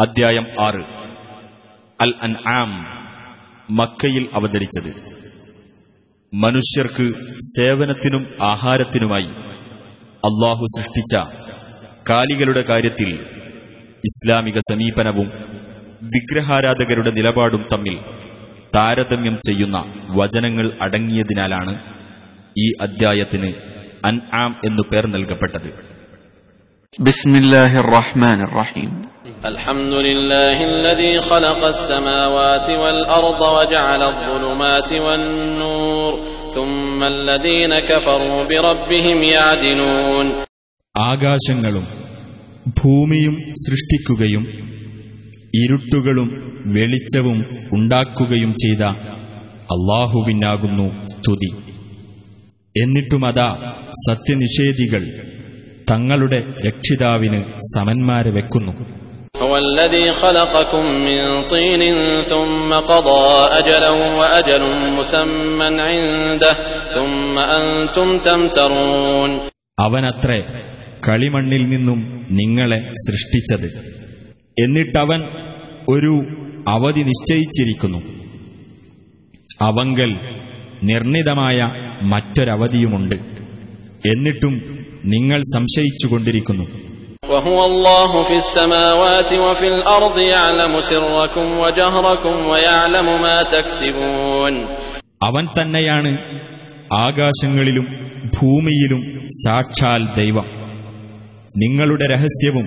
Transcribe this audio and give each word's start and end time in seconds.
അദ്ധ്യായം 0.00 0.46
ആറ്. 0.60 0.82
അൽ 2.00 2.14
അൻ 2.22 2.34
ആം 2.48 2.70
മക്കയിൽ 3.76 4.28
അവതരിച്ചത്. 4.34 5.20
മനുഷ്യർക്ക് 6.34 7.14
സേവനത്തിനും 7.40 8.26
ആഹാരത്തിനുമായി 8.44 9.28
അള്ളാഹു 10.24 10.66
സൃഷ്ടിച്ച 10.76 11.16
കാലികളുടെ 12.10 12.64
കാര്യത്തിൽ 12.68 13.20
ഇസ്ലാമിക 14.04 14.58
സമീപനവും 14.58 15.28
വിഗ്രഹാരാധകരുടെ 16.02 17.10
നിലപാടും 17.10 17.68
തമ്മിൽ 17.72 17.98
താരതമ്യം 18.76 19.38
ചെയ്യുന്ന 19.46 19.94
വചനങ്ങൾ 20.10 20.78
അടങ്ങിയതിനാലാണ് 20.82 22.00
ഈ 22.58 22.72
അദ്ധ്യായത്തിന് 22.80 23.48
അൻആം 24.06 24.56
എന്നു 24.64 24.82
പേർ 24.82 25.06
നൽകപ്പെട്ടത്. 25.06 25.90
ബിസ്മില്ലാഹിർ 27.00 27.86
റഹീം. 28.58 29.02
الحمد 29.45 29.93
لله 30.07 30.57
الذي 30.71 31.21
خلق 31.21 31.61
السماوات 31.65 32.67
والأرض 32.81 33.41
وجعل 33.57 34.01
الظلمات 34.03 34.89
والنور 35.05 36.11
ثم 36.51 36.99
الذين 37.05 37.73
كفروا 37.81 38.39
بربهم 38.45 39.17
يعدلون 39.33 40.27
ആകാശങ്ങളും 40.95 41.85
ഭൂമിയും 42.79 43.33
സൃഷ്ടിക്കുകയും 43.63 44.43
ഇരുട്ടുകളും 45.53 46.29
വെളിച്ചവും 46.75 47.37
ഉണ്ടാക്കുകയും 47.71 48.51
ചെയ്ത 48.63 48.83
അള്ളാഹുവിനാകുന്നു 49.75 50.87
സ്തുതി 51.13 51.51
എന്നിട്ടുമതാ 52.75 53.49
സത്യനിഷേധികൾ 54.05 55.03
തങ്ങളുടെ 55.91 56.39
രക്ഷിതാവിന് 56.67 57.39
സമന്മാരെ 57.73 58.31
വെക്കുന്നു 58.37 58.73
هو 59.37 59.53
الذي 59.59 60.13
خلقكم 60.15 60.85
من 60.99 61.19
طين 61.45 61.81
ثم 62.23 62.69
قضى 62.83 63.25
أجلا 63.51 63.89
وأجل 64.13 64.63
مسمى 64.91 65.67
عنده 65.81 66.53
ثم 66.89 67.35
أنتم 67.57 68.07
تمترون 68.19 69.31
അവനത്രേ 69.77 70.39
കളിമണ്ണിൽ 71.05 71.63
നിന്നും 71.67 71.99
നിങ്ങളെ 72.31 72.77
സൃഷ്ടിച്ചത് 73.03 73.67
എന്നിട്ടവൻ 74.57 75.21
ഒരു 75.87 76.13
അവധി 76.67 77.01
നിശ്ചയിച്ചിരിക്കുന്നു 77.09 77.99
അവങ്കൽ 79.61 80.11
നിർണിതമായ 80.83 81.57
മറ്റൊരവധിയുമുണ്ട് 82.11 83.17
എന്നിട്ടും 84.05 84.55
നിങ്ങൾ 85.13 85.39
സംശയിച്ചുകൊണ്ടിരിക്കുന്നു 85.53 86.65
وهو 87.29 87.65
الله 87.65 88.23
في 88.23 88.35
السماوات 88.35 89.31
وفي 89.35 89.67
الأرض 89.69 90.17
يعلم 90.27 90.73
سركم 90.81 91.47
وجهركم 91.59 92.35
ويعلم 92.47 93.07
ما 93.23 93.37
تكسبون 93.47 94.53
അവൻ 95.21 95.43
തന്നെയാണ് 95.57 96.11
ആകാശങ്ങളിലും 97.01 97.87
ഭൂമിയിലും 98.35 99.01
സാക്ഷാൽ 99.41 100.01
ദൈവം 100.17 100.47
നിങ്ങളുടെ 101.55 102.05
രഹസ്യവും 102.13 102.65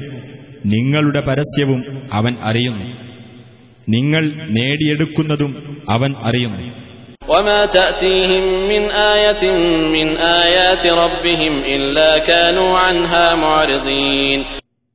നിങ്ങളുടെ 0.67 1.21
പരസ്യവും 1.29 1.81
അവൻ 2.13 2.33
അറിയുന്നു 2.43 2.87
നിങ്ങൾ 3.89 4.23
നേടിയെടുക്കുന്നതും 4.57 5.53
അവൻ 5.89 6.11
അറിയുന്നു 6.23 6.65
وما 7.29 7.61
تأتيهم 7.69 8.45
من 8.69 8.83
آية 9.15 9.43
من 9.97 10.09
آيات 10.45 10.85
ربهم 10.97 11.55
إلا 11.67 12.11
كانوا 12.21 12.73
عنها 12.79 13.25
معرضين 13.37 14.41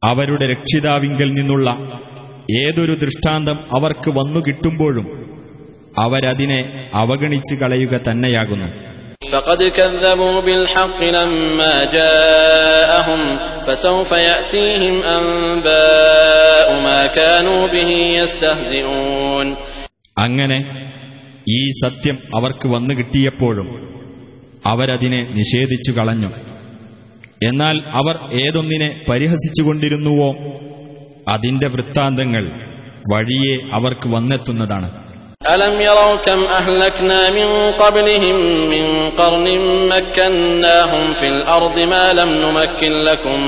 അവരുടെ 0.02 0.46
രക്ഷിതാവിങ്കൽ 0.54 1.30
നിന്നുള്ള 1.38 1.68
ഏതൊരു 2.62 2.94
ദൃഷ്ടാന്തം 3.04 3.58
അവർക്ക് 3.76 4.10
വന്നു 4.18 4.40
കിട്ടുമ്പോഴും 4.48 5.06
അവരതിനെ 5.98 6.60
അവഗണിച്ചു 7.02 7.56
കളയുക 7.62 7.94
തന്നെയാകുന്നു 8.08 8.70
فقد 9.30 9.62
كذبوا 9.70 10.38
بالحق 10.42 11.00
لما 11.12 11.74
جاءهم 11.94 13.22
فسوف 13.66 14.12
يأتيهم 14.24 14.96
أنباء 15.18 16.68
ما 16.86 17.02
كانوا 17.10 17.62
به 17.68 17.90
يستهزئون 18.18 19.48
അങ്ങനെ 20.18 20.58
ഈ 21.54 21.62
സത്യം 21.84 22.18
അവർക്ക് 22.38 22.68
വന്നു 22.68 22.94
കിട്ടിയപ്പോഴും 22.96 23.70
അവരതിനെ 24.66 25.22
നിഷേധിച്ചു 25.40 25.92
കളഞ്ഞു 25.92 26.30
എന്നാൽ 27.46 27.78
അവർ 28.00 28.16
ഏതൊന്നിനെ 28.42 28.90
പരിഹസിച്ചുകൊണ്ടിരുന്നുവോ 29.10 30.30
അതിന്റെ 31.32 31.68
വൃത്താന്തങ്ങൾ 31.74 32.46
വഴിയെ 33.12 33.56
അവർക്ക് 33.74 34.08
വന്നെത്തുന്നതാണ് 34.16 34.90
ألم 35.48 35.76
يروا 35.82 36.16
كم 36.18 36.42
أهلكنا 36.50 37.20
من 37.30 37.48
قبلهم 37.74 38.38
من 38.74 38.84
قرن 39.12 39.48
مكناهم 39.94 41.14
في 41.14 41.28
الأرض 41.28 41.76
ما 41.86 42.14
لم 42.14 42.30
نمكن 42.44 42.94
لكم 43.02 43.40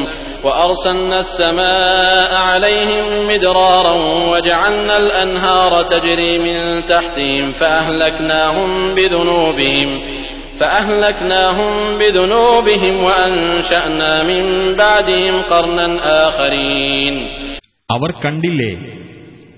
وأرسلنا 0.46 1.19
السماء 1.19 2.31
عليهم 2.50 3.06
مدرارا 3.28 3.96
وجعلنا 4.31 4.96
الأنهار 4.97 5.72
تجري 5.84 6.34
من 6.40 6.58
تحتهم 6.84 7.52
فأهلكناهم 7.52 8.69
بذنوبهم 8.96 9.90
فأهلكناهم 10.59 11.72
بذنوبهم 12.00 12.96
وأنشأنا 13.03 14.24
من 14.24 14.44
بعدهم 14.75 15.34
قرنا 15.44 15.88
آخرين 16.28 17.16
അവർ 17.90 18.12
കണ്ടില്ലേ 18.24 18.72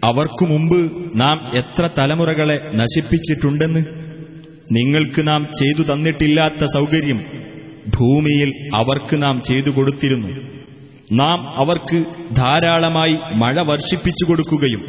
അവർക്കു 0.04 0.46
മുമ്പ് 0.46 0.80
നാം 1.16 1.38
എത്ര 1.54 1.84
തലമുറകളെ 1.98 2.58
നശിപ്പിച്ചിട്ടുണ്ടെന്ന് 2.74 3.82
നിങ്ങൾക്ക് 4.72 5.22
നാം 5.28 5.42
ചെയ്തു 5.60 5.84
തന്നിട്ടില്ലാത്ത 5.90 6.64
സൗകര്യം 6.78 7.20
ഭൂമിയിൽ 7.98 8.50
അവർക്ക് 8.80 9.16
നാം 9.22 9.36
ചെയ്തു 9.50 9.70
കൊടുത്തിരുന്നു 9.70 10.32
നാം 11.13 11.59
അവർക്ക് 11.59 12.05
ധാരാളമായി 12.37 13.17
മഴ 13.37 13.61
വർഷിപ്പിച്ചു 13.61 14.25
കൊടുക്കുകയും 14.25 14.83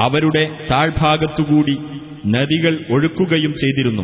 അവരുടെ 0.00 0.44
താഴ്ഭാഗത്തുകൂടി 0.70 1.76
നദികൾ 2.26 2.74
ഒഴുക്കുകയും 2.90 3.52
ചെയ്തിരുന്നു. 3.52 4.02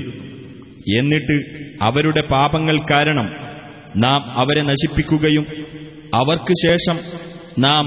എന്നിട്ട് 0.96 1.36
അവരുടെ 1.82 2.22
പാപങ്ങൾ 2.30 2.78
കാരണം 2.90 3.28
നാം 3.96 4.30
അവരെ 4.32 4.62
നശിപ്പിക്കുകയും 4.62 5.46
അവർക്ക് 6.14 6.54
ശേഷം 6.66 7.00
നാം 7.58 7.86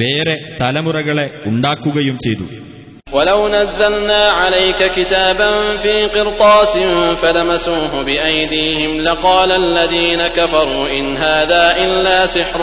വേറെ 0.00 0.36
തലമുറകളെ 0.62 1.30
ഉണ്ടാക്കുകയും 1.46 2.16
ചെയ്തു. 2.16 2.67
ولو 3.09 3.47
نزلنا 3.49 4.21
عليك 4.33 4.79
كتابا 4.97 5.49
في 5.77 5.93
قرطاس 6.05 6.73
فلمسوه 7.15 8.03
بأيديهم 8.03 9.01
لقال 9.01 9.51
الذين 9.53 10.21
كفروا 10.29 10.85
إن 10.89 11.17
هذا 11.17 11.63
إلا 11.77 12.17
سحر 12.27 12.61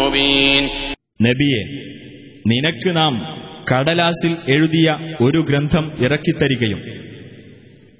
مبين 0.00 0.64
നബിയെ 1.20 1.62
നിനക്ക് 2.50 2.90
നാം 2.96 3.14
കടലാസിൽ 3.70 4.32
എഴുതിയ 4.54 4.88
ഒരു 5.20 5.40
ഗ്രന്ഥം 5.48 5.84
ഇറക്കിത്തരികയും 6.06 6.80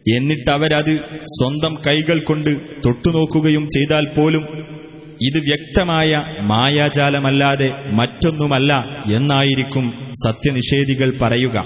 എന്നിട്ടവരത് 0.07 0.95
സ്വന്തം 1.37 1.75
കൈകൾ 1.87 2.19
കൊണ്ട് 2.23 2.51
തൊട്ടുനോക്കുകയും 2.85 3.65
ചെയ്താൽ 3.75 4.07
പോലും 4.17 4.45
ഇത് 5.27 5.39
വ്യക്തമായ 5.49 6.11
മായാജാലമല്ലാതെ 6.53 7.69
മറ്റൊന്നുമല്ല 7.99 8.73
എന്നായിരിക്കും 9.19 9.85
സത്യനിഷേധികൾ 10.25 11.11
പറയുക 11.23 11.59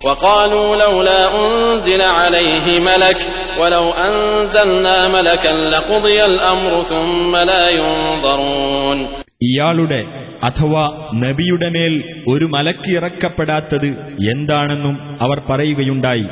وقالوا 0.00 0.76
لولا 0.78 1.20
أنزل 1.36 2.02
عليه 2.12 2.66
ملك 2.80 3.18
ولو 3.60 3.84
أنزلنا 4.02 4.96
ملكا 5.08 5.52
لقضي 5.66 6.18
الأمر 6.24 6.72
ثم 6.82 7.32
لا 7.44 7.64
ينظرون 7.76 8.98
ഇയാളുടെ 9.46 10.00
അഥവാ 10.42 10.84
നബിയുടെ 11.22 11.68
മേൽ 11.74 11.94
ഒരു 12.32 12.46
മലക്ക് 12.54 12.90
ഇറക്കപ്പെടാത്തത് 12.98 13.88
എന്താണെന്നും 14.32 14.94
അവർ 15.20 15.38
പറയുകയുണ്ടായി 15.48 16.26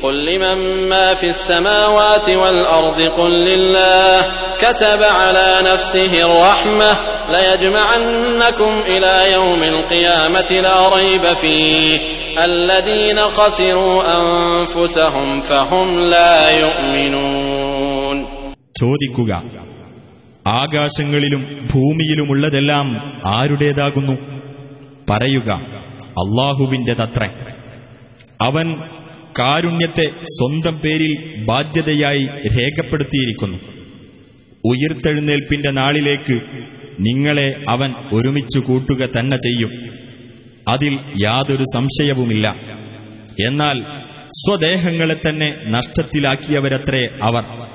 قل 0.03 0.25
لمن 0.25 0.89
ما 0.89 1.13
في 1.13 1.27
السماوات 1.27 2.29
والأرض 2.29 3.01
قل 3.01 3.31
لله 3.31 4.21
كتب 4.61 5.03
على 5.03 5.61
نفسه 5.73 6.25
الرحمة 6.25 6.91
ليجمعنكم 7.31 8.81
إلى 8.87 9.33
يوم 9.33 9.63
القيامة 9.63 10.49
لا 10.51 10.95
ريب 10.95 11.23
فيه 11.23 11.99
الذين 12.39 13.17
خسروا 13.19 13.97
أنفسهم 14.19 15.39
فهم 15.39 15.99
لا 15.99 16.59
يؤمنون 16.59 17.54
ചോദിക്കുക. 18.80 19.42
ആകാശങ്ങളിലും 20.46 21.68
ഭൂമിയിലുമുള്ളതെല്ലാം 21.74 23.12
ആരുടേതാകുന്നു? 23.24 24.12
പറയുക 25.10 25.50
അള്ളാഹുവിന്റെതത്രേ. 26.08 27.28
അവൻ 28.40 28.76
കാരുണ്യത്തെ 29.38 30.10
സ്വന്തം 30.24 30.78
പേരിൽ 30.78 31.44
ബാധ്യതയായി 31.44 32.26
രേഖപ്പെടുത്തിയിരിക്കുന്നു. 32.26 33.58
ഉയർത്തെഴുന്നേൽപ്പിന്റെ 34.64 35.70
നാളിലേക്ക് 35.70 36.40
നിങ്ങളെ 37.00 37.54
അവൻ 37.68 37.94
ഒരുമിച്ചു 38.12 38.60
കൂട്ടുക 38.60 39.08
തന്നെ 39.18 39.36
ചെയ്യും. 39.36 39.70
അതിൽ 40.68 40.98
യാതൊരു 41.22 41.64
സംശയവുമില്ല. 41.74 42.54
എന്നാൽ 43.46 43.84
സ്വദേഹങ്ങളെ 44.32 45.16
തന്നെ 45.28 45.56
നഷ്ടത്തിലാക്കിയവരത്രേ 45.66 47.08
അവർ. 47.22 47.65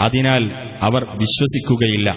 അതിനാൽ 0.00 0.50
അവർ 0.80 1.04
വിശ്വസിക്കുകയില്ല. 1.04 2.16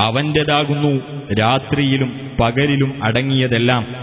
അവന്റേതാകുന്നു 0.00 1.02
രാത്രിയിലും 1.40 2.36
പകലിലും 2.40 3.04
അടങ്ങിയതെല്ലാം. 3.04 3.94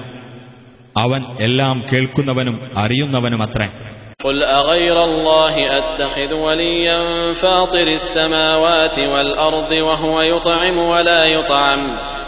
അവൻ 0.98 1.44
എല്ലാം 1.44 1.86
കേൾക്കുന്നവനും 1.94 2.72
അറിയുന്നവനുമത്രേ. 2.78 3.91
قل 4.21 4.43
أغير 4.43 5.05
الله 5.05 5.55
أتخذ 5.79 6.31
وليا 6.37 6.99
فاطر 7.35 7.87
السماوات 7.93 8.99
والأرض 8.99 9.71
وهو 9.79 10.17
يطعم 10.23 10.79
ولا 10.79 11.25
يطعم 11.27 11.81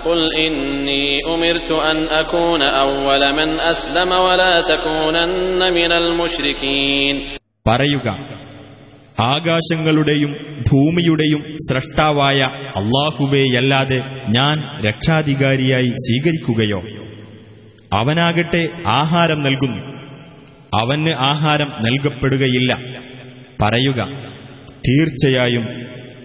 قل 0.04 0.20
إني 0.36 1.04
أمرت 1.34 1.70
أن 1.72 1.96
أكون 2.14 2.62
أول 2.62 3.22
من 3.32 3.60
أسلم 3.62 4.10
ولا 4.26 4.60
تكونن 4.62 5.60
من 5.72 5.92
المشركين 5.92 7.14
പറയുക 7.66 8.08
ആകാശങ്ങളുടെയും 9.32 10.30
ഭൂമിയുടെയും 10.68 11.40
സ്രഷ്ടാവായ 11.66 12.40
അള്ളാഹുവേയല്ലാതെ 12.80 13.98
ഞാൻ 14.36 14.56
രക്ഷാധികാരിയായി 14.86 15.90
സ്വീകരിക്കുകയോ 16.04 16.80
അവനാകട്ടെ 17.92 18.62
ആഹാരം 19.00 19.40
നൽകുന്നു 19.46 19.80
അവന് 20.73 21.09
ആഹാരം 21.09 21.71
നൽകപ്പെടുകയില്ല. 21.81 22.75
പറയുക 23.61 24.07
തീർച്ചയായും 24.69 25.63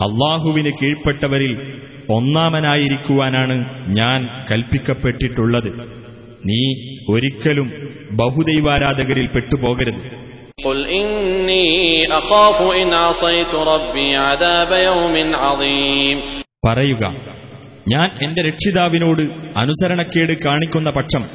അള്ളാഹുവിന് 0.02 0.70
കീഴ്പ്പെട്ടവരിൽ 0.82 1.82
ഒന്നാമനായിരിക്കുവാനാണ് 2.10 3.86
ഞാൻ 3.86 4.46
കൽപ്പിക്കപ്പെട്ടിട്ടുള്ളത്. 4.50 5.72
നീ 6.46 6.74
ഒരിക്കലും 7.10 7.70
ബഹുദൈവാരാധകരിൽ 8.12 9.26
പെട്ടുപോകരുത്. 9.26 10.28
പറയുക 16.66 17.16
ഞാൻ 17.88 18.10
എന്റെ 18.22 18.42
രക്ഷിതാവിനോട് 18.42 19.22
അനുസരണക്കേട് 19.58 20.44
കാണിക്കുന്ന 20.44 20.90
പക്ഷം 20.90 21.28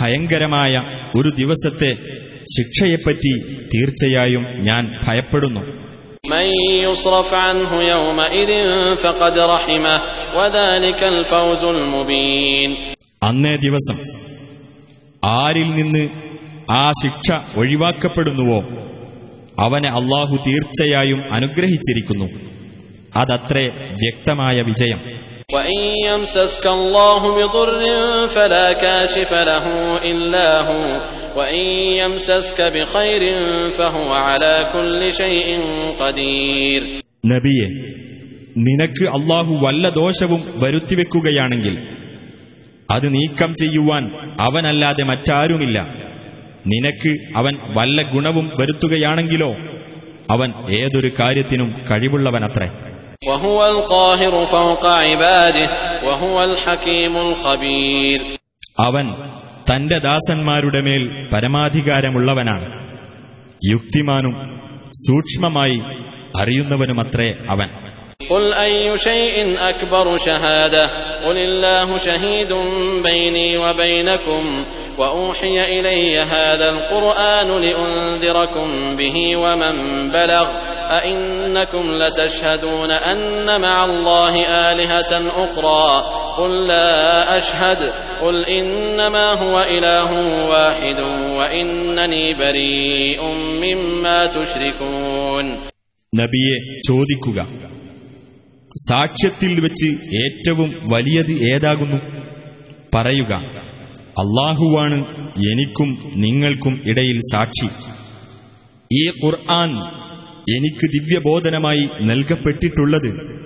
ഭയങ്കരമായ 0.00 0.80
ഒരു 1.16 1.30
ദിവസത്തെ 1.38 1.94
ശിക്ഷയെപ്പറ്റി 2.42 3.42
തീർച്ചയായും 3.74 4.46
ഞാൻ 4.56 5.00
ഭയപ്പെടുന്നു. 5.08 5.82
അന്നേ 13.22 13.56
ദിവസം 13.56 13.98
ആരിൽ 15.24 15.70
നിന്ന് 15.70 16.08
ആ 16.70 16.92
ശിക്ഷ 16.92 17.32
ഒഴിവാക്കപ്പെടുന്നുവോ 17.56 18.60
അവനെ 19.60 19.88
അള്ളാഹു 19.88 20.36
തീർച്ചയായും 20.46 21.32
അനുഗ്രഹിച്ചിരിക്കുന്നു. 21.32 22.24
അതത്രേ 23.16 23.66
വ്യക്തമായ 23.74 24.62
വിജയം. 24.62 25.21
وإن 25.51 25.79
يمسسك 26.05 26.65
الله 26.69 27.21
بضر 27.37 27.71
فلا 28.27 28.67
كاشف 28.75 29.31
له 29.43 29.65
إلا 30.03 30.47
هو 30.61 30.83
وإن 31.37 31.65
يمسسك 32.01 32.59
بخير 32.75 33.21
فهو 33.71 34.09
على 34.27 34.55
كل 34.73 35.01
شيء 35.13 35.47
قدير 35.99 36.81
നബിയെ 37.27 37.67
നിനക്ക് 38.65 39.05
അള്ളാഹു 39.17 39.53
വല്ല 39.63 39.85
ദോഷവും 39.97 40.41
വരുത്തിവെക്കുകയാണെങ്കിൽ 40.63 41.75
അത് 42.89 43.07
നീക്കം 43.15 43.51
ചെയ്യുവാൻ 43.61 44.03
അവനല്ലാതെ 44.45 45.03
മറ്റാരുമില്ല 45.03 45.77
നിനക്ക് 46.65 47.11
അവൻ 47.35 47.53
വല്ല 47.77 47.97
ഗുണവും 48.13 48.45
വരുത്തുകയാണെങ്കിലോ 48.59 49.49
അവൻ 50.35 50.49
ഏതൊരു 50.79 51.09
കാര്യത്തിനും 51.19 51.69
കഴിവുള്ളവനത്രേ 51.89 52.69
وهو 53.23 53.59
القاهر 53.67 54.45
فوق 54.47 54.83
عباده 55.03 55.65
وهو 56.03 56.37
الحكيم 56.43 57.13
الخبير 57.19 58.19
അവൻ 58.79 59.05
തന്റെ 59.67 59.97
ദാസന്മാരുടെ 60.07 60.81
മേൽ 60.87 61.03
പരമാധികാരമുള്ളവനാണ് 61.33 62.65
യുക്തിമാനും 63.63 64.33
സൂക്ഷ്മമായി 65.05 65.77
അറിയുന്നവനുമത്രേ 66.41 67.29
അവൻ 67.53 67.69
قل 68.29 68.45
أي 68.59 68.75
شيء 68.99 69.35
أكبر 69.71 70.05
شهادة 70.19 70.83
قل 71.25 71.37
الله 71.39 71.87
شهيد 71.99 72.51
بيني 73.03 73.57
وبينكم 73.57 74.43
وأوحي 74.99 75.79
إلي 75.79 76.19
هذا 76.19 76.67
القرآن 76.69 77.47
لأنذركم 77.47 78.95
به 78.97 79.37
ومن 79.37 79.75
بلغ 80.11 80.47
أئنكم 80.89 81.91
لتشهدون 81.91 82.91
أن 82.91 83.61
مع 83.61 83.85
الله 83.85 84.33
آلهة 84.71 85.13
أخرى 85.45 86.03
قل 86.37 86.67
لا 86.67 87.37
أشهد 87.37 87.77
قل 88.21 88.45
إنما 88.45 89.27
هو 89.43 89.59
إله 89.59 90.11
واحد 90.49 90.99
وإنني 91.37 92.25
بريء 92.43 93.21
مما 93.63 94.25
تشركون 94.25 95.45
നബിയെ 96.13 96.57
ചോദിക്കുക 96.87 97.39
സാക്ഷ്യത്തിൽ 98.89 99.53
വെച്ച് 99.59 99.87
ഏറ്റവും 100.21 100.69
വലിയത് 100.91 101.33
ഏതാകുന്നു 101.53 101.99
പറയുക 102.95 103.33
അള്ളാഹുവാണ് 104.18 104.98
എനിക്കും 105.52 106.12
നിങ്ങൾക്കും 106.14 106.80
ഇടയിൽ 106.84 107.20
സാക്ഷി. 107.32 107.68
ഈ 108.92 109.08
ഖുർആൻ 109.24 109.70
എനിക്ക് 110.56 110.86
ദിവ്യബോധനമായി 110.86 111.88
നൽകപ്പെട്ടിട്ടുള്ളത് 112.02 113.42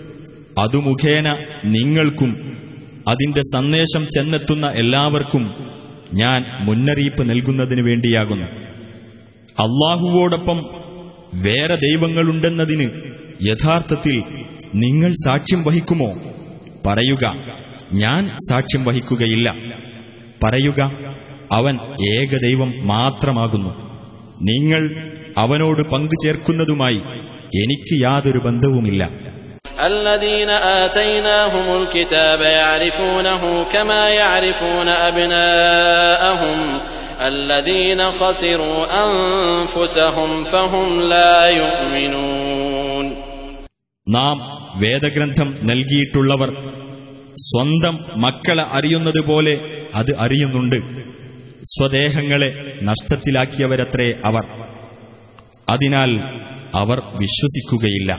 അതു 0.59 0.77
മുഖേന 0.77 1.37
നിങ്ങൾക്കും 1.65 2.57
അതിന്റെ 3.09 3.41
സന്ദേശം 3.41 4.07
ചെന്നെത്തുന്ന 4.07 4.67
എല്ലാവർക്കും 4.67 5.43
ഞാൻ 6.15 6.43
മുന്നറിയിപ്പ് 6.61 7.31
നൽകുന്നതിനു 7.31 7.83
വേണ്ടിയാകുന്നു. 7.83 8.47
അള്ളാഹുവോടൊപ്പം 9.65 10.57
വേറെ 11.35 11.75
ദൈവങ്ങളുണ്ടെന്നതിന് 11.75 12.91
യഥാർത്ഥത്തിൽ 13.49 14.23
നിങ്ങൾ 14.75 15.13
സാക്ഷ്യം 15.13 15.63
വഹിക്കുമോ? 15.67 16.11
പറയുക 16.87 17.33
ഞാൻ 17.93 18.39
സാക്ഷ്യം 18.51 18.85
വഹിക്കുകയില്ല. 18.85 19.55
പറയുക 20.42 20.82
അവൻ 21.54 21.76
ഏകദൈവം 22.14 22.70
മാത്രമാകുന്നു 22.92 23.72
നിങ്ങൾ 24.50 24.84
അവനോട് 25.38 25.82
പങ്കുചേർക്കുന്നതുമായി 25.94 27.02
എനിക്ക് 27.64 27.96
യാതൊരു 28.06 28.40
ബന്ധവുമില്ല 28.48 29.04
الذين 29.90 30.52
آتيناهم 30.82 31.68
الكتاب 31.74 32.42
يعرفونه 32.54 33.42
كما 33.66 34.04
يعرفون 34.12 34.88
أبناءهم 35.10 36.60
الذين 37.24 38.02
خسروا 38.12 38.80
أنفسهم 39.06 40.30
فهم 40.46 40.88
لا 41.12 41.38
يؤمنون 41.54 43.06
നാം 44.08 44.38
വേദഗ്രന്ഥം 44.82 45.50
നൽകിയിട്ടുള്ളവർ 45.70 46.50
സ്വന്തം 47.44 47.96
മക്കളെ 48.24 48.66
അറിയുന്നതുപോലെ 48.78 49.54
അത് 50.00 50.12
അറിയുന്നുണ്ട് 50.18 50.78
സ്വദേഹങ്ങളെ 51.72 52.50
നഷ്ടത്തിലാക്കിയവരത്രേ 52.90 54.10
അവർ 54.30 54.46
അതിനാൽ 55.68 56.12
അവർ 56.82 56.98
വിശ്വസിക്കുകയില്ല 57.22 58.12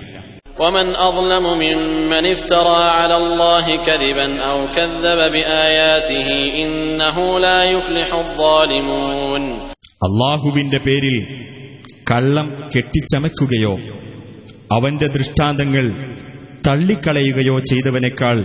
ومن 0.58 0.86
أظلم 1.00 1.44
ممن 1.62 2.24
افترى 2.28 2.80
على 2.98 3.16
الله 3.16 3.66
كذبا 3.86 4.26
أو 4.42 4.58
كذب 4.68 5.20
بآياته 5.34 6.28
إنه 6.58 7.16
لا 7.40 7.58
يفلح 7.68 8.08
الظالمون 8.20 9.42
അള്ളാഹുവിന്റെ 10.06 10.78
പേരിൽ 10.86 11.16
കള്ളം 12.10 12.46
കെട്ടിച്ചമയ്ക്കുകയോ 12.72 13.74
അവന്റെ 14.70 15.06
ദൃഷ്ടാന്തങ്ങൾ 15.16 15.84
തള്ളിക്കളയുകയോ 16.66 17.56
ചെയ്തവനേക്കാൾ 17.70 18.36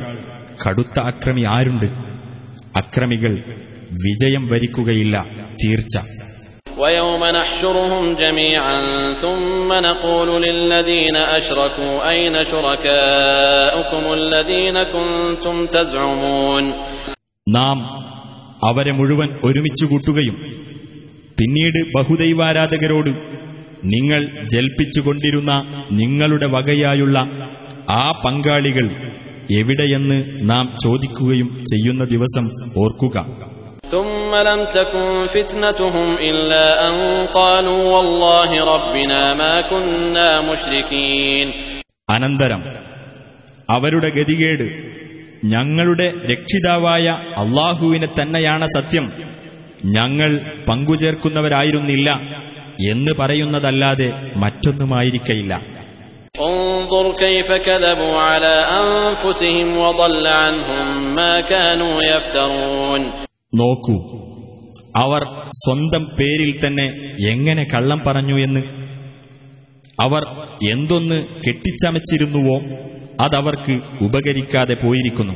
കടുത്ത 0.63 0.97
അക്രമി 1.09 1.43
ആരുണ്ട് 1.55 1.87
അക്രമികൾ 2.79 3.33
വിജയം 4.03 4.43
വരിക്കുകയില്ല 4.51 5.15
തീർച്ച 5.61 5.95
ويوم 6.77 7.21
نحشرهم 7.33 8.03
جميعا 8.15 8.79
ثم 9.15 9.69
نقول 9.81 10.29
للذين 10.41 11.15
أشركوا 11.37 11.93
أين 12.09 12.35
شركاؤكم 12.45 14.03
الذين 14.13 14.77
كنتم 14.87 15.55
تزعمون 15.67 16.63
നാം 17.47 17.77
അവരെ 18.63 18.91
മുഴുവൻ 18.91 19.29
ഒരുമിച്ചു 19.47 19.85
കൂട്ടുകയും 19.85 20.35
പിന്നീട് 21.37 21.79
ബഹുദൈവാരാധകരോട് 21.95 23.11
നിങ്ങൾ 23.87 24.21
ജൽപ്പിച്ചുകൊണ്ടിരുന്ന 24.53 25.51
നിങ്ങളുടെ 25.99 26.47
വകയായുള്ള 26.55 27.17
ആ 27.97 28.03
പങ്കാളികൾ 28.23 28.85
എവിടെയെന്ന് 29.50 30.24
നാം 30.50 30.76
ചോദിക്കുകയും 30.84 31.64
ചെയ്യുന്ന 31.66 32.04
ദിവസം 32.04 32.50
ഓർക്കുക. 32.78 33.20
അനന്തരം 42.10 42.62
അവരുടെ 43.70 44.08
ഗതികേട് 44.08 44.92
ഞങ്ങളുടെ 45.44 46.12
രക്ഷിതാവായ 46.30 47.08
അള്ളാഹുവിനെ 47.36 48.06
തന്നെയാണ് 48.06 48.66
സത്യം. 48.66 49.12
ഞങ്ങൾ 49.84 50.50
പങ്കുചേർക്കുന്നവരായിരുന്നില്ല 50.68 52.10
എന്ന് 52.90 53.12
പറയുന്നതല്ലാതെ 53.18 54.12
മറ്റൊന്നുമായിരിക്കയില്ല. 54.36 55.71
انظر 56.41 57.05
كيف 57.15 57.49
كذبوا 57.59 58.15
على 58.21 58.55
أنفسهم 58.83 59.77
وضل 59.77 60.25
عنهم 60.35 60.85
ما 61.15 61.33
كانوا 61.43 61.95
يفترون 62.07 63.01
നോക്കൂ 63.53 63.95
അവർ 64.95 65.21
സ്വന്തം 65.61 66.03
പേരിൽ 66.17 66.51
തന്നെ 66.63 66.85
എങ്ങനെ 67.31 67.63
കള്ളം 67.73 67.99
പറഞ്ഞു 68.07 68.35
എന്ന് 68.45 68.61
അവർ 69.97 70.23
എന്തൊന്ന് 70.73 71.17
കെട്ടിച്ചമച്ചിരുന്നുവോ 71.45 72.57
അതവർക്ക് 73.23 73.75
ഉപകരിക്കാതെ 74.07 74.75
പോയിരിക്കുന്നു 74.83 75.35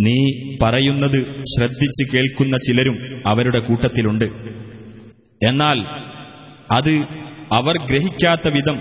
നീ 0.00 0.14
പറയുന്നത് 0.62 1.44
ശ്രദ്ധിച്ചു 1.44 2.16
കേൾക്കുന്ന 2.16 2.56
ചിലരും 2.66 2.96
അവരുടെ 3.26 3.58
കൂട്ടത്തിലുണ്ട്. 3.58 4.24
എന്നാൽ 5.46 5.78
അത് 6.72 6.98
അവർ 7.52 7.74
ഗ്രഹിക്കാത്ത 7.90 8.48
വിധം 8.48 8.78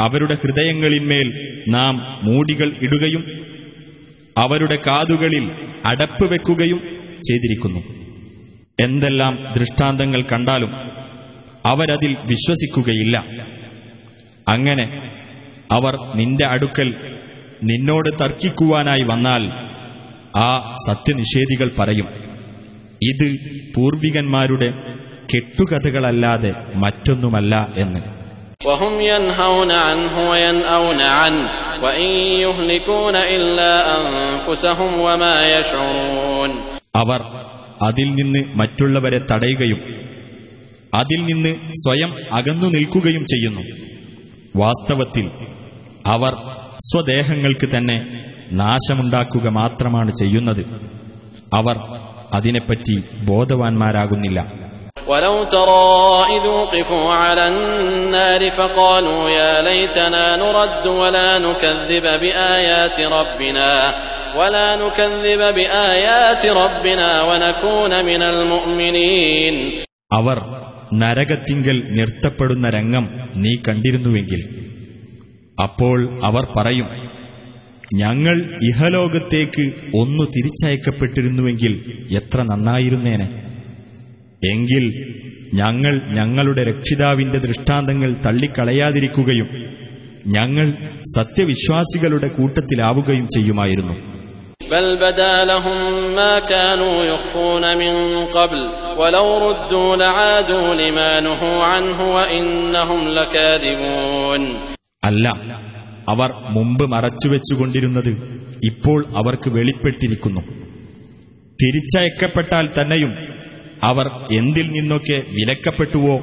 അവരുടെ 0.00 0.34
ഹൃദയങ്ങളിന്മേൽ 0.34 1.28
നാം 1.68 1.94
മൂടികൾ 2.24 2.72
ഇടുകയും 2.82 3.24
അവരുടെ 4.38 4.78
കാതുകളിൽ 4.86 5.50
അടപ്പ് 5.86 6.24
വെക്കുകയും 6.32 6.78
ചെയ്തിരിക്കുന്നു. 7.28 7.80
എന്തെല്ലാം 8.80 9.44
ദൃഷ്ടാന്തങ്ങൾ 9.58 10.20
കണ്ടാലും 10.22 10.74
അവരതിൽ 11.66 12.16
വിശ്വസിക്കുകയില്ല. 12.26 13.16
അങ്ങനെ 14.48 14.86
അവർ 15.72 16.16
നിന്റെ 16.16 16.46
അടുക്കൽ 16.46 16.88
നിന്നോട് 17.62 18.08
തർക്കിക്കുവാനായി 18.24 19.04
വന്നാൽ 19.04 19.67
ആ 20.36 20.76
സത്യനിഷേധികൾ 20.88 21.70
പറയും 21.78 22.06
ഇത് 23.02 23.36
പൂർവികന്മാരുടെ 23.74 24.68
കെട്ടുകഥകളല്ലാതെ 25.34 26.52
മറ്റൊന്നുമല്ല 26.74 27.72
എന്ന്. 27.76 28.00
അവർ 36.96 37.22
അതിൽ 37.82 38.14
നിന്ന് 38.14 38.44
മറ്റുള്ളവരെ 38.54 39.18
തടയുകയും 39.18 39.80
അതിൽ 40.94 41.24
നിന്ന് 41.24 41.54
സ്വയം 41.72 42.14
അകന്നു 42.32 42.66
നിൽക്കുകയും 42.66 43.26
ചെയ്യുന്നു. 43.26 43.60
വാസ്തവത്തിൽ 44.56 45.30
അവർ 46.06 46.32
സ്വദേഹങ്ങൾക്ക് 46.78 47.76
തന്നെ 47.76 48.27
നാശമുണ്ടാക്കുക 48.59 49.45
മാത്രമാണ് 49.59 50.11
ചെയ്യുന്നത് 50.13 50.63
അവർ 51.55 51.77
അതിനെപ്പറ്റി 52.35 52.97
ബോധവാന്മാരാകുന്നില്ല 53.29 54.39
ولو 55.07 55.35
ترى 55.49 55.87
إذ 56.35 56.43
وقفوا 56.51 57.07
على 57.15 57.43
النار 57.47 58.41
فقالوا 58.49 59.21
يا 59.31 59.53
ليتنا 59.61 60.25
نرد 60.35 60.85
ولا 61.01 61.29
نكذب 61.37 62.05
بآيات 62.23 62.97
ربنا 63.11 63.69
ولا 64.35 64.67
نكذب 64.75 65.41
بآيات 65.57 66.43
ربنا 66.61 67.09
ونكون 67.21 67.93
من 68.05 68.21
المؤمنين 68.25 69.55
അവർ 70.11 70.37
നരകത്തിങ്കൽ 71.01 71.77
നിർത്തപ്പെടുന്ന 71.97 72.65
രംഗം 72.69 73.05
നീ 73.43 73.53
കണ്ടിരുന്നുവെങ്കിൽ 73.65 74.41
അപ്പോൾ 75.57 75.97
അവർ 76.23 76.43
പറയും 76.57 76.87
ഞങ്ങൾ 77.95 78.35
ഇഹലോകത്തേക്ക് 78.69 79.65
ഒന്നു 79.93 80.23
തിരിച്ചയക്കപ്പെട്ടിരുന്നുവെങ്കിൽ 80.35 81.73
എത്ര 82.19 82.41
നന്നായിരുന്നേനെ 82.43 83.27
എങ്കിൽ 84.47 84.85
ഞങ്ങൾ 85.53 85.93
ഞങ്ങളുടെ 86.17 86.63
രക്ഷിതാവിന്റെ 86.63 87.39
ദൃഷ്ടാന്തങ്ങൾ 87.39 88.09
തള്ളിക്കളയാതിരിക്കുകയും 88.25 89.49
ഞങ്ങൾ 90.35 90.67
സത്യവിശ്വാസികളുടെ 91.17 92.29
കൂട്ടത്തിലാവുകയും 92.37 93.27
ചെയ്യുമായിരുന്നു 93.35 93.95
بل 94.71 94.87
بدا 94.97 95.35
لهم 95.45 95.79
ما 96.15 96.33
كانوا 96.49 96.95
يخفون 97.05 97.63
من 97.77 97.93
قبل 98.37 98.61
ولو 98.99 99.27
ردوا 99.45 99.95
لعادوا 99.95 100.67
لما 100.75 101.11
نهوا 101.19 101.63
عنه 101.65 101.99
وإنهم 102.15 103.01
لكاذبون 103.09 104.41
അല്ല 105.03 105.25
അവർ 106.08 106.32
മുമ്പ് 106.48 106.86
മറച്ചുവെച്ചുകൊണ്ടിരുന്നത് 106.90 108.08
ഇപ്പോൾ 108.64 109.04
അവർക്ക് 109.16 109.50
വെളിപ്പെട്ടിരിക്കുന്നു. 109.50 110.40
തിരിച്ചയക്കപ്പെട്ടാൽ 111.62 112.68
തന്നെയും 112.80 113.10
അവർ 113.84 114.06
എന്തിൽ 114.32 114.70
നിന്നൊക്കെ 114.70 115.22
വിലക്കപ്പെട്ടുവോ 115.28 116.18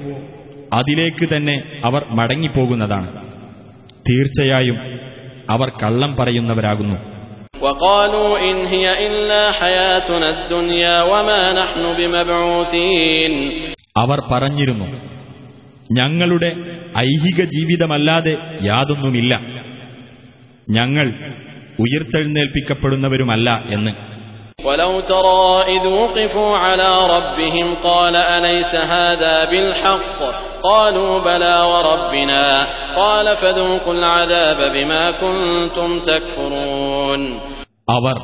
അതിലേക്ക് 0.74 1.36
തന്നെ 1.36 1.64
അവർ 1.86 2.06
മടങ്ങിപ്പോകുന്നതാണ്. 2.10 3.26
തീർച്ചയായും 4.10 4.76
അവർ 5.50 5.70
കള്ളം 5.70 6.16
പറയുന്നവരാകുന്നു. 6.16 7.16
അവർ 13.98 14.22
പറഞ്ഞിരുന്നു 14.32 14.86
ഞങ്ങളുടെ 15.92 16.48
ഐഹിക 17.00 17.44
ജീവിതമല്ലാതെ 17.44 18.38
യാതൊന്നുമില്ല. 18.64 19.65
ഞങ്ങൾ 20.69 21.07
ഉയർത്തെഴുന്നേൽപ്പിക്കപ്പെടുന്നവരുമല്ല 21.85 23.49
എന്ന് 23.77 23.93
ولو 24.65 24.93
ترى 25.07 25.45
إذ 25.71 25.85
وقفوا 25.95 26.53
على 26.59 26.91
ربهم 27.07 27.67
قال 27.83 28.15
أليس 28.37 28.73
هذا 28.95 29.37
بالحق 29.47 30.19
قالوا 30.65 31.13
بلى 31.21 31.57
وربنا 31.65 32.45
قال 32.97 33.27
فذوقوا 33.37 33.95
العذاب 33.95 34.59
بما 34.75 35.05
كنتم 35.23 35.91
تكفرون 36.03 37.21
അവർ 37.91 38.17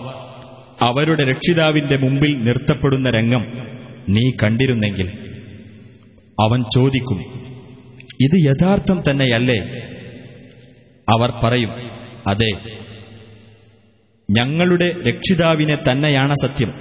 അവരുടെ 0.80 1.22
രക്ഷിതാവിന്റെ 1.32 1.96
മുമ്പിൽ 2.04 2.32
നിർത്തപ്പെടുന്ന 2.46 3.08
രംഗം 3.18 3.42
നീ 4.14 4.24
കണ്ടിരുന്നെങ്കിൽ 4.40 5.08
അവൻ 6.38 6.60
ചോദിക്കും 6.74 7.18
ഇത് 8.24 8.36
യഥാർത്ഥം 8.48 8.98
തന്നെയല്ലേ 9.06 9.60
അവർ 11.08 11.30
പറയും 11.42 11.72
അതെ. 12.27 12.49
ഞങ്ങളുടെ 14.29 14.95
രക്ഷിതാവിനെ 15.07 15.75
തന്നെയാണ് 15.75 16.35
സത്യം. 16.41 16.73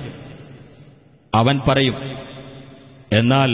അവൻ 1.35 1.61
പറയും 1.69 1.95
എന്നാൽ 3.13 3.51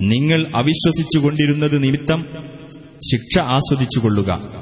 നിങ്ങൾ 0.00 0.52
അവിശ്വസിച്ചുകൊണ്ടിരുന്നത് 0.56 1.82
നിമിത്തം 1.82 2.26
ശിക്ഷ 3.12 3.38
ആസ്വദിച്ചുകൊള്ളുക. 3.38 4.61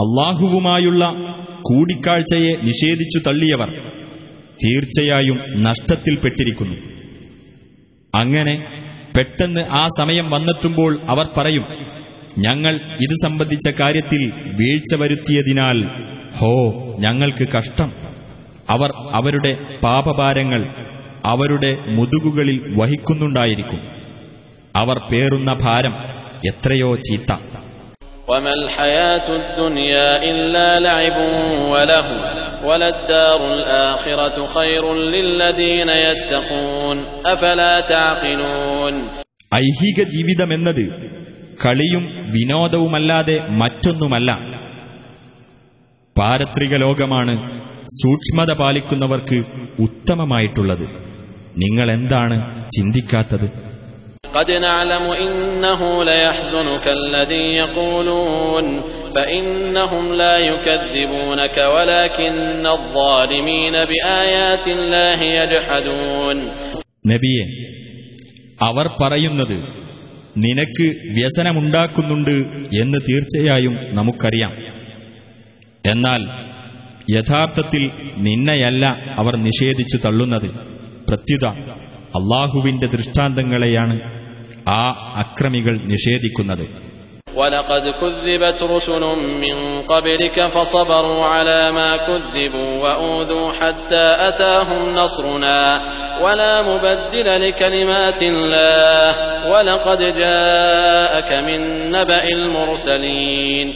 അള്ളാഹുവുമായുള്ള 0.00 1.12
കൂടിക്കാഴ്ചയെ 1.62 2.52
നിഷേധിച്ചു 2.64 3.18
തള്ളിയവർ 3.18 3.70
തീർച്ചയായും 4.64 5.62
നഷ്ടത്തിൽപ്പെട്ടിരിക്കുന്നു. 5.62 6.74
അങ്ങനെ 8.14 8.68
പെട്ടെന്ന് 9.18 9.60
ആ 9.70 9.86
സമയം 9.98 10.30
വന്നെത്തുമ്പോൾ 10.30 11.00
അവർ 11.08 11.28
പറയും 11.36 11.64
ഞങ്ങൾ 12.38 12.74
ഇത് 12.74 13.14
സംബന്ധിച്ച 13.24 13.80
കാര്യത്തിൽ 13.80 14.32
വീഴ്ച 14.46 14.94
വരുത്തിയതിനാൽ 14.94 15.82
ഹോ 16.36 16.72
ഞങ്ങൾക്ക് 16.98 17.48
കഷ്ടം. 17.48 17.92
അവർ 18.70 18.90
അവരുടെ 19.12 19.58
പാപഭാരങ്ങൾ 19.84 20.68
അവരുടെ 21.24 21.76
മുതുകുകളിൽ 21.90 22.74
വഹിക്കുന്നുണ്ടായിരിക്കും. 22.78 23.80
അവർ 24.76 24.98
പേറുന്ന 24.98 25.56
ഭാരം 25.62 25.94
എത്രയോ 26.48 26.94
ചീത്ത. 26.94 27.57
وما 28.27 28.53
الحياة 28.53 29.27
الدنيا 29.31 30.09
إلا 30.23 30.79
لعب 30.79 31.17
وله 31.73 32.07
وللدار 32.65 33.39
الآخرة 33.53 34.45
خير 34.47 34.83
للذين 35.05 35.89
يتقون 36.07 36.97
أفلا 37.25 37.73
تعقلون 37.91 38.95
ഐഹിക 39.61 39.99
ജീവിതമെന്നത് 40.13 40.83
കളിയും 41.59 42.03
വിനോദവുമല്ലാതെ 42.33 43.35
മറ്റൊന്നുമല്ല 43.59 44.29
പാരത്രിക 46.15 46.73
ലോകമാണ് 46.77 47.33
സൂക്ഷ്മത 47.99 48.51
പാലിക്കുന്നവർക്ക് 48.53 49.37
ഉത്തമമായിട്ടുള്ളത് 49.85 50.85
നിങ്ങൾ 51.63 51.87
എന്താണ് 51.97 52.35
ചിന്തിക്കാത്തത് 52.75 53.47
قد 54.37 54.51
نعلم 54.59 55.05
إنه 55.15 55.81
ليحزنك 56.03 56.85
الذي 56.89 57.45
يقولون 57.55 58.65
فإنهم 59.15 60.13
لا 60.13 60.35
يكذبونك 60.39 61.57
ولكن 61.75 62.65
الظالمين 62.69 63.75
بآيات 63.89 64.65
الله 64.67 65.19
يجحدون 65.37 66.37
നബിയെ 67.05 67.45
അവർ 68.61 68.85
പറയുന്നത് 69.01 69.57
നിനക്ക് 70.43 70.85
വ്യസനമുണ്ടാക്കുന്നുണ്ട് 71.17 72.35
എന്ന് 72.79 72.99
തീർച്ചയായും 73.07 73.73
നമുക്കറിയാം 73.97 74.53
എന്നാൽ 75.83 76.21
യഥാർത്ഥത്തിൽ 77.13 77.83
നിന്നെയല്ല 78.27 78.83
അവർ 79.21 79.33
നിഷേധിച്ചു 79.47 79.97
തള്ളുന്നത് 80.05 80.49
പ്രത്യുത 81.09 81.45
അള്ളാഹുവിന്റെ 82.19 82.87
ദൃഷ്ടാന്തങ്ങളെയാണ് 82.87 83.95
ആ 84.73 84.81
അക്രമികൾ 85.23 85.73
നിഷേധിക്കുന്നത് 85.91 86.65
ولقد 87.33 87.85
كذبت 87.93 88.59
رسل 88.65 89.03
من 89.43 89.55
قبلك 89.83 90.37
فصبروا 90.47 91.21
على 91.25 91.61
ما 91.71 91.91
كذبوا 91.99 92.71
وأوذوا 92.83 93.47
حتى 93.53 94.05
أتاهم 94.29 94.81
نصرنا 94.91 95.59
ولا 96.21 96.53
مبدل 96.63 97.27
لكلمات 97.41 98.21
الله 98.23 99.07
ولقد 99.47 100.01
جاءك 100.21 101.29
من 101.47 101.59
نبأ 101.91 102.23
المرسلين 102.37 103.67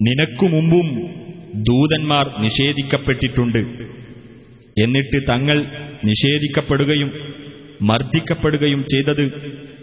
നിനക്കു 0.00 0.46
മുമ്പും 0.54 0.88
ദൂതന്മാർ 1.68 2.24
നിഷേധിക്കപ്പെട്ടിട്ടുണ്ട് 2.44 3.60
എന്നിട്ട് 4.76 5.18
തങ്ങൾ 5.30 5.58
നിഷേധിക്കപ്പെടുകയും 6.10 7.10
മർദ്ദിക്കപ്പെടുകയും 7.82 8.80
ചെയ്തത് 8.92 9.24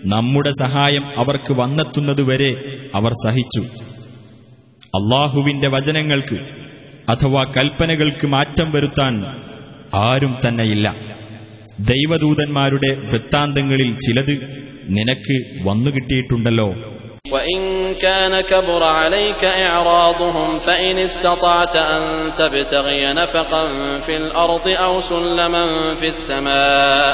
നമ്മുടെ 0.05 0.51
സഹായം 0.51 1.21
അവർക്ക് 1.21 1.61
വന്നെത്തുന്നതുവരെ 1.61 2.55
അവർ 2.95 3.11
സഹിച്ചു. 3.11 3.61
അള്ളാഹുവിന്റെ 4.87 5.69
വചനങ്ങൾക്ക് 5.69 6.37
അഥവാ 7.09 7.45
കൽപ്പനകൾക്ക് 7.45 8.27
മാറ്റം 8.27 8.73
വരുത്താൻ 8.73 9.23
ആരും 9.95 10.37
തന്നെയില്ല. 10.49 10.95
ദൈവദൂതന്മാരുടെ 11.81 12.97
വൃത്താന്തങ്ങളിൽ 13.13 13.95
ചിലത് 13.95 14.65
നിനക്ക് 14.89 15.69
വന്നുകിട്ടിയിട്ടുണ്ടല്ലോ. 15.69 16.98
وإن 17.34 17.60
كان 17.96 18.42
كبر 18.42 18.84
عليك 18.84 19.44
إعراضهم 19.46 20.58
فإن 20.58 21.00
استطعت 21.00 21.76
أن 21.76 22.32
تبتغي 22.32 23.14
نفقا 23.14 23.64
في 24.00 24.18
الأرض 24.18 24.68
أو 24.68 25.02
سلما 25.02 25.66
في 25.94 26.06
السماء 26.06 27.08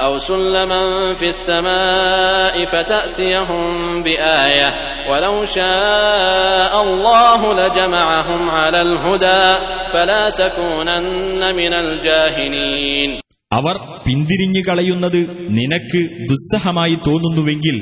أو 0.00 0.18
سلما 0.18 1.14
في 1.14 1.26
السماء 1.26 2.64
فتأتيهم 2.64 4.02
بآية 4.02 4.68
ولو 5.10 5.44
شاء 5.44 6.82
الله 6.82 7.40
لجمعهم 7.60 8.50
على 8.50 8.82
الهدى 8.82 9.44
فلا 9.92 10.30
تكونن 10.30 11.54
من 11.56 11.72
الجاهلين 11.74 13.10
അവർ 13.54 13.76
പിന്തിരിഞ്ഞു 14.06 14.62
കളയുന്നത് 14.68 15.18
നിനക്ക് 15.58 16.00
ദുസ്സഹമായി 16.30 16.96
തോന്നുന്നുവെങ്കിൽ 17.06 17.76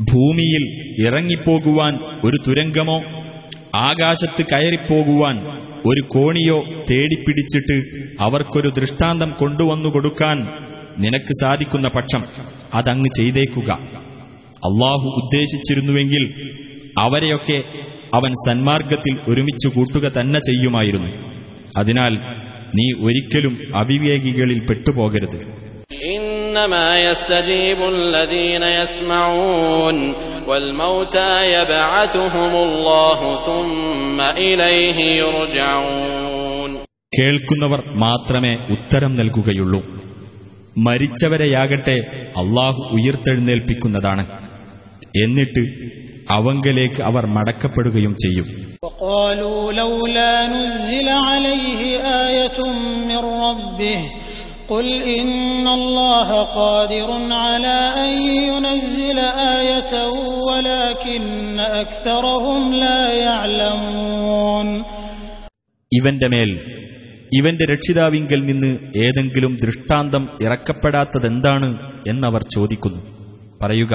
ഭൂമിയിൽ 0.00 0.64
ഇറങ്ങിപ്പോകുവാൻ 1.06 1.94
ഒരു 2.24 2.36
തുരങ്കമോ 2.46 2.98
ആകാശത്ത് 3.74 4.44
കയറിപ്പോകുവാൻ 4.52 5.36
ഒരു 5.86 6.00
കോണിയോ 6.08 6.64
തേടിപ്പിടിച്ചിട്ട് 6.90 7.82
അവർക്കൊരു 8.20 8.68
ദൃഷ്ടാന്തം 8.68 9.30
കൊണ്ടുവന്നു 9.30 9.88
കൊടുക്കാൻ 9.88 10.46
നിനക്ക് 10.98 11.32
സാധിക്കുന്ന 11.40 11.88
പക്ഷം 11.88 12.22
അതങ്ങ് 12.74 13.06
ചെയ്തേക്കുക. 13.16 13.70
അള്ളാഹു 14.68 15.20
ഉദ്ദേശിച്ചിരുന്നുവെങ്കിൽ 15.22 16.34
അവരെയൊക്കെ 16.98 17.62
അവൻ 18.14 18.30
സന്മാർഗത്തിൽ 18.48 19.18
ഒരുമിച്ചു 19.28 19.68
കൂട്ടുക 19.68 20.08
തന്നെ 20.08 20.38
ചെയ്യുമായിരുന്നു. 20.38 21.10
അതിനാൽ 21.76 22.12
നീ 22.78 23.06
ഒരിക്കലും 23.06 23.76
അവിവേകികളിൽ 23.76 24.60
പെട്ടുപോകരുത്. 24.66 25.68
إنما 26.57 26.87
يستجيب 27.01 27.79
الذين 27.89 28.63
يسمعون 28.79 29.97
والموتى 30.47 31.31
يبعثهم 31.55 32.53
الله 32.65 33.19
ثم 33.39 34.17
إليه 34.45 34.97
يرجعون 35.21 36.71
കേൾക്കുന്നവർ 37.11 37.81
മാത്രമേ 38.03 38.51
ഉത്തരം 38.75 39.11
നൽകുകയുള്ളൂ 39.19 39.79
മരിച്ചവരെയാകട്ടെ 40.85 41.97
അള്ളാഹു 42.41 42.81
ഉയർത്തെഴുന്നേൽപ്പിക്കുന്നതാണ് 42.95 44.23
എന്നിട്ട് 45.19 45.63
അവങ്കലേക്ക് 46.37 47.01
അവർ 47.09 47.23
മടക്കപ്പെടുകയും 47.37 48.13
ചെയ്യും 48.23 48.47
وقالوا 48.85 49.61
لولا 49.73 50.33
نزل 50.55 51.07
عليه 51.27 51.81
آية 52.25 52.57
من 53.09 53.21
ربه 53.45 53.99
قل 54.67 54.87
إن 55.13 55.31
الله 55.69 56.29
قادر 56.53 57.09
على 57.37 57.77
أن 57.99 58.11
ينزل 58.43 59.19
آية 59.55 59.93
ولكن 60.47 61.23
أكثرهم 61.75 62.61
لا 62.75 63.01
يعلمون 63.23 64.67
ഇവന്റെ 65.91 66.27
മേൽ 66.33 66.49
ഇവന്റെ 67.31 67.65
രക്ഷിതാവിങ്കൽ 67.71 68.39
നിന്ന് 68.49 68.69
ഏതെങ്കിലും 69.03 69.53
ദൃഷ്ടാന്തം 69.63 70.23
ഇറക്കപ്പെടാത്തതെന്താണ് 70.45 71.69
എന്നവർ 72.11 72.41
ചോദിക്കുന്നു 72.55 73.01
പറയുക 73.61 73.93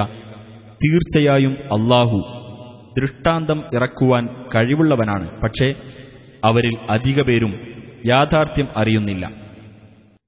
തീർച്ചയായും 0.83 1.55
അള്ളാഹു 1.77 2.19
ദൃഷ്ടാന്തം 2.99 3.59
ഇറക്കുവാൻ 3.77 4.25
കഴിവുള്ളവനാണ് 4.55 5.27
പക്ഷേ 5.43 5.69
അവരിൽ 6.43 6.75
അധിക 6.95 7.21
പേരും 7.29 7.53
യാഥാർത്ഥ്യം 8.13 8.69
അറിയുന്നില്ല 8.81 9.25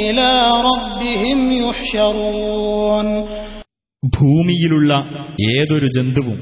إلى 0.00 0.30
ربهم 0.68 1.38
يحشرون 1.60 3.08
ഭൂമിയിലുള്ള 4.02 4.90
ഏതൊരു 5.52 5.88
ജന്തുവും 5.96 6.38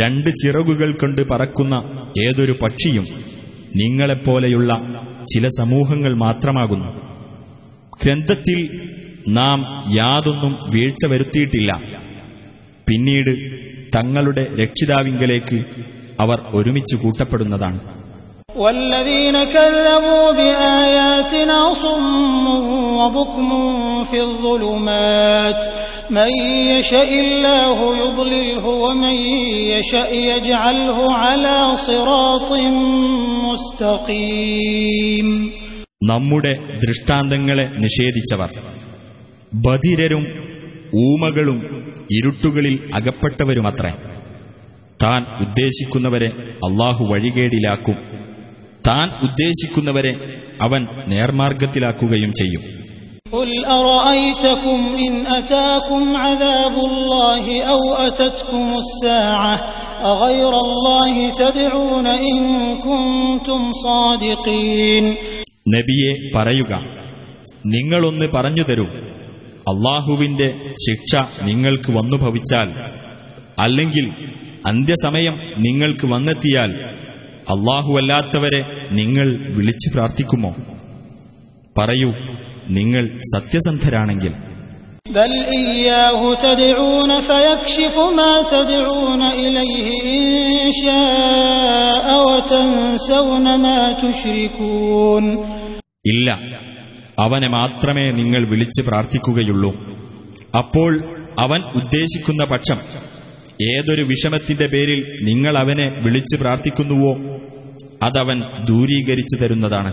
രണ്ട് 0.00 0.28
ചിറകുകൾ 0.40 0.88
കൊണ്ട് 0.94 1.22
പറക്കുന്ന 1.28 1.74
ഏതൊരു 2.18 2.54
പക്ഷിയും 2.62 3.04
നിങ്ങളെപ്പോലെയുള്ള 3.80 4.70
ചില 5.32 5.44
സമൂഹങ്ങൾ 5.60 6.12
മാത്രമാകുന്നു 6.24 6.90
ഗ്രന്ഥത്തിൽ 8.00 8.60
നാം 9.38 9.58
യാതൊന്നും 9.98 10.54
വീഴ്ച 10.72 11.02
വരുത്തിയിട്ടില്ല 11.12 11.70
പിന്നീട് 12.86 13.32
തങ്ങളുടെ 13.96 14.44
രക്ഷിതാവിങ്കലേക്ക് 14.62 15.58
അവർ 16.20 16.38
ഒരുമിച്ച് 16.54 16.96
കൂട്ടപ്പെടുന്നതാണ് 16.96 17.80
والذين 18.56 19.44
كذبوا 19.46 20.32
بآياتنا 20.32 21.58
صم 21.74 22.46
وبكم 22.98 23.48
في 24.04 24.18
الظلمات 24.20 25.60
من 26.10 26.30
يشاء 26.68 27.10
الله 27.16 27.78
يضلله 27.96 28.64
ومن 28.84 29.16
يشاء 29.68 30.10
يجعله 30.26 30.98
على 31.14 31.56
صراط 31.78 32.50
مستقيم 33.46 35.28
നമ്മുടെ 36.10 36.52
ദൃഷ്ടാന്തങ്ങളെ 36.82 37.64
നിഷേധിച്ചവർ 37.82 38.50
ബധിരരും 39.66 40.24
ഊമകളും 41.02 41.58
ഇരുട്ടുകളിൽ 42.16 42.74
അകപ്പെട്ടവരുമത്രേ 42.98 43.92
താൻ 45.02 45.20
ഉദ്ദേശിക്കുന്നവരെ 45.44 46.28
അള്ളാഹു 46.66 47.02
വഴികേടിലാക്കും 47.04 47.96
താൻ 48.86 49.08
ഉദ്ദേശിക്കുന്നവരെ 49.26 50.12
അവൻ 50.64 50.82
നേർമാർഗത്തിലാക്കുകയും 51.12 52.32
ചെയ്യും 52.40 52.64
قل 53.34 53.50
أرأيتكم 53.72 54.78
إن 54.98 55.12
أتاكم 55.32 56.02
عذاب 56.18 56.74
الله 56.82 57.44
أو 57.66 57.82
أتتكم 57.98 58.64
الساعة 58.78 59.54
أغير 60.04 60.52
الله 60.60 61.12
تدعون 61.34 62.06
إن 62.24 62.38
كنتم 62.80 63.60
صادقين 63.84 65.04
നബിയെ 65.68 66.12
പറയുക 66.34 66.72
നിങ്ങളൊന്ന് 67.66 68.26
പറഞ്ഞു 68.32 68.64
തരൂ 68.64 68.86
അള്ളാഹുവിന്റെ 69.66 70.48
ശിക്ഷ 70.84 71.12
നിങ്ങൾക്ക് 71.48 71.90
വന്നു 71.92 72.16
ഭവിച്ചാൽ 72.22 72.68
അല്ലെങ്കിൽ 73.58 74.06
അന്ത്യസമയം 74.70 75.34
നിങ്ങൾക്ക് 75.66 76.06
വന്നെത്തിയാൽ 76.06 76.70
അല്ലാഹുവല്ലാത്തവരെ 77.49 78.89
നിങ്ങൾ 78.91 79.55
വിളിച്ചു 79.55 79.93
പ്രാർത്ഥിക്കുമോ? 79.93 80.55
പറയൂ 81.77 82.13
നിങ്ങൾ 82.69 83.21
സത്യസന്ധരാണെങ്കിൽ. 83.35 84.33
ഇല്ല 96.05 96.31
അവനെ 97.19 97.47
മാത്രമേ 97.47 98.11
നിങ്ങൾ 98.11 98.49
വിളിച്ച് 98.49 98.87
പ്രാർത്ഥിക്കുകയുള്ളൂ. 98.87 99.71
അപ്പോൾ 100.57 100.99
അവൻ 101.39 101.61
ഉദ്ദേശിക്കുന്ന 101.75 102.45
പക്ഷം 102.45 102.81
ഏതൊരു 103.68 104.02
വിഷമത്തിന്റെ 104.10 104.66
പേരിൽ 104.72 105.00
നിങ്ങൾ 105.28 105.54
അവനെ 105.58 105.86
വിളിച്ച് 106.04 106.36
പ്രാർത്ഥിക്കുന്നുവോ 106.42 107.12
അതവൻ 108.06 108.38
ദൂരീകരിച്ചു 108.70 109.36
തരുന്നതാണ് 109.38 109.92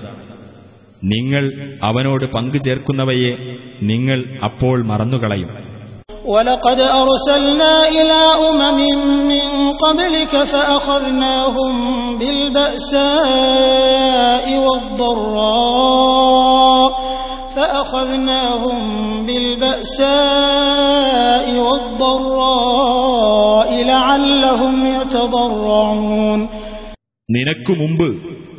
നിങ്ങൾ 1.12 1.44
അവനോട് 1.90 2.26
പങ്കു 2.36 2.60
ചേർക്കുന്നവയെ 2.68 3.34
നിങ്ങൾ 3.92 4.20
അപ്പോൾ 4.50 4.78
മറന്നുകളയും 4.92 5.52
ولقد 6.28 6.80
أرسلنا 7.02 7.90
إلى 7.90 8.22
أمم 8.44 8.80
من 9.32 9.46
قبلك 9.76 10.44
فأخذناهم 10.46 11.74
بالبأساء 13.20 14.46
والضراء 14.66 16.90
فأخذناهم 17.64 18.78
بالبأساء 20.30 21.60
والضراء 21.60 23.84
لعلهم 23.86 24.76
يتضرعون 24.96 26.50
നിനക്കു 27.30 27.74
മുമ്പ് 27.74 28.08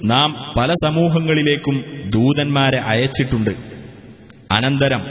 നാം 0.04 0.54
പല 0.56 0.74
സമൂഹങ്ങളിലേക്കും 0.84 1.76
ദൂതന്മാരെ 2.14 2.80
അയച്ചിട്ടുണ്ട് 2.92 3.50
അനന്തരം 4.56 5.02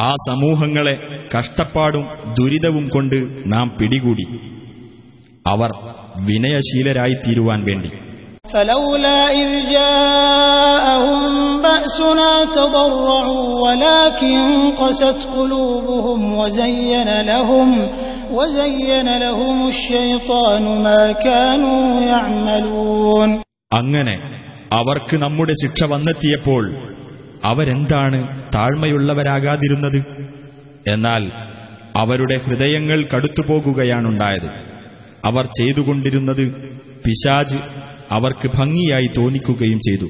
ആ 0.00 0.14
സമൂഹങ്ങളെ 0.28 0.94
കഷ്ടപ്പാടും 1.34 2.04
ദുരിതവും 2.38 2.88
കൊണ്ട് 2.88 3.16
നാം 3.46 3.76
പിടികൂടി 3.78 4.26
അവർ 5.46 5.70
വിനയശീലരായിത്തീരുവാൻ 6.28 7.62
വേണ്ടി 7.62 7.90
فلولا 8.54 9.20
إذ 9.32 9.50
جاءهم 9.72 11.22
بأسنا 11.62 12.32
تضرعوا 12.56 13.46
ولكن 13.64 14.40
قست 14.72 15.18
قلوبهم 15.36 16.20
وزين 16.38 17.08
لهم 17.22 17.68
وزين 18.32 19.18
لهم 19.18 19.56
الشيطان 19.68 20.64
ما 20.82 21.02
كانوا 21.24 21.82
يعملون 22.04 23.30
അങ്ങനെ 23.78 24.14
അവർക്ക് 24.78 25.14
നമ്മുടെ 25.16 25.54
ശിക്ഷ 25.62 25.80
വന്നെത്തിയപ്പോൾ 25.84 26.64
അവരെന്താണ് 27.50 28.18
താഴ്മയുള്ളവരാകാതിരുന്നത് 28.54 29.98
എന്നാൽ 30.92 31.22
അവരുടെ 32.02 32.36
ഹൃദയങ്ങൾ 32.44 32.98
കടുത്തുപോകുകയാണുണ്ടായത് 33.12 34.48
അവർ 35.24 35.44
ചെയ്തുകൊണ്ടിരുന്നത് 35.58 36.44
പിശാജ് 37.02 37.58
അവർക്ക് 38.10 38.48
ഭംഗിയായി 38.48 39.10
തോന്നിക്കുകയും 39.18 39.80
ചെയ്തു 39.80 40.08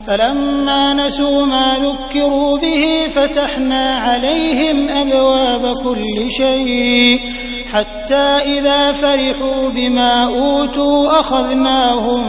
فلما 0.00 0.82
نسوا 0.94 1.46
ما 1.46 1.68
ذكروا 1.78 2.58
به 2.58 2.84
فتحنا 3.08 3.84
عليهم 3.98 4.88
أبواب 4.88 5.64
كل 5.84 6.30
شيء 6.30 7.20
حتى 7.66 8.26
إذا 8.56 8.92
فرحوا 8.92 9.68
بما 9.68 10.24
أوتوا 10.24 11.20
أخذناهم 11.20 12.22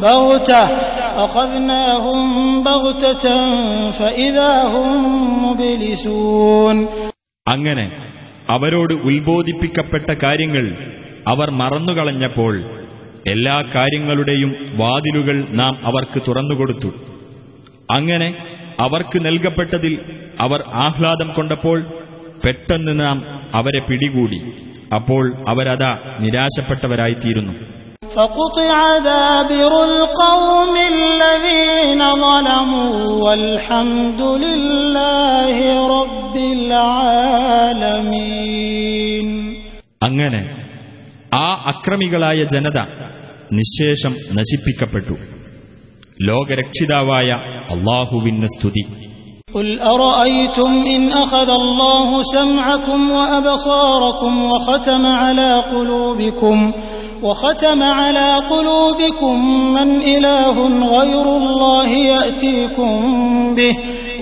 بغتة 0.00 0.62
أخذناهم 1.24 2.18
بغتة 2.64 3.26
فإذا 3.90 4.52
هم 4.64 4.90
مبلسون 5.44 6.76
അങ്ങനെ 7.48 7.86
അവരോട് 8.48 8.94
ഉത്ബോധിപ്പിക്കപ്പെട്ട 9.08 10.10
കാര്യങ്ങൾ 10.22 10.64
അവർ 11.26 11.50
മറന്നുകളഞ്ഞപ്പോൾ 11.50 12.54
എല്ലാ 13.27 13.63
കാര്യങ്ങളുടെയും 13.75 14.49
വാതിലുകൾ 14.77 15.45
നാം 15.49 15.85
അവർക്ക് 15.85 16.21
തുറന്നുകൊടുത്തു. 16.27 16.87
അങ്ങനെ 17.91 18.35
അവർക്ക് 18.79 19.25
നൽകപ്പെട്ടതിൽ 19.25 19.99
അവർ 20.39 20.63
ആഹ്ലാദം 20.73 21.31
കൊണ്ടപ്പോൾ 21.31 21.81
പെട്ടെന്ന് 22.45 22.99
നാം 22.99 23.23
അവരെ 23.55 23.79
പിടികൂടി. 23.79 24.53
അപ്പോൾ 24.95 25.33
അവരതാ 25.49 26.17
നിരാശപ്പെട്ടവരായിത്തീരുന്നു. 26.19 27.53
അങ്ങനെ 40.03 40.67
ആ 41.33 41.63
അക്രമികളായ 41.65 42.43
ജനത 42.43 42.79
നിശേഷം 43.58 44.14
നശിപ്പിക്കപ്പെട്ടു 44.38 45.16
ലോകരക്ഷിതാവായ 46.28 47.30
അള്ളാഹുവിന് 47.74 48.50
സ്തുതി 48.56 48.84
قل 49.56 49.68
أرأيتم 49.94 50.72
إن 50.86 51.02
أخذ 51.14 51.50
الله 51.52 52.08
سمعكم 52.36 53.00
وأبصاركم 53.10 54.32
وختم 54.44 55.06
على 55.22 55.50
قلوبكم 55.72 56.56
وختم 57.22 57.80
على 58.00 58.28
قلوبكم 58.52 59.34
من 59.76 59.88
إله 60.04 60.56
غير 60.96 61.26
الله 61.36 61.88
يأتيكم 62.12 62.90
به 63.54 63.72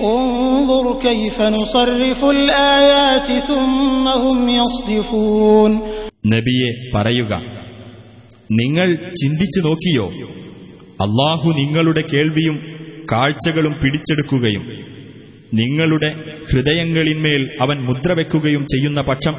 انظر 0.05 0.85
كيف 0.99 1.37
نصرف 1.57 2.25
الآيات 2.27 3.27
ثم 3.41 4.05
هم 4.23 4.37
يصدفون 4.51 5.71
നബിയെ 6.33 6.69
പറയുക 6.93 7.33
നിങ്ങൾ 8.52 8.94
ചിന്തിച്ചു 8.94 9.60
നോക്കിയോ? 9.60 10.06
അള്ളാഹു 11.00 11.52
നിങ്ങളുടെ 11.58 12.04
കേൾവിയും 12.14 12.56
കാഴ്ചകളും 13.12 13.72
പിടിച്ചെടുക്കുകയും 13.72 14.62
നിങ്ങളുടെ 15.54 16.40
ഹൃദയങ്ങളിന്മേൽ 16.52 17.50
അവൻ 17.60 17.82
മുദ്രവെക്കുകയും 17.82 18.62
ചെയ്യുന്ന 18.62 19.00
പക്ഷം 19.00 19.34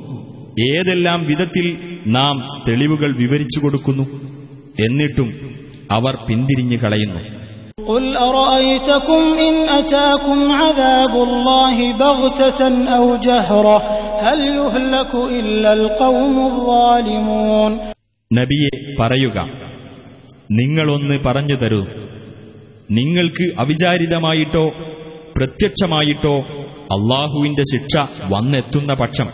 ഏതെല്ലാം 0.76 1.24
വിധത്തിൽ 1.24 1.78
നാം 2.08 2.64
തെളിവുകൾ 2.68 3.18
വിവരിച്ചു 3.18 3.60
കൊടുക്കുന്നു? 3.60 4.04
എന്നിട്ടും 4.80 5.56
അവർ 5.92 6.18
പിന്തിരിഞ്ഞു 6.30 6.78
കളയുന്നു. 6.78 7.35
قل 7.87 8.05
أرأيتكم 8.19 9.23
إن 9.41 9.55
أتاكم 9.71 10.39
عذاب 10.53 11.15
الله 11.19 11.77
بغتة 11.95 12.61
أو 12.89 13.17
جهرة 13.19 13.77
هل 14.21 14.41
يهلك 14.55 15.13
إلا 15.39 15.71
القوم 15.75 16.37
الظالمون 16.47 17.73
നബിയെ 18.31 18.71
പറയുക 18.99 19.39
നിങ്ങളൊന്ന് 20.53 21.17
പറഞ്ഞു 21.25 21.57
തരൂ 21.57 21.81
നിങ്ങൾക്ക് 22.91 23.47
അവിചാരിതമായിട്ടോ 23.63 24.65
പ്രത്യക്ഷമായിട്ടോ 25.37 26.37
അള്ളാഹുവിന്റെ 26.95 27.65
ശിക്ഷ 27.73 27.95
വന്നെത്തുന്ന 28.33 28.93
പക്ഷം 29.01 29.29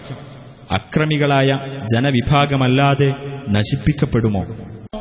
അക്രമികളായ 0.76 1.50
ജനവിഭാഗമല്ലാതെ 1.92 3.09
നശിപ്പിക്കപ്പെടുമോ 3.56 4.42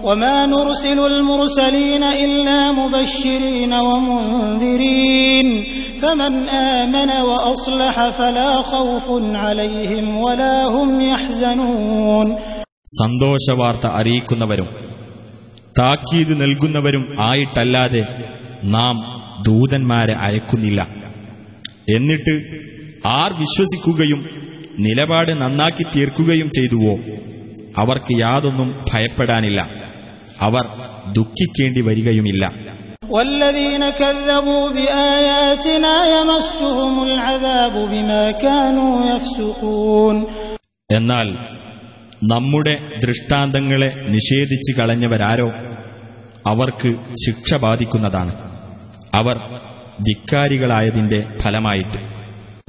وما 0.03 0.45
نرسل 0.47 0.99
المرسلين 1.01 2.03
إلا 2.03 2.59
مبشرين 2.73 3.73
ومنذرين 3.81 5.47
فمن 5.95 6.33
آمن 6.49 7.09
وأصلح 7.21 8.09
فلا 8.11 8.61
خوف 8.63 9.07
عليهم 9.35 10.17
ولا 10.19 10.55
هم 10.67 10.89
يحزنون 11.03 12.27
സന്തോഷവാർത്ത 12.95 13.85
അറിയിക്കുന്നവരും 13.99 14.67
താക്കീത് 15.79 16.33
നൽകുന്നവരും 16.41 17.03
ആയിട്ടല്ലാതെ 17.21 18.01
നാം 18.75 18.95
ദൂതന്മാരെ 19.47 20.15
അയക്കുന്നില്ല 20.27 20.81
എന്നിട്ട് 21.93 22.33
ആർ 23.15 23.31
വിശ്വസിക്കുകയും 23.41 24.21
നിലപാട് 24.85 25.31
നന്നാക്കി 25.41 25.83
തീർക്കുകയും 25.95 26.47
ചെയ്തുവോ 26.57 26.93
അവർക്ക് 27.81 28.13
യാതൊന്നും 28.19 28.69
ഭയപ്പെടാനില്ല 28.89 29.59
അവർ 30.42 30.64
ദുഃഖിക്കേണ്ടി 31.12 31.80
വരികയുമില്ല. 31.80 32.46
എന്നാൽ 40.92 41.32
നമ്മുടെ 42.22 42.90
ദൃഷ്ടാന്തങ്ങളെ 43.06 43.86
നിഷേധിച്ചു 43.86 44.80
കളഞ്ഞവരാരോ? 44.80 45.50
അവർക്ക് 46.46 46.88
ശിക്ഷ 47.12 47.54
ബാധിക്കുന്നതാണ്. 47.54 48.32
അവർ 49.14 49.36
ധിക്കാരികളായതിന്റെ 50.00 51.24
ഫലമായിട്ട്. 51.42 52.09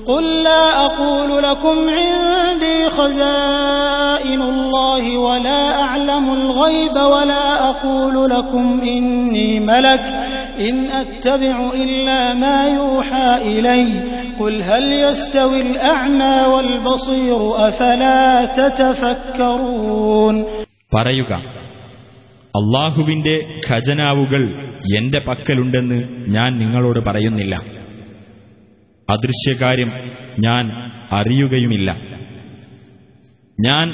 قل 0.07 0.43
لا 0.43 0.85
أقول 0.85 1.43
لكم 1.43 1.77
عندي 1.91 2.79
خزائن 2.91 4.43
الله 4.43 5.19
ولا 5.19 5.81
أعلم 5.81 6.33
الغيب 6.33 6.97
ولا 7.15 7.71
أقول 7.71 8.31
لكم 8.31 8.81
إني 8.81 9.61
ملك 9.61 10.01
إن 10.61 10.77
أتبع 10.93 11.57
إلا 11.75 12.35
ما 12.35 12.59
يوحى 12.65 13.29
إلي 13.43 13.87
قل 14.41 14.63
هل 14.63 14.93
يستوي 14.93 15.61
الأعمى 15.61 16.37
والبصير 16.55 17.69
أفلا 17.69 18.45
تتفكرون 18.59 20.37
പറയുക 20.97 21.33
അള്ളാഹുവിന്റെ 22.55 23.35
ഖജനാവുകൾ 23.69 24.43
എന്റെ 24.99 25.21
പക്കലുണ്ടെന്ന് 25.29 25.99
ഞാൻ 26.27 26.51
നിങ്ങളോട് 26.57 27.01
പറയുന്നില്ല 27.09 27.55
അദൃശ്യകാര്യം 29.12 29.92
ഞാൻ 30.40 30.92
അറിയുകയുമില്ല. 31.12 32.02
ഞാൻ 33.60 33.92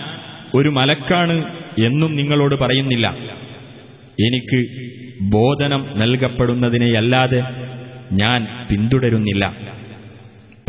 ഒരു 0.56 0.69
മലക്കാണ് 0.69 1.34
എന്നും 1.86 2.15
നിങ്ങളോട് 2.15 2.56
പറയുന്നില്ല. 2.56 3.08
എനിക്ക് 4.21 4.63
ബോധനം 5.32 5.99
നൽകപ്പെടുന്നതിനെയല്ലാതെ 5.99 7.41
ഞാൻ 8.12 8.67
പിന്തുടരുന്നില്ല. 8.69 9.56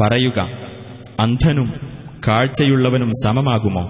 പറയുക 0.00 0.38
അന്ധനും 1.20 1.68
കാഴ്ചയുള്ളവനും 2.28 3.08
സമമാകുമോ? 3.08 3.82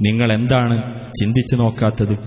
നിങ്ങൾ 0.00 0.32
എന്താണ് 0.32 1.00
ചിന്തിച്ചു 1.20 1.56
നോക്കാത്തത്? 1.56 2.18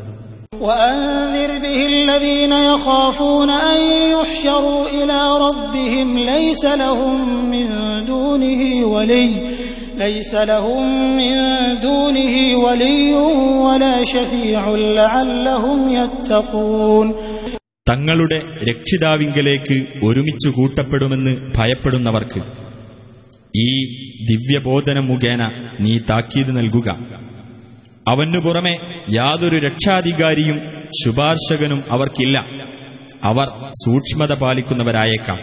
به 1.58 1.80
الذين 1.86 2.52
يخافون 2.52 3.50
أن 3.50 3.80
يحشروا 4.14 4.86
إلى 4.88 5.20
ربهم 5.38 6.18
ليس 6.18 6.64
لهم 6.64 7.16
من 7.50 7.66
دونه 8.06 8.86
ولي 8.86 9.28
ليس 9.96 10.34
لهم 10.34 11.16
من 11.16 11.34
دونه 11.80 12.34
ولي 12.64 13.14
ولا 13.66 14.04
شفيع 14.04 14.62
لعلهم 14.98 15.78
يتقون 15.98 17.08
തങ്ങളുടെ 17.86 18.38
രക്ഷിതാവിങ്കലേക്ക് 18.68 19.76
ഒരുമിച്ചു 20.08 20.48
കൂട്ടപ്പെടുമെന്ന് 20.50 21.32
ഭയപ്പെടുന്നവർക്ക് 21.56 22.40
ഈ 23.54 23.70
ദിവ്യബോധനം 24.30 25.06
മുഖേന 25.10 25.42
നീ 25.84 25.92
താക്കീത് 26.10 26.50
നൽകുക 26.58 26.88
അവനു 28.10 28.38
പുറമെ 28.46 28.74
യാതൊരു 29.18 29.58
രക്ഷാധികാരിയും 29.66 30.58
ശുപാർശകനും 31.00 31.80
അവർക്കില്ല 31.94 32.36
അവർ 33.30 33.48
സൂക്ഷ്മത 33.84 34.32
പാലിക്കുന്നവരായേക്കാം 34.42 35.40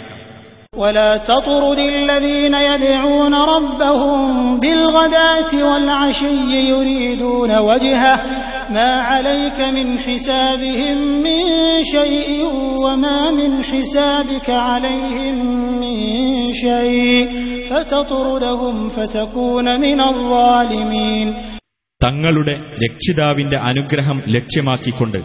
ولا 0.78 1.12
تطرد 1.18 1.80
الذين 1.80 2.54
يدعون 2.72 3.36
ربهم 3.56 4.20
بالغداة 4.60 5.52
والعشي 5.64 6.70
يريدون 6.70 7.52
وجهه 7.60 8.16
ما 8.70 8.92
عليك 9.02 9.60
من 9.78 9.88
حسابهم 10.00 10.98
من 11.26 11.40
شيء 11.86 12.30
وما 12.84 13.32
من 13.32 13.52
حسابك 13.64 14.50
عليهم 14.50 15.36
من 15.82 15.98
شيء 16.56 17.26
فتطردهم 17.70 18.90
فتكون 18.90 19.82
من 19.82 20.02
الظالمين 20.04 21.28
തങ്ങളുടെ 22.05 22.55
രക്ഷിതാവിന്റെ 22.85 23.59
അനുഗ്രഹം 23.59 24.23
ലക്ഷ്യമാക്കിക്കൊണ്ട് 24.29 25.19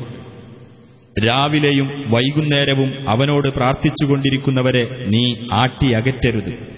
രാവിലെയും 1.27 1.87
വൈകുന്നേരവും 1.87 3.09
അവനോട് 3.09 3.49
പ്രാർത്ഥിച്ചുകൊണ്ടിരിക്കുന്നവരെ 3.49 5.07
നീ 5.07 5.35
ആട്ടിയകറ്റരുത് 5.53 6.75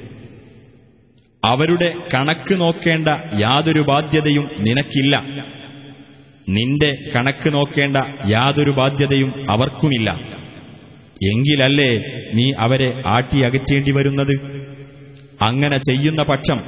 അവരുടെ 1.46 1.90
കണക്ക് 2.16 2.62
നോക്കേണ്ട 2.62 3.08
യാതൊരു 3.40 3.82
ബാധ്യതയും 3.82 4.50
നിനക്കില്ല. 4.60 5.26
നിന്റെ 6.50 7.12
കണക്ക് 7.16 7.54
നോക്കേണ്ട 7.54 7.98
യാതൊരു 8.30 8.72
ബാധ്യതയും 8.72 9.52
അവർക്കുമില്ല. 9.52 10.12
എങ്കിലല്ലേ 11.34 11.92
നീ 12.34 12.52
അവരെ 12.60 13.04
ആട്ടിയകറ്റേണ്ടി 13.08 13.92
വരുന്നത്? 13.92 14.36
അങ്ങനെ 15.42 15.78
ചെയ്യുന്ന 15.78 16.24
പക്ഷം 16.24 16.60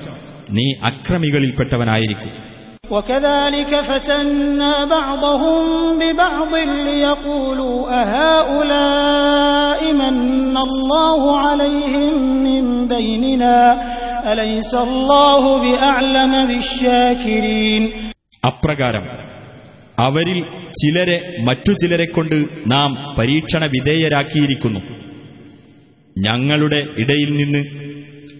നീ 0.49 0.73
അക്രമികളിൽപ്പെട്ടവനായിരിക്കും. 0.83 2.48
وكذلك 2.88 3.74
فتنا 3.82 4.84
بعضهم 4.86 5.64
ببعض 5.98 6.52
ليقولوا 6.88 7.76
أهؤلاء 8.02 9.92
من 9.94 10.16
الله 10.58 11.20
عليهم 11.38 12.12
من 12.44 12.64
بيننا 12.88 13.58
أليس 14.24 14.72
الله 14.78 15.42
بأعلم 15.60 16.32
بالشاكرين 16.46 17.82
അപ്രകാരം 18.42 19.04
അവരിൽ 19.98 20.38
ചിലരെ 20.80 21.16
മറ്റു 21.46 21.72
ചിലരെ 21.82 22.06
കൊണ്ട് 22.08 22.36
നാം 22.72 22.90
പരീക്ഷണ 23.18 23.62
വിധേയരാക്കിയിരിക്കുന്നു 23.74 24.80
ഞങ്ങളുടെ 26.16 26.80
ഇടയിൽ 27.02 27.30
നിന്ന് 27.40 27.62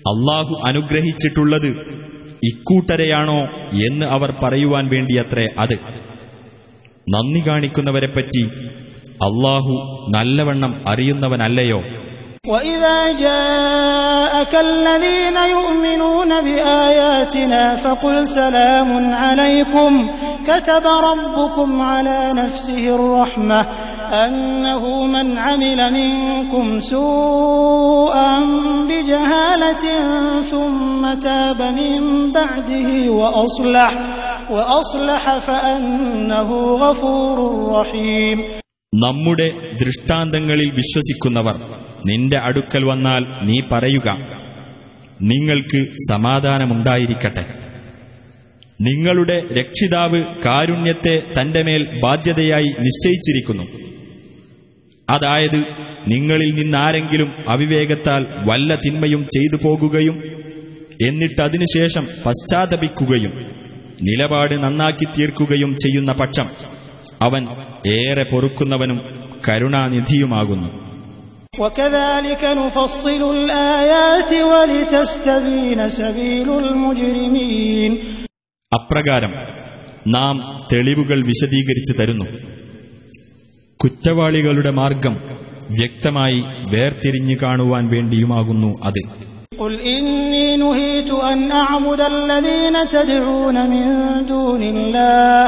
അള്ളാഹു 0.06 0.54
അനുഗ്രഹിച്ചിട്ടുള്ളത് 0.68 1.70
ഇക്കൂട്ടരെയാണോ 2.43 3.39
എന്ന് 3.87 4.05
അവർ 4.05 4.33
പറയുവാൻ 4.43 4.89
വേണ്ടിയത്രേ 4.89 5.47
അത്. 5.57 5.73
നന്ദി 7.09 7.47
കാണിക്കുന്നവരെപ്പറ്റി 7.47 8.49
അള്ളാഹു 9.09 9.73
നല്ലവണ്ണം 10.17 10.89
അറിയുന്നവനല്ലയോ? 10.89 11.81
وإذا 12.46 13.12
جاءك 13.12 14.54
الذين 14.54 15.36
يؤمنون 15.36 16.28
بآياتنا 16.44 17.74
فقل 17.74 18.28
سلام 18.28 19.14
عليكم 19.14 19.92
كتب 20.46 20.84
ربكم 21.10 21.82
على 21.82 22.32
نفسه 22.36 22.94
الرحمة 22.94 23.60
أنه 24.24 25.06
من 25.06 25.38
عمل 25.38 25.92
منكم 25.92 26.78
سوءا 26.78 28.40
بجهالة 28.88 29.84
ثم 30.50 31.14
تاب 31.20 31.62
من 31.62 32.32
بعده 32.32 33.10
وأصلح 33.10 33.92
وأصلح 34.50 35.38
فأنه 35.38 36.50
غفور 36.76 37.38
رحيم 37.72 38.38
നമ്മുടെ 38.92 39.46
ദൃഷ്ടാന്തങ്ങളിൽ 39.80 40.68
വിശ്വസിക്കുന്നവർ 40.70 41.56
നിന്റെ 42.05 42.37
അടുക്കൽ 42.37 42.85
വന്നാൽ 42.85 43.25
നീ 43.45 43.59
പറയുക 43.71 44.09
നിങ്ങൾക്ക് 45.21 45.85
സമാധാനമുണ്ടായിരിക്കട്ടെ. 46.11 47.45
നിങ്ങളുടെ 48.81 49.39
രക്ഷിതാവ് 49.39 50.23
കാരുണ്യത്തെ 50.45 51.21
തന്റെ 51.41 51.63
മേൽ 51.63 52.01
ബാധ്യതയായി 52.01 52.63
നിശ്ചയിച്ചിരിക്കുന്നു. 52.63 53.63
അതായത് 55.09 55.63
നിങ്ങളിൽ 56.07 56.53
നിന്നാരെങ്കിലും 56.55 57.49
അവിവേകത്താൽ 57.49 58.25
വല്ല 58.49 58.75
തിന്മയും 58.75 59.23
ചെയ്തു 59.23 59.63
പോകുകയും 59.63 60.23
എന്നിട്ടതിനുശേഷം 61.05 62.07
പശ്ചാത്തപിക്കുകയും 62.25 63.31
നിലപാട് 64.01 64.55
നന്നാക്കി 64.55 65.05
തീർക്കുകയും 65.05 65.77
ചെയ്യുന്ന 65.77 66.13
പക്ഷം 66.13 66.49
അവൻ 67.21 67.47
ഏറെ 67.87 68.23
പൊറുക്കുന്നവനും 68.31 69.01
കരുണാനിധിയുമാകുന്നു. 69.49 70.78
وكذلك 71.58 72.42
نفصل 72.56 73.22
الآيات 73.32 74.30
ولتستبين 74.50 75.80
سبيل 76.00 76.48
المجرمين 76.58 77.92
അപ്രകാരം 78.72 79.32
നാം 80.14 80.36
തെളിവുകൾ 80.70 81.18
വിശദീകരിച്ചു 81.28 81.92
തരുന്നു 81.98 82.26
കുറ്റവാളികളുടെ 83.80 84.72
മാർഗം 84.80 85.14
വ്യക്തമായി 85.70 86.38
വേർതിരിഞ്ഞു 86.74 87.36
കാണുവാൻ 87.42 87.84
വേണ്ടിയുമാകുന്നു 87.94 88.72
അത് 88.86 89.02
قل 89.56 89.72
إني 89.88 90.46
نهيت 90.56 91.10
أن 91.32 91.38
أعبد 91.54 92.00
الذين 92.14 92.76
تدعون 92.88 93.56
من 93.72 93.84
دون 94.26 94.62
الله 94.64 95.42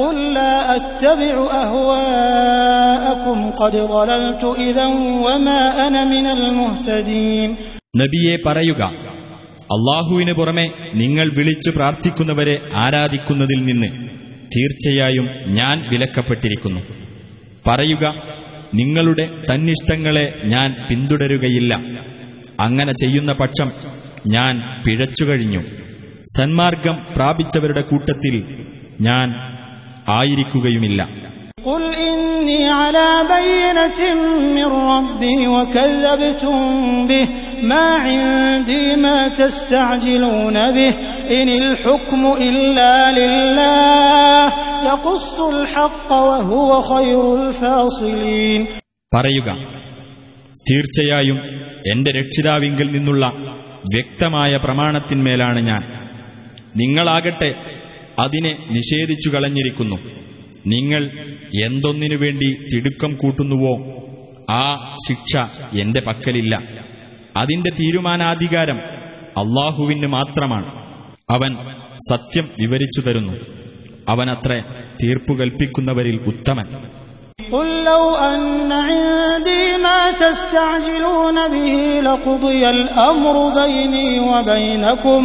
قل 0.00 0.16
لا 0.34 0.54
أتبع 0.76 1.34
أهواءكم 1.62 3.38
قد 3.52 3.74
ضللت 3.88 4.44
إذا 4.60 4.86
وما 5.24 5.60
أنا 5.78 6.02
من 6.06 6.26
المهتدين 6.36 7.50
നബിയെ 7.94 8.34
പറയുക 8.46 8.82
അള്ളാഹുവിന് 9.74 10.32
പുറമെ 10.38 10.64
നിങ്ങൾ 10.94 11.26
വിളിച്ചു 11.36 11.70
പ്രാർത്ഥിക്കുന്നവരെ 11.76 12.56
ആരാധിക്കുന്നതിൽ 12.82 13.60
നിന്ന് 13.68 13.88
തീർച്ചയായും 14.52 15.26
ഞാൻ 15.58 15.76
വിലക്കപ്പെട്ടിരിക്കുന്നു 15.90 16.82
പറയുക 17.64 18.04
നിങ്ങളുടെ 18.74 19.26
തന്നിഷ്ടങ്ങളെ 19.48 20.26
ഞാൻ 20.52 20.68
പിന്തുടരുകയില്ല 20.88 21.72
അങ്ങനെ 22.58 22.92
ചെയ്യുന്ന 23.02 23.32
പക്ഷം 23.40 23.68
ഞാൻ 24.34 24.52
പിഴച്ചുകഴിഞ്ഞു 24.84 25.62
സന്മാർഗം 26.36 26.96
പ്രാപിച്ചവരുടെ 27.16 27.82
കൂട്ടത്തിൽ 27.90 28.34
ഞാൻ 29.00 29.26
ആയിരിക്കുകയുമില്ല. 30.09 31.21
പറയുക 49.15 49.53
തീർച്ചയായും 50.71 51.39
എന്റെ 51.91 52.11
രക്ഷിതാവിങ്കിൽ 52.11 52.91
നിന്നുള്ള 52.91 53.31
വ്യക്തമായ 53.95 54.57
പ്രമാണത്തിന്മേലാണ് 54.57 55.61
ഞാൻ. 55.61 55.81
നിങ്ങളാകട്ടെ 56.75 57.70
അതിനെ 58.19 58.57
നിഷേധിച്ചു 58.71 59.29
കളഞ്ഞിരിക്കുന്നു. 59.29 59.95
നിങ്ങൾ 60.67 61.09
എന്തൊന്നിനു 61.63 62.15
വേണ്ടി 62.15 62.75
തിടുക്കം 62.75 63.15
കൂട്ടുന്നുവോ 63.15 64.01
ആ 64.51 64.95
ശിക്ഷ 65.07 65.37
എന്റെ 65.81 66.01
പക്കലില്ല. 66.01 66.59
അതിന്റെ 67.37 67.69
തീരുമാനാധികാരം 67.69 68.77
അള്ളാഹുവിന് 69.37 70.07
മാത്രമാണ്. 70.07 70.65
അവൻ 71.29 71.55
സത്യം 72.09 72.49
വിവരിച്ചു 72.59 73.01
തരുന്നു. 73.01 73.33
അവനത്ര 74.09 74.63
തീർപ്പു 75.03 75.33
കൽപ്പിക്കുന്നവരിൽ 75.33 76.19
ഉത്തമൻ. 76.27 76.65
قل 77.52 77.84
لو 77.84 78.04
أن 78.14 78.72
عندي 78.72 79.64
ما 79.78 80.00
تستعجلون 80.14 81.48
به 81.48 81.74
لقضي 82.00 82.62
الأمر 82.70 83.34
بيني 83.58 84.08
وبينكم 84.22 85.22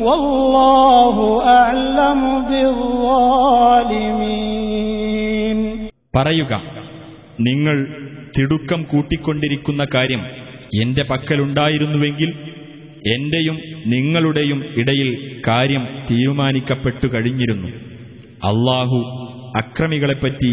والله 0.00 1.16
أعلم 1.54 2.20
بالظالمين 4.52 5.58
പറയുക 6.16 6.52
നിങ്ങൾ 7.46 7.76
തിടുക്കം 8.36 8.80
കൂട്ടിക്കൊണ്ടിരിക്കുന്ന 8.90 9.82
കാര്യം 9.94 10.22
എന്റെ 10.80 11.02
പക്കലുണ്ടായിരുന്നുവെങ്കിൽ 11.10 12.30
എന്റെയും 13.14 13.56
നിങ്ങളുടെയും 13.92 14.60
ഇടയിൽ 14.80 15.08
കാര്യം 15.48 15.84
തീരുമാനിക്കപ്പെട്ടു 16.10 17.06
കഴിഞ്ഞിരുന്നു 17.14 17.70
അള്ളാഹു 18.50 18.98
അക്രമികളെപ്പറ്റി 19.60 20.52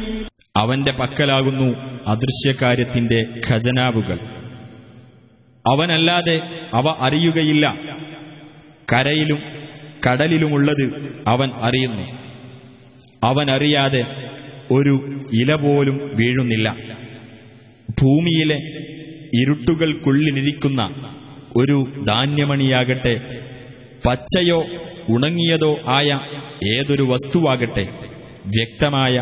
അവന്റെ 0.57 0.91
പക്കലാകുന്നു 0.91 1.75
അദൃശ്യകാര്യത്തിന്റെ 2.07 3.25
ഖജനാവുകൾ. 3.49 4.19
അവനല്ലാതെ 5.71 6.39
അവ 6.73 6.95
അറിയുകയില്ല. 6.99 7.75
കരയിലും 8.93 9.39
കടലിലുമുള്ളത് 10.07 11.13
അവൻ 11.27 11.49
അറിയുന്നു. 11.55 12.03
അവനറിയാതെ 13.23 14.03
ഒരു 14.71 15.25
ഇല 15.33 15.53
പോലും 15.53 15.97
വീഴുന്നില്ല. 16.15 16.75
ഭൂമിയിലെ 18.01 18.57
ഇരുട്ടുകൾക്കുള്ളിലിരിക്കുന്ന 19.33 20.81
ഒരു 21.55 21.85
ധാന്യമണിയാകട്ടെ 22.07 23.15
പച്ചയോ 24.05 24.61
ഉണങ്ങിയതോ 25.09 25.77
ആയ 25.87 26.19
ഏതൊരു 26.77 27.03
വസ്തുവാകട്ടെ 27.03 27.83
വ്യക്തമായ 28.45 29.21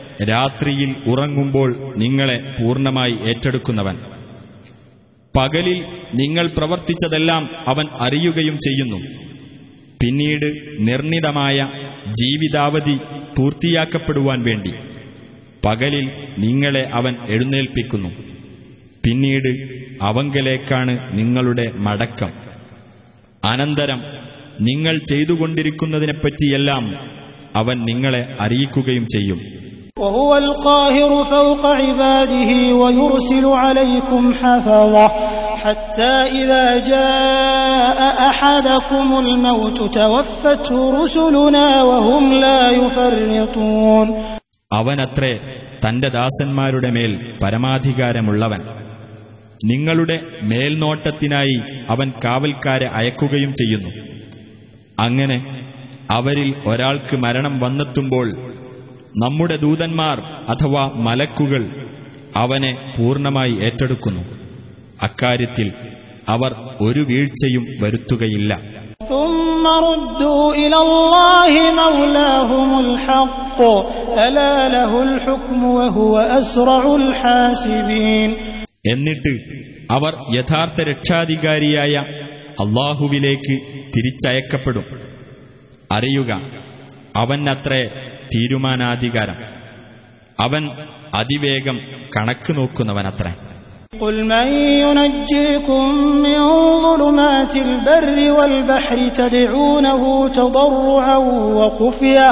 രാത്രിയിൽ 0.29 0.95
ഉറങ്ങുമ്പോൾ 1.07 1.93
നിങ്ങളെ 1.97 2.37
പൂർണമായി 2.37 3.11
ഏറ്റെടുക്കുന്നവൻ. 3.11 3.95
പകലിൽ 5.37 5.83
നിങ്ങൾ 6.13 6.47
പ്രവർത്തിച്ചതെല്ലാം 6.47 7.49
അവൻ 7.67 7.85
അറിയുകയും 7.99 8.57
ചെയ്യുന്നു. 8.57 8.97
പിന്നീട് 10.03 10.45
നിർണിതമായ 10.79 11.59
ജീവിതാവധി 12.09 12.97
പൂർത്തിയാക്കപ്പെടുവാൻ 13.37 14.43
വേണ്ടി. 14.43 14.71
പകലിൽ 15.65 16.11
നിങ്ങളെ 16.39 16.89
അവൻ 16.93 17.15
എഴുന്നേൽപ്പിക്കുന്നു. 17.29 18.09
പിന്നീട് 19.05 19.49
അവങ്കലേക്കാണ് 20.01 21.17
നിങ്ങളുടെ 21.17 21.71
മടക്കം. 21.71 22.31
അനന്തരം 23.45 24.01
നിങ്ങൾ 24.61 24.99
ചെയ്തുകൊണ്ടിരിക്കുന്നതിനെപ്പറ്റിയെല്ലാം 25.09 26.95
അവൻ 27.55 27.77
നിങ്ങളെ 27.77 28.35
അറിയിക്കുകയും 28.39 29.05
ചെയ്യും. 29.05 29.70
وهو 29.96 30.36
القاهر 30.38 31.24
فوق 31.26 31.66
عباده 31.66 32.50
ويرسل 32.74 33.46
عليكم 33.56 34.34
حفظه 34.34 35.08
حتى 35.58 36.14
إذا 36.34 36.66
جاء 36.86 37.98
أحدكم 38.30 39.06
الموت 39.18 39.78
توفته 39.94 40.68
رسلنا 40.94 41.66
وهم 41.82 42.24
لا 42.36 42.60
يفرطون 42.72 44.06
അവനത്രേ 44.70 45.32
തന്റെ 45.82 46.08
ദാസന്മാരുടെ 46.14 46.90
മേൽ 46.96 47.12
പരമാധികാരമുള്ളവൻ 47.42 48.60
നിങ്ങളുടെ 49.66 50.16
മേൽനോട്ടത്തിനായി 50.50 51.56
അവൻ 51.94 52.08
കാവൽക്കാരെ 52.24 52.88
അയക്കുകയും 52.98 53.52
ചെയ്യുന്നു 53.60 53.90
അങ്ങനെ 54.98 55.38
അവരിൽ 56.10 56.50
ഒരാൾക്ക് 56.70 57.16
മരണം 57.24 57.54
വന്നെത്തുമ്പോൾ 57.64 58.28
നമ്മുടെ 59.17 59.55
ദൂതന്മാർ 59.55 60.19
അഥവാ 60.49 60.91
മലക്കുകൾ 60.95 61.89
അവനെ 62.35 62.93
പൂർണമായി 62.99 63.51
ഏറ്റെടുക്കുന്നു. 63.51 64.21
അക്കാര്യത്തിൽ 65.03 65.73
അവർ 66.29 66.55
ഒരു 66.81 66.99
വീഴ്ചയും 66.99 67.63
വരുത്തുകയില്ല. 67.81 68.61
എന്നിട്ട് 78.87 79.39
അവർ 79.91 80.15
യഥാർത്ഥ 80.35 80.83
രക്ഷാധികാരിയായ 80.83 81.95
അള്ളാഹുവിലേക്ക് 82.51 83.59
തിരിച്ചയക്കപ്പെടും. 83.97 84.83
അറിയുക 85.91 86.41
അവൻ 87.15 87.49
അത്രേ 87.49 87.89
തീരുമാനാധികാരം 88.30 89.38
അവൻ 90.38 90.64
അതിവേഗം 91.20 91.76
കണക്ക് 92.16 92.52
നോക്കുന്നവനത്രേ 92.58 93.34
قل 94.00 94.16
من 94.26 94.48
ينجيكم 94.84 95.84
من 96.24 96.38
ظلمات 96.82 97.54
البر 97.58 98.16
والبحر 98.32 98.98
تدعونه 99.10 100.02
تضرعا 100.30 101.16
وخفية 101.58 102.28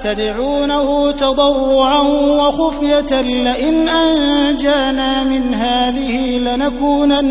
تدعونه 0.00 0.88
تضرعا 1.14 2.02
وخفية 2.40 3.12
لئن 3.46 3.76
أنجانا 3.98 5.24
من 5.24 5.54
هذه 5.56 6.14
لنكونن 6.38 7.28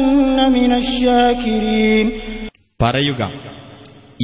من 0.51 0.71
الشاكرين 0.73 2.07
പറയുക 2.79 3.21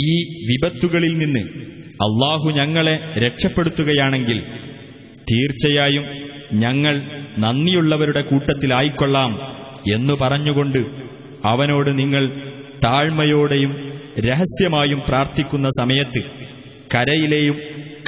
ഈ 0.03 0.11
വിപത്തുകളിൽ 0.47 1.13
നിന്ന് 1.17 1.43
അള്ളാഹു 2.00 2.50
ഞങ്ങളെ 2.50 2.94
രക്ഷപ്പെടുത്തുകയാണെങ്കിൽ 3.18 4.38
തീർച്ചയായും 5.32 6.04
ഞങ്ങൾ 6.52 6.94
നന്ദിയുള്ളവരുടെ 7.38 8.22
കൂട്ടത്തിലായിക്കൊള്ളാം 8.22 9.32
എന്നു 9.92 10.14
പറഞ്ഞുകൊണ്ട് 10.14 10.78
അവനോട് 11.44 11.98
നിങ്ങൾ 11.98 12.24
താഴ്മയോടെയും 12.84 13.72
രഹസ്യമായും 14.20 15.02
പ്രാർത്ഥിക്കുന്ന 15.08 15.68
സമയത്ത് 15.80 16.22
കരയിലെയും 16.94 17.56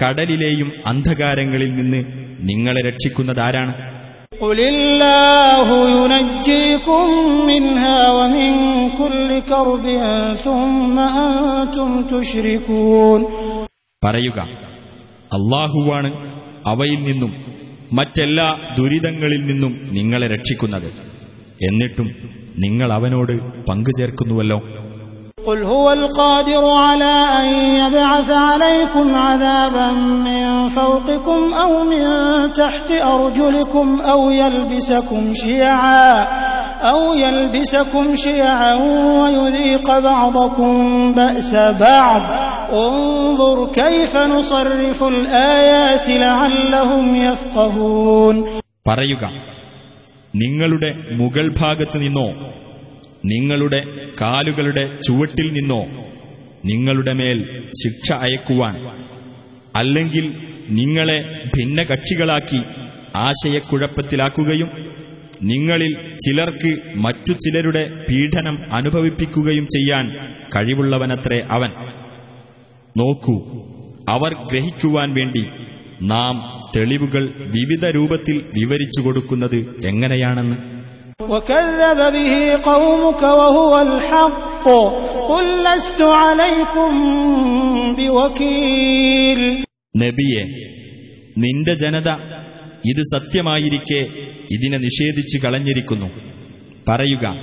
കടലിലെയും 0.03 0.73
അന്ധകാരങ്ങളിൽ 0.87 1.75
നിന്ന് 1.75 2.01
നിങ്ങളെ 2.41 2.81
രക്ഷിക്കുന്നതാരാണ്? 2.91 3.75
قل 14.04 14.16
الله 14.16 14.32
ينجيكم 14.32 14.46
منها 14.46 15.22
ومن 15.22 15.32
كل 15.32 15.32
كرب 15.32 15.32
ثم 15.32 15.32
أنتم 15.32 15.32
تشركون 15.32 15.32
പറയുക 15.32 15.32
അള്ളാഹുവാണ് 15.38 16.10
അവയിൽ 16.64 17.00
നിന്നും 17.04 17.32
മറ്റെല്ലാ 17.92 18.48
ദുരിതങ്ങളിൽ 18.76 19.42
നിന്നും 19.46 19.74
നിങ്ങളെ 19.92 20.28
രക്ഷിക്കുന്നത് 20.28 20.90
എന്നിട്ടും 21.60 22.08
നിങ്ങൾ 22.58 22.90
അവനോട് 22.92 23.36
പങ്കുചേർക്കുന്നുവല്ലോ 23.70 24.60
قل 25.46 25.64
هو 25.66 25.92
القادر 25.92 26.64
على 26.70 27.14
أن 27.40 27.48
يبعث 27.82 28.30
عليكم 28.30 29.16
عذابا 29.16 29.88
من 30.28 30.70
فوقكم 30.70 31.40
أو 31.54 31.72
من 31.84 32.04
تحت 32.54 32.90
أرجلكم 32.92 34.02
أو 34.04 34.32
يلبسكم 34.32 35.34
شيعا 35.34 36.10
أو 36.86 37.14
يلبسكم 37.16 38.16
شيعا 38.18 38.74
ويذيق 39.22 39.88
بعضكم 40.02 40.74
بأس 41.14 41.52
بعض 41.82 42.22
انظر 42.80 43.58
كيف 43.74 44.14
نصرف 44.18 45.00
الآيات 45.06 46.06
لعلهم 46.20 47.06
يفقهون 47.18 48.36
പറയുക 48.86 49.24
നിങ്ങളുടെ 50.34 50.90
മുകൾ 51.20 51.46
ഭാഗത്ത് 51.58 51.98
നിന്നോ 52.04 52.28
നിങ്ങളുടെ 53.26 53.82
കാലുകളുടെ 54.22 54.84
ചുവട്ടിൽ 55.06 55.48
നിന്നോ 55.58 55.82
നിങ്ങളുടെ 56.66 57.14
മേൽ 57.20 57.40
ശിക്ഷ 57.82 58.08
അയക്കുവാൻ 58.26 58.76
അല്ലെങ്കിൽ 59.76 60.26
നിങ്ങളെ 60.72 61.18
ഭിന്നകക്ഷികളാക്കി 61.54 62.62
ആശയക്കുഴപ്പത്തിലാക്കുകയും 63.22 64.70
നിങ്ങളിൽ 65.43 66.19
ചിലർക്ക് 66.27 66.79
മറ്റു 66.97 67.33
ചിലരുടെ 67.33 67.87
പീഡനം 68.09 68.75
അനുഭവിപ്പിക്കുകയും 68.75 69.65
ചെയ്യാൻ 69.65 70.09
കഴിവുള്ളവനത്രേ 70.57 71.41
അവൻ. 71.51 71.71
നോക്കൂ 72.99 73.43
അവർ 74.09 74.35
ഗ്രഹിക്കുവാൻ 74.53 75.15
വേണ്ടി 75.15 75.47
നാം 76.03 76.61
തെളിവുകൾ 76.77 77.29
വിവിധ 77.37 77.85
രൂപത്തിൽ 77.95 78.43
വിവരിച്ചു 78.55 79.01
കൊടുക്കുന്നത് 79.01 79.57
എങ്ങനെയാണെന്ന്? 79.89 80.57
നബിയെ 89.97 90.43
നിന്റെ 91.39 91.75
ജനത 91.75 92.09
ഇത് 92.87 93.19
സത്യമായിരിക്കെ 93.19 94.05
ഇതിനെ 94.53 94.79
നിഷേധിച്ചു 94.79 95.47
കളഞ്ഞിരിക്കുന്നു. 95.47 96.07
പറയുക 96.89 97.35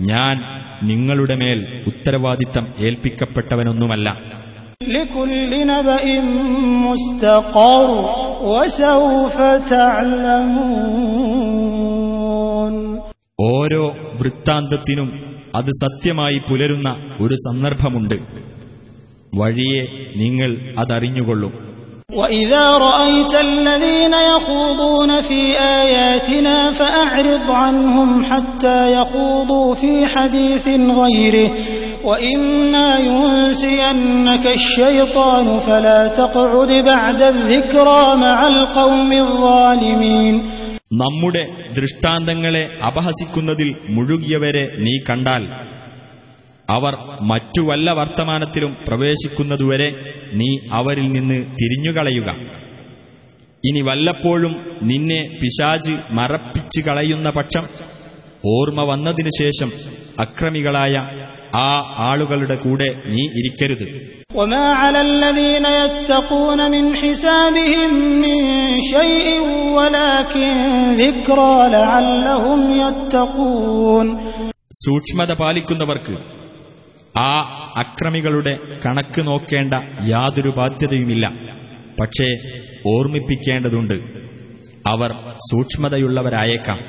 ഞാൻ 0.00 0.38
നിങ്ങളുടെ 0.86 1.34
മേൽ 1.34 1.84
ഉത്തരവാദിത്തം 1.86 2.74
ഏൽപ്പിക്കപ്പെട്ടവനൊന്നുമല്ല. 2.78 4.38
ഓരോ 13.40 13.96
വൃത്താന്തത്തിനും 14.14 15.36
അത് 15.54 15.64
സത്യമായി 15.64 16.38
പുലരുന്ന 16.50 17.16
ഒരു 17.20 17.34
സന്ദർഭമുണ്ട്. 17.34 18.14
വഴിയെ 19.36 19.82
നിങ്ങൾ 20.16 20.74
അതറിഞ്ഞുകൊള്ളും. 20.78 21.67
وإذا 22.09 22.65
رأيت 22.79 23.33
الذين 23.41 24.13
يخوضون 24.13 25.21
في 25.21 25.41
آياتنا 25.59 26.71
فأعرض 26.71 27.47
عنهم 27.53 28.09
حتى 28.25 28.79
يخوضوا 28.93 29.73
في 29.73 29.93
حديث 30.07 30.67
غيره 30.67 31.49
وإما 32.03 32.89
ينسينك 32.99 34.45
الشيطان 34.49 35.57
فلا 35.59 36.07
تقعد 36.09 36.71
بعد 36.85 37.21
الذكرى 37.23 38.03
مع 38.17 38.37
القوم 38.47 39.11
الظالمين 39.15 40.35
നമ്മുടെ 41.01 41.43
ദൃഷ്ടാന്തങ്ങളെ 41.77 42.63
അപഹസിക്കുന്നതിൽ 42.89 43.69
മുഴുകിയവരെ 43.95 44.63
നീ 44.83 44.95
കണ്ടാൽ 45.07 45.43
അവർ 46.69 46.93
മറ്റു 47.31 47.61
വല്ല 47.61 47.87
വർത്തമാനത്തിലും 47.91 48.73
പ്രവേശിക്കുന്നതുവരെ 48.85 49.87
നീ 50.32 50.58
അവരിൽ 50.72 51.12
നിന്ന് 51.12 51.44
തിരിഞ്ഞുകളയുക. 51.44 52.36
ഇനി 53.64 53.80
വല്ലപ്പോഴും 53.80 54.78
നിന്നെ 54.82 55.38
പിശാജ് 55.42 56.14
മറപ്പിച്ചു 56.14 56.80
കളയുന്ന 56.80 57.30
പക്ഷം 57.30 57.68
ഓർമ്മ 58.46 58.82
വന്നതിനു 58.82 59.28
ശേഷം 59.38 59.72
അക്രമികളായ 60.20 60.94
ആ 61.56 61.94
ആളുകളുടെ 61.96 62.56
കൂടെ 62.56 63.02
നീ 63.06 63.24
ഇരിക്കരുത്. 63.24 64.18
സൂക്ഷ്മത 74.72 75.32
പാലിക്കുന്നവർക്ക് 75.32 76.16
ആ 77.23 77.31
അക്രമികളുടെ 77.81 78.53
കണക്ക് 78.91 79.21
നോക്കേണ്ട 79.29 79.73
യാതൊരു 80.13 80.51
ബാധ്യതയുമില്ല 80.59 81.25
പക്ഷേ 81.99 82.27
ഓർമ്മിപ്പിക്കേണ്ടതുണ്ട് 82.93 83.97
അവർ 84.91 85.11
സൂക്ഷ്മതയുള്ളവരായേക്കാം 85.49 86.79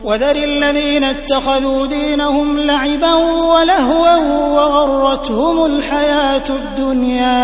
وذر 0.00 0.36
الذين 0.44 1.04
اتخذوا 1.06 1.86
دينهم 1.88 2.48
لعبا 2.62 3.14
ولهوا 3.54 4.14
وغرتهم 4.56 5.56
الحياة 5.66 6.48
الدنيا 6.52 7.38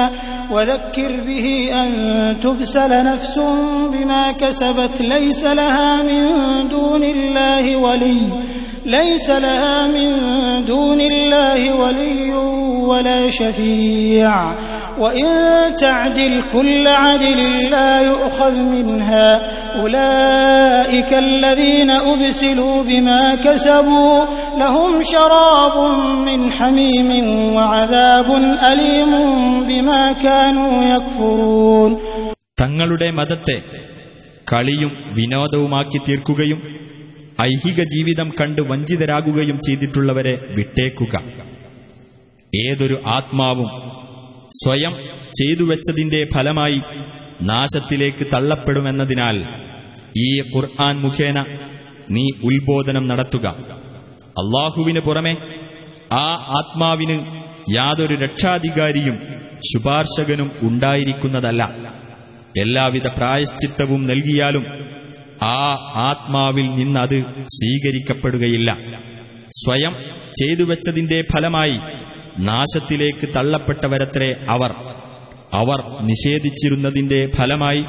وذكر 0.51 1.11
به 1.21 1.47
أن 1.75 1.89
تبسل 2.39 3.05
نفس 3.05 3.37
بما 3.93 4.33
كسبت 4.33 5.01
ليس 5.05 5.43
لها 5.61 5.91
من 6.01 6.23
دون 6.69 7.03
الله 7.07 7.65
ولي 7.77 8.21
ليس 8.87 9.31
لها 9.31 9.87
من 9.87 10.11
دون 10.67 11.01
الله 11.01 11.61
ولي 11.77 12.35
ولا 12.91 13.29
شفيع 13.31 14.33
وإن 14.99 15.29
تعدل 15.77 16.43
كل 16.53 16.85
عدل 16.87 17.71
لا 17.71 18.01
يؤخذ 18.01 18.63
منها 18.63 19.29
أولئك 19.81 21.11
الذين 21.15 21.91
أبسلوا 21.91 22.83
بما 22.83 23.21
كسبوا 23.45 24.25
لهم 24.59 25.03
شراب 25.03 25.77
من 26.27 26.53
حميم 26.53 27.11
وعذاب 27.55 28.29
أليم 28.71 29.13
بما 29.69 30.13
كانوا 30.13 30.85
يكفرون 30.85 31.91
തങ്ങളുടെ 32.61 33.09
മതത്തെ 33.19 33.57
കളിയും 34.53 34.93
വിനോദവുമാക്കി 35.17 35.99
തീർക്കുകയും 35.99 36.61
ഐഹിക 37.42 37.84
ജീവിതം 37.84 38.32
കണ്ട് 38.42 38.62
വഞ്ചിതരാകുകയും 38.62 39.60
ചെയ്തിട്ടുള്ളവരെ 39.68 40.54
വിട്ടേക്കുക. 40.58 41.24
ഏതൊരു 42.70 43.02
ആത്മാവും 43.08 43.70
സ്വയം 44.64 44.92
ചെയ്തുവെച്ചതിന്റെ 45.40 46.28
ഫലമായി 46.36 46.82
നാശത്തിലേക്ക് 47.42 48.26
തള്ളപ്പെടുമെന്നതിനാൽ 48.26 49.38
ഈ 50.18 50.42
ഖുർആൻ 50.42 50.98
മുഖേന 50.98 51.46
നീ 52.12 52.28
ഉത്ബോധനം 52.44 53.08
നടത്തുക. 53.08 53.48
അള്ളാഹുവിന് 54.28 55.00
പുറമെ 55.00 55.36
ആ 56.14 56.26
ആത്മാവിന് 56.60 57.18
യാതൊരു 57.76 58.16
രക്ഷാധികാരിയും 58.16 59.20
ശുപാർശകനും 59.74 60.52
ഉണ്ടായിരിക്കുന്നതല്ല. 60.64 61.64
എല്ലാവിധ 62.62 63.08
പ്രായശ്ചിത്തവും 63.08 64.08
നൽകിയാലും 64.08 64.85
ആ 65.44 65.76
ആത്മാവിൽ 65.96 66.70
നിന്നത് 66.70 67.22
സ്വീകരിക്കപ്പെടുകയില്ല. 67.46 68.78
സ്വയം 69.48 69.96
ചെയ്തുവെച്ചതിന്റെ 70.42 71.24
ഫലമായി 71.34 71.78
നാശത്തിലേക്ക് 72.40 73.30
തള്ളപ്പെട്ടവരത്രേ 73.36 74.34
അവർ. 74.50 74.72
അവർ 75.54 76.06
നിഷേധിച്ചിരുന്നതിന്റെ 76.06 77.30
ഫലമായി 77.36 77.84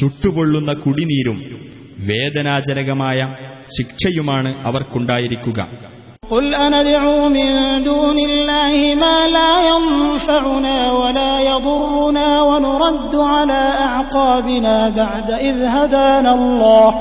ചുട്ടുപൊള്ളുന്ന 0.00 0.72
കുടിനീരും 0.72 1.66
വേദനാജനകമായ 1.98 3.34
ശിക്ഷയുമാണ് 3.78 4.66
അവർക്കുണ്ടായിരിക്കുക. 4.66 5.95
قل 6.30 6.54
أندعو 6.54 7.28
من 7.28 7.82
دون 7.84 8.18
الله 8.18 8.94
ما 8.94 9.26
لا 9.26 9.52
ينفعنا 9.70 10.92
ولا 10.92 11.40
يضرنا 11.40 12.42
ونرد 12.42 13.14
على 13.16 13.72
أعقابنا 13.78 14.88
بعد 14.88 15.30
إذ 15.30 15.64
هدانا 15.64 16.32
الله. 16.34 16.94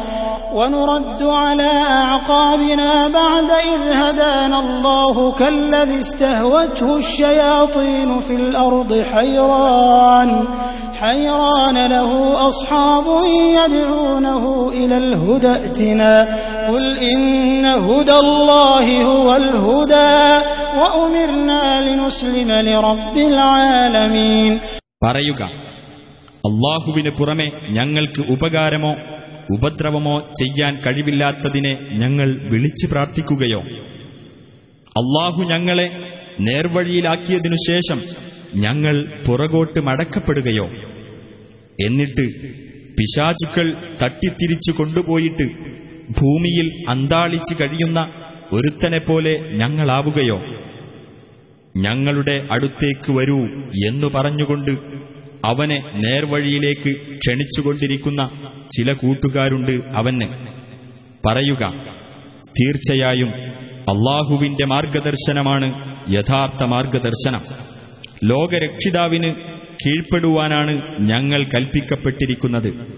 ونرد 0.55 1.22
على 1.22 1.70
أعقابنا 1.95 3.09
بعد 3.11 3.51
إذ 3.72 3.82
هدانا 4.03 4.59
الله 4.59 5.32
كالذي 5.32 5.99
استهوته 6.01 6.97
الشياطين 6.97 8.20
في 8.20 8.34
الأرض 8.34 8.91
حيران 9.12 10.30
حيران 11.01 11.86
له 11.86 12.11
أصحاب 12.49 13.07
يدعونه 13.59 14.45
إلى 14.68 14.97
الهدى 14.97 15.53
ائتنا 15.53 16.14
قل 16.68 16.84
إن 17.11 17.64
هدى 17.64 18.16
الله 18.18 18.86
هو 19.12 19.28
الهدى 19.34 20.20
وأمرنا 20.80 21.62
لنسلم 21.80 22.51
لرب 22.68 23.16
العالمين 23.30 24.53
പറയുക 25.05 25.43
അള്ളാഹുവിന് 26.45 27.11
പുറമെ 27.18 27.47
ഞങ്ങൾക്ക് 27.68 28.22
ഉപകാരമോ 28.34 28.93
ഉപദ്രവമോ 29.54 30.20
ചെയ്യാൻ 30.20 30.76
കഴിവില്ലാത്തതിനെ 30.76 31.78
ഞങ്ങൾ 31.82 32.50
വിളിച്ചു 32.50 32.88
പ്രാർത്ഥിക്കുകയോ? 32.88 33.60
അള്ളാഹു 34.88 35.43
ഞങ്ങളെ 35.43 35.88
നേർവഴിയിലാക്കിയതിനു 36.39 37.56
ശേഷം 37.56 38.02
ഞങ്ങൾ 38.56 39.24
പുറകോട്ട് 39.28 39.80
മടക്കപ്പെടുകയോ? 39.80 40.66
എന്നിട്ട് 41.86 42.56
പിശാചുക്കൾ 42.93 43.74
തട്ടിത്തിരിച്ചു 44.04 44.72
കൊണ്ടുപോയിട്ട് 44.72 45.43
ഭൂമിയിൽ 46.10 46.86
അന്താളിച്ചു 46.89 47.56
കഴിയുന്ന 47.62 48.02
ഒരുത്തനെ 48.54 48.98
പോലെ 48.98 49.39
ഞങ്ങളാവുകയോ? 49.54 50.38
ഞങ്ങളുടെ 51.78 52.48
അടുത്തേക്ക് 52.52 53.12
വരൂ 53.12 53.39
എന്നു 53.88 54.08
പറഞ്ഞുകൊണ്ട് 54.16 54.72
അവനെ 55.46 55.80
നേർവഴിയിലേക്ക് 55.96 57.18
ക്ഷണിച്ചുകൊണ്ടിരിക്കുന്ന 57.18 58.30
ചില 58.78 58.93
കൂട്ടുകാരുണ്ട് 58.93 59.72
അവന്. 59.72 60.48
പറയുക 61.28 61.74
തീർച്ചയായും 62.50 63.30
അള്ളാഹുവിന്റെ 63.89 64.66
മാർഗദർശനമാണ് 64.66 65.96
യഥാർത്ഥ 66.12 66.64
മാർഗദർശനം. 66.64 67.41
ലോകരക്ഷിതാവിന് 68.24 69.34
കീഴ്പ്പെടുവാനാണ് 69.86 70.74
ഞങ്ങൾ 71.00 71.43
കൽപ്പിക്കപ്പെട്ടിരിക്കുന്നത്. 71.43 72.96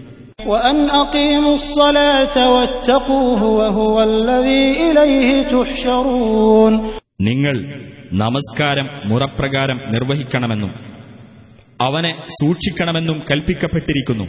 നിങ്ങൾ 7.22 7.82
നമസ്കാരം 8.14 8.88
മുറപ്രകാരം 9.06 9.80
നിർവഹിക്കണമെന്നും 9.91 10.86
അവനെ 11.82 12.23
സൂക്ഷിക്കണമെന്നും 12.30 13.21
കൽപ്പിക്കപ്പെട്ടിരിക്കുന്നു. 13.32 14.23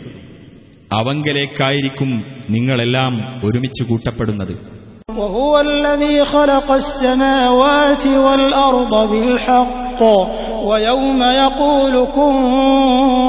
അവങ്കലേക്കായിരിക്കും 0.93 2.25
നിങ്ങളെല്ലാം 2.51 3.41
ഒരുമിച്ച് 3.45 3.85
കൂട്ടപ്പെടുന്നത്. 3.85 4.79
وهو 5.10 5.60
الذي 5.60 6.26
خلق 6.26 6.72
السماوات 6.74 8.08
والأرض 8.08 9.10
بالحق 9.12 10.02
ويوم 10.66 11.22
يقول 11.36 11.94
كن 12.08 12.36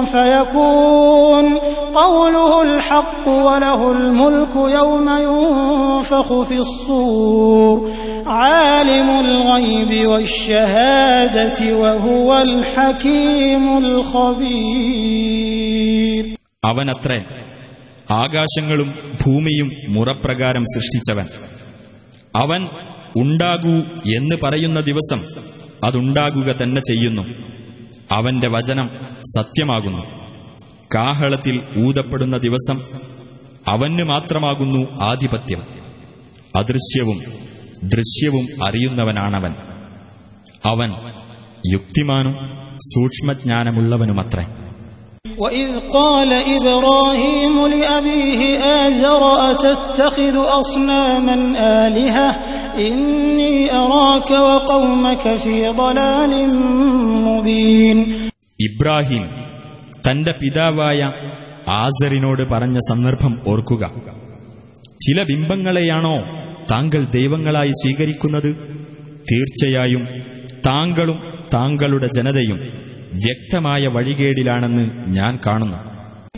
فيكون 0.04 1.46
قوله 1.94 2.62
الحق 2.62 3.28
وله 3.28 3.80
الملك 3.92 4.54
يوم 4.74 5.08
ينفخ 5.20 6.42
في 6.42 6.58
الصور 6.58 7.76
عالم 8.26 9.08
الغيب 9.20 10.08
والشهادة 10.08 11.58
وهو 11.74 12.28
الحكيم 12.38 13.64
الخبير 15.04 16.24
അവനത്രേ 16.66 17.18
ആകാശങ്ങളും 18.22 18.88
ഭൂമിയും 19.22 19.68
മുറപ്രകാരം 19.88 20.64
സൃഷ്ടിച്ചവൻ 20.74 21.26
അവൻ 22.39 22.65
ഉണ്ടാകൂ 23.17 23.73
എന്ന് 24.15 24.35
പറയുന്ന 24.43 24.79
ദിവസം 24.79 25.19
അതുണ്ടാകുക 25.83 26.55
തന്നെ 26.61 26.81
ചെയ്യുന്നു. 26.81 27.21
അവന്റെ 28.11 28.49
വചനം 28.49 28.87
സത്യമാകുന്നു. 29.35 30.03
കാഹളത്തിൽ 30.95 31.61
ഊതപ്പെടുന്ന 31.87 32.37
ദിവസം 32.37 32.81
അവന് 33.67 34.03
മാത്രമാകുന്നു 34.03 35.03
ആധിപത്യം. 35.03 35.61
അദൃശ്യവും 36.55 37.17
ദൃശ്യവും 37.83 38.67
അറിയുന്നവനാണവൻ. 38.67 39.51
അവൻ 40.65 40.91
യുക്തിമാനും 41.73 42.33
സൂക്ഷ്മജ്ഞാനമുള്ളവനുമത്രേ. 42.77 44.68
وإذ 45.38 45.68
قال 45.90 46.30
إبراهيم 46.56 47.66
لأبيه 47.68 48.40
آزر 48.80 49.22
أتتخذ 49.50 50.36
أصناما 50.54 51.36
آلهة 51.84 52.28
إني 52.80 53.54
أراك 53.76 54.30
وقومك 54.42 55.24
في 55.36 55.56
ضلال 55.74 56.32
مبين 57.28 57.98
ഇബ്രാഹിം 58.58 59.24
തന്റെ 60.06 60.32
പിതാവായ 60.40 61.00
ആസറിനോട് 61.80 62.42
പറഞ്ഞ 62.52 62.76
സന്ദർഭം 62.90 63.32
ഓർക്കുക 63.52 63.84
ചില 65.00 65.18
ബിംബങ്ങളെയാണോ 65.30 66.16
താങ്കൾ 66.70 67.02
ദൈവങ്ങളായി 67.16 67.72
സ്വീകരിക്കുന്നത് 67.80 68.50
തീർച്ചയായും 69.30 70.04
താങ്കളും 70.66 71.18
താങ്കളുടെ 71.54 72.08
ജനതയും 72.16 72.58
വ്യക്തമായ 73.16 73.82
വഴികേടിലാണെന്ന് 73.96 74.84
ഞാൻ 75.16 75.34
കാണുന്നു 75.46 75.80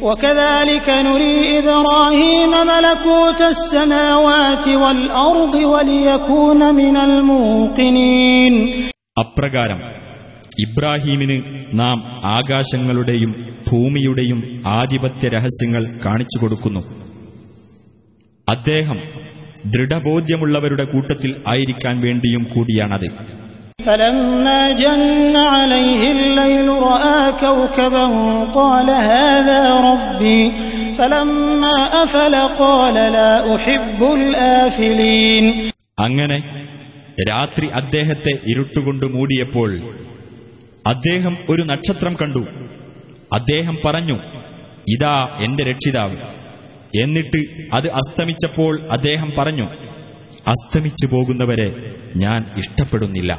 وكذلك 0.02 0.86
نري 1.06 1.34
إبراهيم 1.58 2.52
ملكوت 2.72 3.40
السماوات 3.48 4.64
والأرض 4.82 5.54
وليكون 5.72 6.60
من 6.74 6.96
الموقنين 7.08 8.54
അപ്രകാരം 9.16 9.80
ഇബ്രാഹീമിന് 10.58 11.36
നാം 11.74 11.98
ആകാശങ്ങളുടെയും 12.36 13.30
ഭൂമിയുടെയും 13.68 14.38
ആധിപത്യ 14.78 15.24
രഹസ്യങ്ങൾ 15.28 15.82
കാണിച്ചു 16.04 16.38
കൊടുക്കുന്നു 16.38 16.82
അദ്ദേഹം 18.48 18.98
ദൃഢബോധ്യമുള്ളവരുടെ 19.74 20.84
കൂട്ടത്തിൽ 20.84 21.30
ആയിരിക്കാൻ 21.48 21.96
വേണ്ടിയും 22.00 22.44
കൂടിയാണത് 22.44 23.08
فلما 23.80 24.68
جن 24.74 25.34
عليه 25.48 26.02
الليل 26.12 26.68
رأى 26.84 27.32
كوكبا 27.34 28.06
قال 28.52 28.88
هذا 29.12 29.60
ربي 29.80 30.40
فلما 30.94 31.76
أفل 32.02 32.34
قال 32.56 32.96
لا 33.12 33.32
أحب 33.54 34.00
الآفلين 34.18 35.44
അങ്ങനെ 36.00 36.38
രാത്രി 37.28 37.66
അദ്ദേഹത്തെ 37.80 38.32
ഇരുട്ടുകൊണ്ട് 38.46 39.06
മൂടിയപ്പോൾ 39.14 39.70
അദ്ദേഹം 40.86 41.34
ഒരു 41.48 41.62
നക്ഷത്രം 41.70 42.14
കണ്ടു 42.14 42.42
അദ്ദേഹം 43.32 43.76
പറഞ്ഞു 43.84 44.16
ഇതാ 44.88 45.14
എന്റെ 45.40 45.62
രക്ഷിതാവ് 45.70 46.18
എന്നിട്ട് 47.02 47.40
അത് 47.72 47.88
അസ്തമിച്ചപ്പോൾ 48.00 48.72
അദ്ദേഹം 48.90 49.30
പറഞ്ഞു 49.38 49.66
അസ്തമിച്ചു 50.46 51.06
പോകുന്നവരെ 51.06 51.68
ഞാൻ 52.16 52.40
ഇഷ്ടപ്പെടുന്നില്ല 52.60 53.32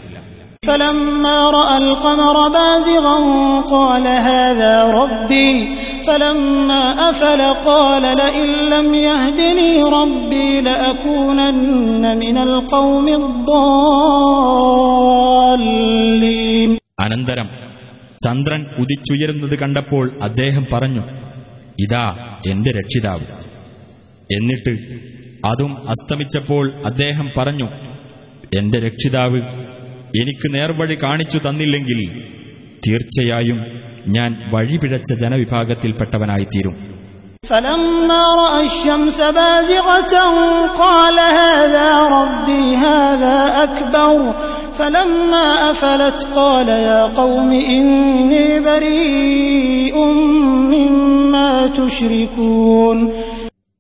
فلما 0.64 1.50
رأى 1.52 1.78
القمر 1.80 2.36
بازغا 2.50 3.18
قال 3.66 4.06
هذا 4.30 4.74
ربي 4.92 5.54
فلما 6.08 6.84
أفل 7.10 7.42
قال 7.66 8.04
لئن 8.22 8.48
لم 8.74 8.88
يهدني 9.08 9.72
ربي 9.94 10.50
لأكونن 10.62 12.04
من 12.18 12.38
القوم 12.40 13.06
الضالين 15.38 16.72
അനന്തരം 17.06 17.48
ചന്ദ്രൻ 18.20 18.62
ഉദിച്ചുയരുന്നത് 18.82 19.56
കണ്ടപ്പോൾ 19.62 20.06
അദ്ദേഹം 20.28 20.64
പറഞ്ഞു 20.74 21.04
ഇതാ 21.84 22.06
എന്റെ 22.52 22.72
രക്ഷിതാവ് 22.80 23.26
എന്നിട്ട് 24.30 24.74
അതും 25.44 25.74
അസ്തമിച്ചപ്പോൾ 25.94 26.66
അദ്ദേഹം 26.90 27.28
പറഞ്ഞു 27.38 27.68
എന്റെ 28.60 28.78
രക്ഷിതാവ് 28.80 29.40
എനിക്ക് 30.17 30.55
നേർവഴി 30.55 30.99
കാണിച്ചു 31.03 31.39
തന്നില്ലെങ്കിൽ 31.39 32.01
തീർച്ചയായും 32.89 33.59
ഞാൻ 34.09 34.43
വഴിപിഴച്ച 34.53 35.15
ജനവിഭാഗത്തിൽപ്പെട്ടവനായിത്തീരും. 35.15 36.75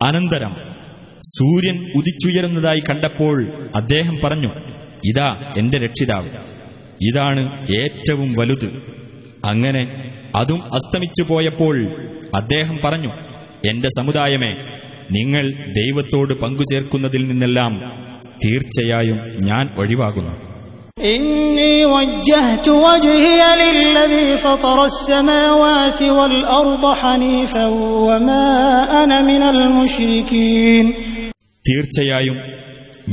അനന്തരം 0.02 0.52
സൂര്യൻ 1.20 1.76
ഉദിച്ചുയരുന്നതായി 1.96 2.80
കണ്ടപ്പോൾ 2.80 3.36
അദ്ദേഹം 3.76 4.18
പറഞ്ഞു 4.24 4.71
ഇതാ 5.09 5.27
എന്റെ 5.59 5.77
രക്ഷിതാവ് 5.85 6.29
ഇതാണ് 7.07 7.43
ഏറ്റവും 7.79 8.29
വലുത് 8.39 8.69
അങ്ങനെ 9.49 9.83
അതും 10.35 10.61
അസ്തമിച്ചു 10.77 11.23
പോയപ്പോൾ 11.23 11.75
അദ്ദേഹം 12.39 12.77
പറഞ്ഞു 12.83 13.11
എന്റെ 13.69 13.89
സമുദായമേ 13.97 14.51
നിങ്ങൾ 15.17 15.45
ദൈവത്തോട് 15.77 16.33
പങ്കുചേർക്കുന്നതിൽ 16.41 17.23
നിന്നെല്ലാം 17.29 17.73
തീർച്ചയായും 18.43 19.19
ഞാൻ 19.49 19.65
ഒഴിവാകുന്നു 19.81 20.35
إني 21.07 21.75
وجهت 21.87 22.65
وجهي 22.85 23.39
للذي 23.63 24.27
فطر 24.37 24.77
السماوات 24.85 25.99
والأرض 26.09 26.83
حنيفا 26.95 27.65
وما 28.07 28.47
أنا 29.01 29.17
من 29.23 29.41
المشركين 29.53 30.85
തീർച്ചയായും 31.65 32.37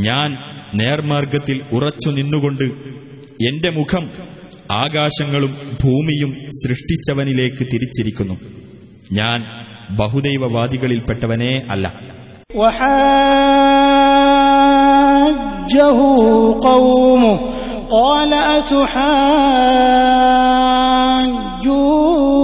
ഞാൻ 0.07 0.29
നേർമാർഗത്തിൽ 0.81 1.59
ഉറച്ചു 1.77 2.11
നിന്നുകൊണ്ട് 2.11 2.67
എന്റെ 3.47 3.71
മുഖം 3.79 4.05
ആകാശങ്ങളും 4.81 5.53
ഭൂമിയും 5.83 6.31
സൃഷ്ടിച്ചവനിലേക്ക് 6.61 7.65
തിരിച്ചിരിക്കുന്നു 7.73 8.37
ഞാൻ 9.13 9.41
ബഹുദൈവവാദികളിൽപ്പെട്ടവനേ 10.01 11.53
അല്ല 11.75 11.87
وحاجه 15.75 15.99
قومه 16.63 17.33
قال 17.91 18.33
أتحاجوني 21.67 22.38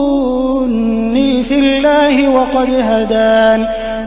في 1.85 1.85
الله 1.85 2.29
وقد 2.31 2.71
هدان 2.83 3.61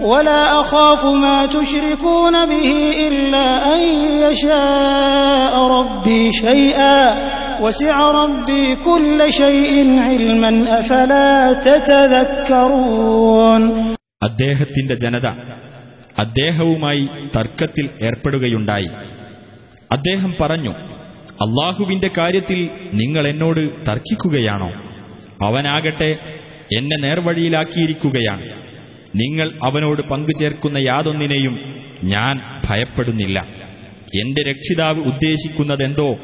ولا 0.03 0.41
أخاف 0.61 1.01
ما 1.05 1.37
تشركون 1.47 2.35
به 2.45 2.69
إلا 3.07 3.47
أن 3.73 3.81
يشاء 4.25 5.53
ربي 5.69 6.23
شيئا 6.35 6.99
وسع 7.61 7.95
ربي 8.13 8.65
كل 8.77 9.19
شيء 9.33 9.73
علما 9.99 10.51
أفلا 10.79 11.31
تتذكرون 12.53 13.61
അദ്ദേഹത്തിന്റെ 14.21 14.95
ജനത 15.03 15.27
അദ്ദേഹവുമായി 16.17 17.03
തർക്കത്തിൽ 17.35 17.85
ഏർപ്പെടുകയുണ്ടായി 18.07 18.89
അദ്ദേഹം 19.91 20.31
പറഞ്ഞു 20.41 20.73
അള്ളാഹുവിന്റെ 21.45 22.09
കാര്യത്തിൽ 22.17 22.59
നിങ്ങൾ 22.93 23.23
എന്നോട് 23.27 23.61
തർക്കിക്കുകയാണോ 23.87 24.69
അവനാകട്ടെ 25.47 26.09
എന്നെ 26.76 26.96
നേർവഴിയിലാക്കിയിരിക്കുകയാണ്. 26.96 28.68
നിങ്ങൾ 29.14 29.50
അവനോട് 29.64 30.02
പങ്കുചേർക്കുന്ന 30.02 30.78
യാതൊന്നിനെയും 30.78 31.58
ഞാൻ 32.04 32.62
ഭയപ്പെടുന്നില്ല. 32.70 33.40
എന്റെ 34.24 34.42
രക്ഷിതാവ് 34.42 34.98
ഉദ്ദേശിക്കുന്നതെന്തോ 34.98 36.16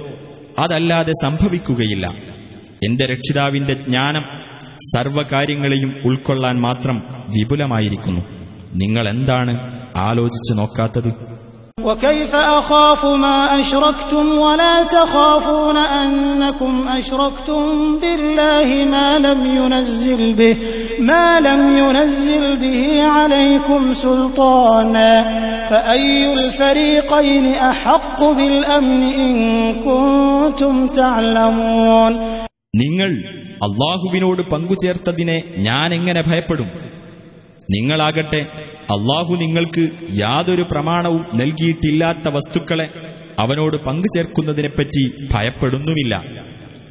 അതല്ലാതെ 0.59 1.13
സംഭവിക്കുകയില്ല. 1.13 2.07
എന്റെ 2.89 3.07
രക്ഷിതാവിന്റെ 3.07 3.73
ജ്ഞാനം 3.73 4.23
സർവകാര്യങ്ങളെയും 4.95 5.95
ഉൾക്കൊള്ളാൻ 6.05 6.61
മാത്രം 6.61 6.97
വിപുലമായിരിക്കുന്നു. 7.35 8.21
നിങ്ങൾ 8.75 9.09
എന്താണ് 9.09 9.81
ആലോചിച്ചു 9.97 10.55
നോക്കാത്തത്? 10.55 11.34
وكيف 11.80 12.36
أخاف 12.36 13.06
ما 13.06 13.60
أشركتم 13.60 14.26
ولا 14.38 14.84
تخافون 14.86 15.78
أنكم 15.78 16.88
أشركتم 16.88 17.64
بالله 18.02 18.86
ما 18.86 19.18
لم 19.18 19.46
ينزل 19.46 20.34
به 20.34 20.56
ما 21.00 21.40
لم 21.40 21.62
ينزل 21.78 22.44
به 22.58 23.04
عليكم 23.04 23.94
سلطانا 23.94 25.12
فأي 25.70 26.34
الفريقين 26.34 27.46
أحق 27.72 28.20
بالأمن 28.38 29.02
إن 29.20 29.36
كنتم 29.86 30.88
تعلمون 30.90 32.14
നിങ്ങൾ 32.74 33.12
അള്ളാഹുവിനോട് 33.66 34.42
പങ്കുചേർത്തതിനെ 34.52 35.38
ഞാൻ 35.58 35.90
എങ്ങനെ 35.94 36.22
ഭയപ്പെടും 36.22 36.70
നിങ്ങളാകട്ടെ 37.74 38.42
അള്ളാഹു 38.94 39.34
നിങ്ങൾക്ക് 39.42 39.84
യാതൊരു 40.20 40.64
പ്രമാണവും 40.72 41.24
നൽകിയിട്ടില്ലാത്ത 41.40 42.28
വസ്തുക്കളെ 42.36 42.88
അവനോട് 43.42 43.78
പങ്കുചേർക്കുന്നതിനെപ്പറ്റി 43.88 45.04
ഭയപ്പെടുന്നുമില്ല 45.34 46.14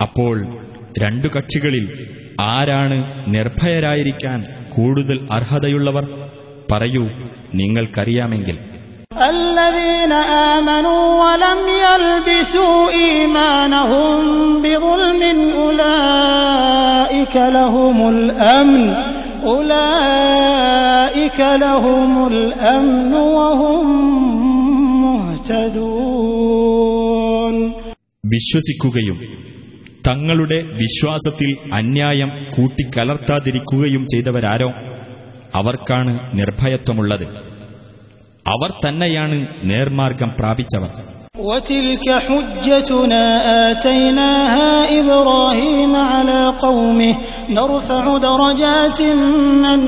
അപ്പോൾ 0.05 0.37
രണ്ടു 1.03 1.29
കക്ഷികളിൽ 1.29 1.87
ആരാണ് 2.49 2.99
നിർഭയരായിരിക്കാൻ 3.37 4.41
കൂടുതൽ 4.75 5.19
അർഹതയുള്ളവർ 5.39 6.07
പറയൂ 6.73 7.05
നിങ്ങൾക്കറിയാമെങ്കിൽ 7.61 8.59
الذين 9.29 10.13
آمنوا 10.49 11.05
ولم 11.23 11.61
يلبسوا 11.85 12.77
إيمانهم 12.99 14.09
بظلم 14.63 15.23
أولئك 15.59 17.35
لهم 17.51 17.97
الأمن 18.15 18.83
أولئك 20.09 21.39
لهم 21.59 22.13
الأمن 22.29 23.13
وهم 23.35 23.87
مهتدون 26.69 27.55
വിശ്വസിക്കുകയും 28.25 29.19
തങ്ങളുടെ 30.09 30.59
വിശ്വാസത്തിൽ 30.81 31.49
അന്യായം 31.75 32.31
കൂട്ടിക്കലർത്താതിരിക്കുകയും 32.55 34.03
ചെയ്തവരാരോ 34.13 34.71
അവർക്കാണ് 35.55 36.13
നിർഭയത്വമുള്ളത് 36.39 37.27
അവർ 38.47 38.71
തന്നെയാണ് 38.85 39.37
നേർമാർഗം 39.71 40.31
പ്രാപിച്ചവർ 40.39 40.91
وتلك 41.41 42.07
حجتنا 42.21 43.25
آتيناها 43.71 44.71
إبراهيم 45.01 45.93
على 46.13 46.41
قومه 46.59 47.13
نرفع 47.51 48.05
درجات 48.21 49.01
من 49.65 49.81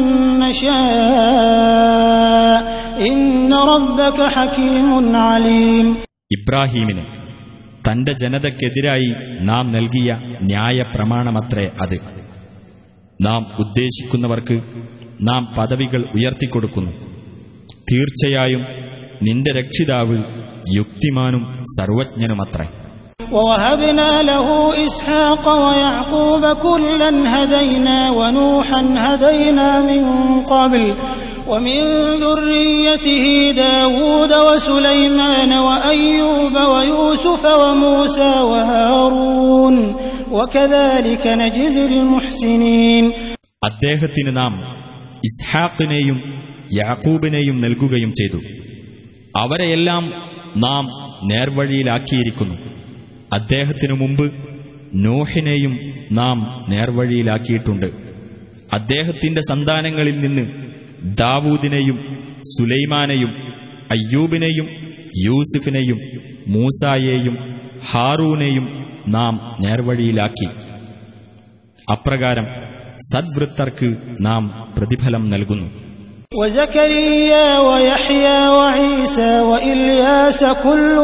نشاء 1.71 2.59
إن 3.03 3.21
ربك 3.73 4.19
حكيم 4.29 4.89
عليم 5.19 5.87
ഇബ്രാഹീമിന് 6.31 7.05
തന്റെ 7.87 8.13
ജനതയ്ക്കെതിരായി 8.23 9.11
നാം 9.49 9.65
നൽകിയ 9.77 10.09
ന്യായ 10.51 10.79
പ്രമാണമത്രേ 10.95 11.67
അത് 11.83 11.97
നാം 13.21 13.43
ഉദ്ദേശിക്കുന്നവർക്ക് 13.63 14.57
നാം 15.29 15.43
പദവികൾ 15.57 16.03
ഉയർത്തിക്കൊടുക്കുന്നു 16.17 16.93
തീർച്ചയായും 17.91 18.63
നിന്റെ 19.27 19.51
രക്ഷിതാവ് 19.59 20.19
യുക്തിമാനും 20.77 21.43
സർവജ്ഞനുമത്രേ 21.77 22.69
ووهبنا 23.33 24.11
له 24.23 24.47
إسحاق 24.87 25.45
ويعقوب 25.65 26.45
كلا 26.57 27.11
هدينا 27.35 27.99
ونوحا 28.11 28.83
هدينا 28.99 29.69
من 29.83 30.03
قبل 30.45 30.85
ومن 31.49 31.81
ذريته 32.25 33.25
داود 33.57 34.33
وسليمان 34.49 35.53
وأيوب 35.59 36.55
ويوسف 36.73 37.43
وموسى 37.63 38.33
وهارون 38.51 39.77
وكذلك 40.31 41.25
نجزي 41.43 41.85
المحسنين 41.95 43.05
അദ്ദേഹത്തിന് 43.69 44.33
നാം 44.37 44.53
ഇസ്ഹാഖിനെയും 45.29 46.19
യാക്കൂബിനെയും 46.73 47.57
നൽകുകയും 47.65 48.11
ചെയ്തു 48.21 48.39
അവരെയെല്ലാം 49.35 50.05
നാം 50.56 50.86
നേർവഴിയിലാക്കിയിരിക്കുന്നു. 51.28 52.56
അദ്ദേഹത്തിനു 53.34 53.94
മുമ്പ് 53.94 54.32
നോഹിനെയും 54.94 55.80
നാം 56.12 56.66
നേർവഴിയിലാക്കിയിട്ടുണ്ട്. 56.70 57.86
അദ്ദേഹത്തിന്റെ 58.74 59.42
സന്താനങ്ങളിൽ 59.50 60.20
നിന്ന് 60.20 60.50
ദാവൂദിനെയും 61.18 61.98
സുലൈമാനെയും 62.42 63.30
അയ്യൂബിനെയും 63.92 64.68
യൂസുഫിനെയും 65.26 66.00
മൂസായെയും 66.48 67.38
ഹാറൂനെയും 67.92 68.86
നാം 69.08 69.56
നേർവഴിയിലാക്കി. 69.60 70.48
അപ്രകാരം 71.92 72.46
സദ്വൃത്തർക്ക് 73.14 73.96
നാം 74.22 74.74
പ്രതിഫലം 74.78 75.30
നൽകുന്നു. 75.30 75.85
وزكريا 76.40 77.60
ويحيى 77.60 78.40
وعيسى 78.58 79.40
وإلياس 79.40 80.42
كل 80.64 80.98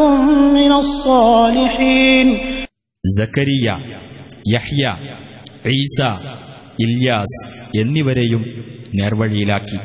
من 0.57 0.71
الصالحين 0.84 2.27
زكريا 3.19 3.75
يحيى 4.55 4.91
عيسى 5.67 6.11
ഇല്യാസ് 6.86 7.39
എന്നിവരെയും 7.82 8.43
നേർവഴിയിലാക്കി 8.99 9.79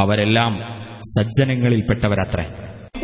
അവരെല്ലാം 0.00 0.52
സജ്ജനങ്ങളിൽപ്പെട്ടവരത്രേ 1.14 2.46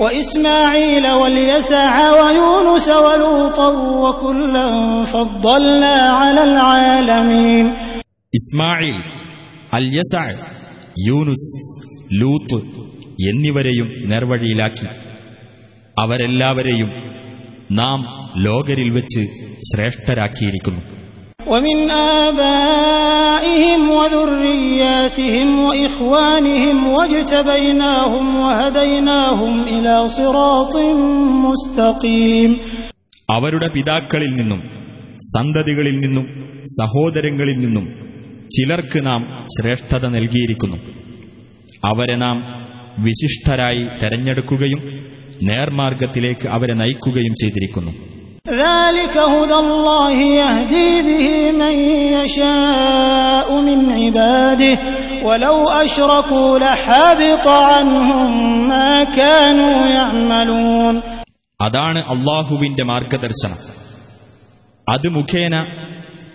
وإسماعيل 0.02 1.04
واليسع 1.20 1.92
ويونس 2.20 2.88
ولوطا 3.06 3.68
وكلا 4.04 4.68
فضلنا 5.12 5.96
على 6.20 6.42
العالمين 6.50 7.66
إسماعيل 8.38 8.98
اليسع 9.78 10.22
യൂനുസ് 11.07 11.49
ലൂത്ത് 12.19 12.59
എന്നിവരെയും 13.25 13.87
നേർവഴിയിലാക്കി 14.11 14.87
അവരെല്ലാവരെയും 15.97 16.89
നാം 17.79 17.99
ലോകരിൽ 18.45 18.89
വെച്ച് 18.97 19.23
ശ്രേഷ്ഠരാക്കിയിരിക്കുന്നു 19.69 20.83
ومن 21.47 21.77
آبائهم 22.27 23.81
وذرياتهم 23.91 25.49
وإخوانهم 25.61 26.77
واجتبيناهم 26.89 28.25
وهديناهم 28.37 29.53
إلى 29.67 29.95
صراط 30.11 30.75
مستقيم 31.45 32.51
അവരുടെ 33.29 33.67
പിതാക്കളിൽ 33.75 34.31
നിന്നും 34.39 34.59
സന്തതികളിൽ 35.29 35.95
നിന്നും 36.03 36.25
സഹോദരങ്ങളിൽ 36.77 37.57
നിന്നും 37.63 37.85
ചിലർക്ക് 38.52 39.06
നാം 39.06 39.46
ശ്രേഷ്ഠത 39.60 40.06
നൽകിയിരിക്കുന്നു. 40.06 40.76
അവരെ 41.84 42.16
നാം 42.16 42.62
വിശിഷ്ടരായി 42.98 43.86
തെരഞ്ഞെടുക്കുകയും 44.02 45.06
നേർമാർഗത്തിലേക്ക് 45.42 46.48
അവരെ 46.48 46.74
നയിക്കുകയും 46.74 47.34
ചെയ്തിരിക്കുന്നു. 47.42 48.12
അതാണ് 61.62 61.98
അള്ളാഹുവിന്റെ 61.98 62.84
മാർഗദർശനം. 62.84 63.56
അത് 64.88 65.08
മുഖേന 65.08 65.64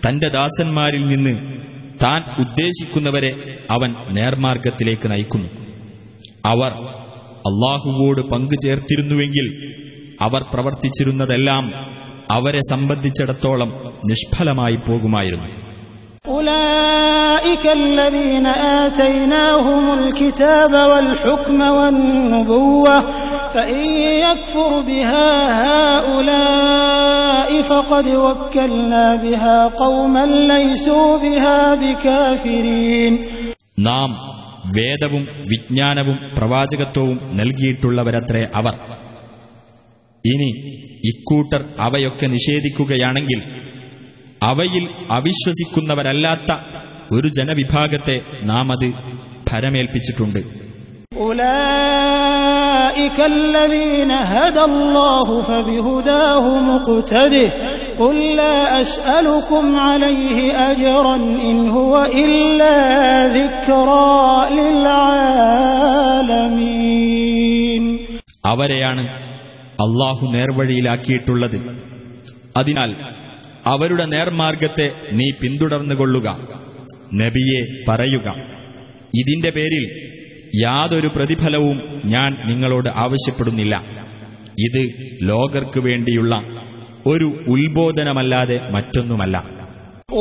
തന്റെ 0.08 0.28
ദാസന്മാരിൽ 0.28 1.08
നിന്ന് 1.08 1.58
താൻ 2.03 2.21
ഉദ്ദേശിക്കുന്നവരെ 2.43 3.31
അവൻ 3.75 3.89
നേർമാർഗത്തിലേക്ക് 4.17 5.07
നയിക്കുന്നു 5.13 5.49
അവർ 6.49 6.71
അള്ളാഹുവോട് 7.49 8.21
പങ്കുചേർത്തിരുന്നുവെങ്കിൽ 8.31 9.47
അവർ 10.21 10.41
പ്രവർത്തിച്ചിരുന്നതെല്ലാം 10.53 11.65
അവരെ 12.33 12.61
സംബന്ധിച്ചിടത്തോളം 12.71 13.69
നിഷ്ഫലമായി 14.09 14.79
പോകുമായിരുന്നു 14.87 15.49
أولئك 16.35 17.65
الذين 17.81 18.45
آتيناهم 18.79 19.83
الكتاب 19.93 20.73
والحكم 20.91 21.59
والنبوة 21.77 22.95
فإن 23.49 23.83
يكفر 24.19 24.71
بها 24.81 25.29
هؤلاء 25.61 27.16
فقد 27.63 28.07
وكلنا 28.17 29.15
بها 29.15 29.57
قوما 29.75 30.25
ليسوا 30.47 31.17
بها 31.17 31.59
بكافرين 31.75 33.13
നാം 33.79 34.09
വേദവും 34.77 35.23
വിജ്ഞാനവും 35.51 36.17
പ്രവാചകത്വവും 36.37 37.17
നൽകിയിട്ടുള്ളവരത്രേ 37.39 38.43
അവർ 38.55 38.75
ഇനി 40.25 40.49
ഇക്കൂട്ടർ 41.03 41.61
അവയൊക്കെ 41.79 42.27
നിഷേധിക്കുകയാണെങ്കിൽ 42.27 43.39
അവയിൽ 44.43 44.85
അവിശ്വസിക്കുന്നവരല്ലാത്ത 45.11 46.51
ഒരു 47.11 47.27
ജനവിഭാഗത്തെ 47.29 48.17
നാം 48.43 48.67
അത് 48.71 48.87
ഭരമേൽപ്പിച്ചിട്ടുണ്ട് 49.49 50.41
أولئك 51.83 53.19
الذين 53.27 54.11
هدى 54.11 54.63
الله 54.63 55.41
فبهداه 55.41 56.45
مقتده 56.63 57.47
قل 57.99 58.35
لا 58.35 58.81
أسألكم 58.81 59.75
عليه 59.79 60.37
أجرا 60.71 61.15
إن 61.49 61.69
هو 61.69 61.93
إلا 62.23 62.75
ذكرى 63.29 64.15
للعالمين 66.53 67.83
അവരെയാണ് 68.47 69.03
അള്ളാഹു 69.79 70.23
നേർവഴിയിലാക്കിയിട്ടുള്ളത് 70.33 71.57
അതിനാൽ 72.57 72.91
അവരുടെ 73.65 74.05
നേർമാർഗത്തെ 74.13 74.87
നീ 75.19 75.27
പിന്തുടർന്നുകൊള്ളുക 75.41 76.27
നബിയെ 77.21 77.61
പറയുക 77.87 78.27
ഇതിന്റെ 79.13 79.49
പേരിൽ 79.57 79.85
യാതൊരു 80.63 81.09
പ്രതിഫലവും 81.15 81.77
ഞാൻ 82.05 82.31
നിങ്ങളോട് 82.49 82.89
ആവശ്യപ്പെടുന്നില്ല 83.05 83.75
ഇത് 84.65 84.81
ലോകർക്കു 85.29 85.79
വേണ്ടിയുള്ള 85.79 86.33
ഒരു 87.05 87.27
ഉത്ബോധനമല്ലാതെ 87.55 88.59
മറ്റൊന്നുമല്ല 88.75 89.37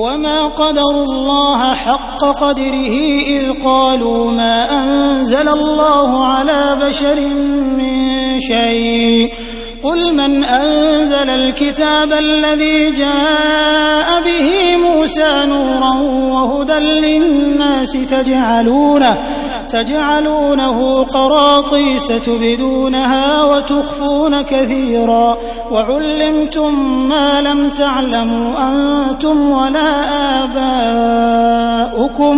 وما 0.03 0.41
قدر 0.61 0.95
الله 1.01 1.61
حق 1.77 2.21
قدره 2.43 2.95
إذ 3.29 3.45
قالوا 3.65 4.23
ما 4.33 4.57
أنزل 4.79 5.49
الله 5.51 6.11
على 6.27 6.61
بشر 6.85 7.19
من 7.79 7.95
شيء 8.43 9.33
قل 9.85 10.01
من 10.17 10.33
أنزل 10.45 11.29
الكتاب 11.31 12.11
الذي 12.27 12.91
جاء 12.93 14.09
به 14.27 14.49
موسى 14.79 15.31
نورا 15.47 15.95
وهدى 16.35 16.79
للناس 17.01 17.93
تجعلونه 18.07 19.13
تجعلونه 19.73 20.79
قراطيس 21.07 22.07
تبدونها 22.27 23.45
وتخفون 23.45 24.43
كثيرا 24.43 25.29
وعلمتم 25.73 26.73
ما 27.09 27.41
لم 27.41 27.71
تعلموا 27.71 28.49
أنتم 28.69 29.37
ولا 29.51 29.91
آباؤكم 31.23 32.37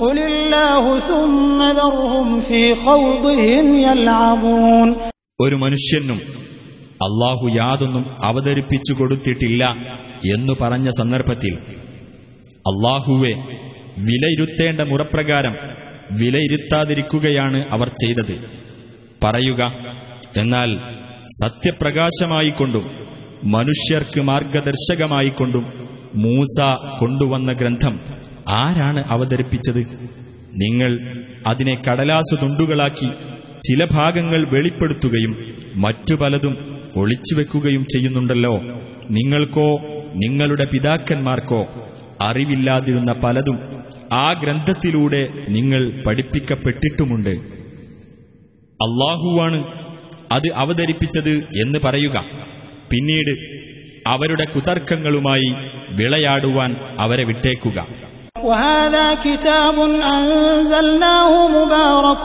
قل 0.00 0.18
الله 0.20 0.84
ثم 1.00 1.58
ذرهم 1.70 2.40
في 2.40 2.74
خوضهم 2.76 3.66
يلعبون 3.78 4.88
ഒരു 5.38 5.56
മനുഷ്യനും 5.58 6.18
അള്ളാഹു 7.00 7.44
യാതൊന്നും 7.60 8.04
അവതരിപ്പിച്ചു 8.28 8.92
കൊടുത്തിട്ടില്ല 9.00 9.62
എന്നു 10.32 10.54
പറഞ്ഞ 10.60 10.86
സന്ദർഭത്തിൽ 11.00 11.54
അള്ളാഹുവെ 12.70 13.32
വിലയിരുത്തേണ്ട 14.06 14.80
മുറപ്രകാരം 14.90 15.54
വിലയിരുത്താതിരിക്കുകയാണ് 16.11 17.65
അവർ 17.71 17.87
ചെയ്തത്. 17.87 18.39
പറയുക 19.23 19.61
എന്നാൽ 20.37 20.77
സത്യപ്രകാശമായിക്കൊണ്ടും 21.43 22.89
മനുഷ്യർക്ക് 23.43 24.21
മാർഗദർശകമായിക്കൊണ്ടും 24.21 25.89
മൂസ 26.15 26.75
കൊണ്ടുവന്ന 26.99 27.53
ഗ്രന്ഥം 27.53 27.99
ആരാണ് 28.49 29.03
അവതരിപ്പിച്ചത്? 29.11 29.79
നിങ്ങൾ 30.53 30.91
അതിനെ 31.47 31.81
കടലാസു 31.89 32.35
തുണ്ടുകളാക്കി 32.35 33.07
ചില 33.67 33.85
ഭാഗങ്ങൾ 33.91 34.53
വെളിപ്പെടുത്തുകയും 34.53 35.55
മറ്റു 35.75 36.15
പലതും 36.15 36.81
ഒളിച്ചുവെക്കുകയും 36.95 37.85
ചെയ്യുന്നുണ്ടല്ലോ. 37.85 38.57
നിങ്ങൾക്കോ 39.09 39.69
നിങ്ങളുടെ 40.15 40.65
പിതാക്കന്മാർക്കോ 40.71 41.91
അറിവില്ലാതിരുന്ന 42.21 43.13
പലതും 43.13 43.59
ആ 44.13 44.33
ഗ്രന്ഥത്തിലൂടെ 44.33 45.27
നിങ്ങൾ 45.49 46.03
പഠിപ്പിക്കപ്പെട്ടിട്ടുമുണ്ട്. 46.07 47.29
അള്ളാഹുവാണ് 48.83 49.65
അത് 50.31 50.53
അവതരിപ്പിച്ചത് 50.55 51.35
എന്ന് 51.35 51.79
പറയുക. 51.85 52.23
പിന്നീട് 52.91 53.59
അവരുടെ 54.07 54.43
കുതർക്കങ്ങളുമായി 54.55 55.53
വിളയാടുവാൻ 55.95 56.75
അവരെ 56.99 57.25
വിട്ടേക്കുക. 57.25 58.08
وهذا 58.44 59.14
كتاب 59.14 59.76
أنزلناه 60.16 61.32
مبارك 61.48 62.24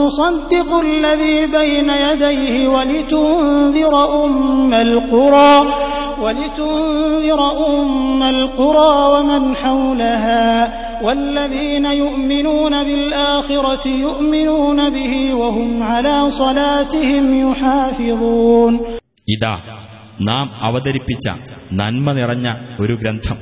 مصدق 0.00 0.70
الذي 0.78 1.46
بين 1.48 1.90
يديه 2.06 2.68
ولتنذر 2.68 3.94
أم 4.24 4.74
القرى 4.74 5.54
ولتنذر 6.22 7.40
أم 7.68 8.22
القرى 8.24 8.94
ومن 9.14 9.56
حولها 9.56 10.74
والذين 11.04 11.86
يؤمنون 11.86 12.84
بالآخرة 12.84 13.88
يؤمنون 13.88 14.90
به 14.90 15.34
وهم 15.34 15.82
على 15.82 16.16
صلاتهم 16.30 17.24
يحافظون 17.44 18.72
ഇതാ 19.34 19.54
നാം 20.28 20.46
അവതരിപ്പിച്ച 20.60 21.26
നന്മ 21.80 22.12
നിറഞ്ഞ 22.18 22.46
ഒരു 22.82 22.94
ഗ്രന്ഥം 22.94 23.38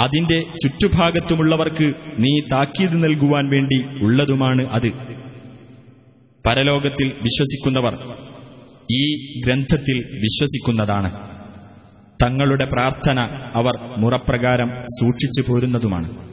അതിന്റെ 0.00 0.40
ചുറ്റുഭാഗത്തുമുള്ളവർക്ക് 0.40 1.92
നീ 2.18 2.40
താക്കീത് 2.40 3.04
നൽകുവാൻ 3.04 3.50
വേണ്ടി 3.50 4.04
ഉള്ളതുമാണ് 4.04 4.68
അത്. 4.68 4.92
പരലോകത്തിൽ 6.46 7.06
വിശ്വസിക്കുന്നവർ 7.06 8.16
ഈ 8.92 9.16
ഗ്രന്ഥത്തിൽ 9.46 9.96
വിശ്വസിക്കുന്നതാണ്. 9.98 11.32
തങ്ങളുടെ 12.22 12.64
പ്രാർത്ഥന 12.64 13.20
അവർ 13.54 13.72
മുറപ്രകാരം 13.98 14.70
സൂക്ഷിച്ചു 15.00 15.52
പോരുന്നതുമാണ്. 15.52 16.32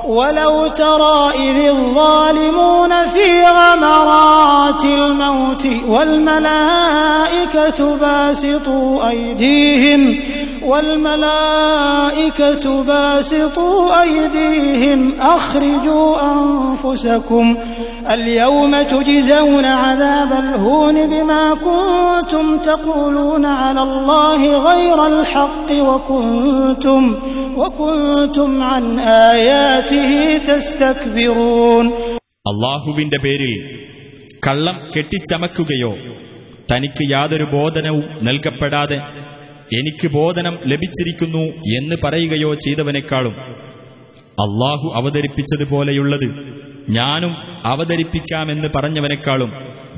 ولو 0.05 0.67
ترى 0.67 1.31
إذ 1.35 1.69
الظالمون 1.69 2.89
في 3.07 3.43
غمرات 3.45 4.85
الموت 4.85 5.65
والملائكة 5.87 7.95
باسطوا 7.97 9.09
أيديهم 9.09 10.19
والملائكة 10.69 12.83
باسطوا 12.83 14.01
أيديهم 14.01 15.21
أخرجوا 15.21 16.17
أنفسكم 16.33 17.55
اليوم 18.11 18.71
تجزون 18.81 19.65
عذاب 19.65 20.31
الهون 20.31 21.09
بما 21.09 21.53
كنتم 21.53 22.57
تقولون 22.57 23.45
على 23.45 23.81
الله 23.81 24.57
غير 24.57 25.05
الحق 25.05 25.71
وكنتم 25.81 27.15
وكنتم 27.57 28.63
عن 28.63 28.99
تستكبرون 28.99 29.90
അള്ളാഹുവിന്റെ 32.47 33.17
പേരിൽ 33.17 33.53
കള്ളം 34.47 34.91
കെട്ടിച്ചമക്കുകയോ 34.97 35.91
തനിക്ക് 36.73 37.11
യാതൊരു 37.11 37.43
ബോധനവും 37.51 38.03
നൽകപ്പെടാതെ 38.23 38.97
എനിക്ക് 39.75 40.07
ബോധനം 40.07 40.57
ലഭിച്ചിരിക്കുന്നു 40.67 41.43
എന്ന് 41.77 41.95
പറയുകയോ 42.03 42.53
ചെയ്തവനേക്കാളും 42.53 43.35
അള്ളാഹു 44.45 44.91
അവതരിപ്പിച്ചതുപോലെയുള്ളത് 44.95 46.27
ഞാനും 46.89 47.33
അവതരിപ്പിക്കാമെന്ന് 47.65 48.67
പറഞ്ഞവനേക്കാളും 48.75 49.51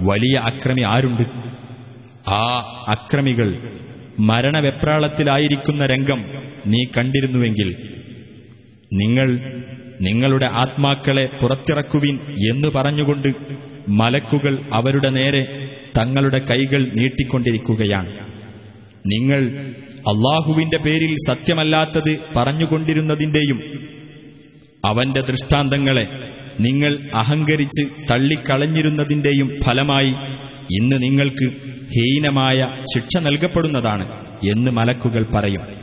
വലിയ 0.05 0.37
അക്രമി 0.45 0.81
ആരുണ്ട്? 0.81 1.23
ആ 2.29 2.43
അക്രമികൾ 2.87 3.49
മരണവെപ്രാളത്തിലായിരിക്കുന്ന 4.19 5.85
രംഗം 5.85 6.19
നീ 6.65 6.83
കണ്ടിരുന്നുവെങ്കിൽ 6.97 7.69
നിങ്ങൾ 8.93 9.29
നിങ്ങളുടെ 10.01 10.45
ആത്മാക്കളെ 10.45 11.29
പുറത്തിറക്കുവിൻ 11.41 12.19
എന്ന് 12.31 12.67
പറഞ്ഞുകൊണ്ട് 12.67 13.27
മലക്കുകൾ 13.89 14.59
അവരുടെ 14.73 15.09
നേരെ 15.09 15.43
തങ്ങളുടെ 15.97 16.37
കൈകൾ 16.37 16.83
നീട്ടിക്കൊണ്ടിരിക്കുകയാണ്. 16.83 18.33
നിങ്ങൾ 19.07 19.65
അള്ളാഹുവിന്റെ 19.97 20.77
പേരിൽ 20.77 21.15
സത്യമല്ലാത്തത് 21.29 22.19
പറഞ്ഞുകൊണ്ടിരുന്നതിന്റെയും 22.35 23.59
അവന്റെ 24.85 25.21
ദൃഷ്ടാന്തങ്ങളെ 25.21 26.07
നിങ്ങൾ 26.59 26.97
അഹങ്കരിച്ച് 27.13 28.11
തള്ളിക്കളഞ്ഞിരുന്നതിന്റെയും 28.11 29.49
ഫലമായി 29.63 30.13
ഇന്ന് 30.79 31.03
നിങ്ങൾക്ക് 31.03 31.53
ഹീനമായ 31.83 32.65
ശിക്ഷ 32.95 33.17
നൽകപ്പെടുന്നതാണ് 33.17 34.25
എന്ന് 34.51 34.71
മലക്കുകൾ 34.71 35.25
പറയും. 35.33 35.82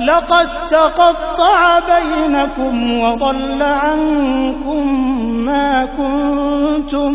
لقد 0.00 0.48
تقطع 0.70 1.58
بينكم 1.90 2.74
وضل 3.02 3.60
عنكم 3.82 4.82
ما 5.46 5.70
كنتم 5.98 7.12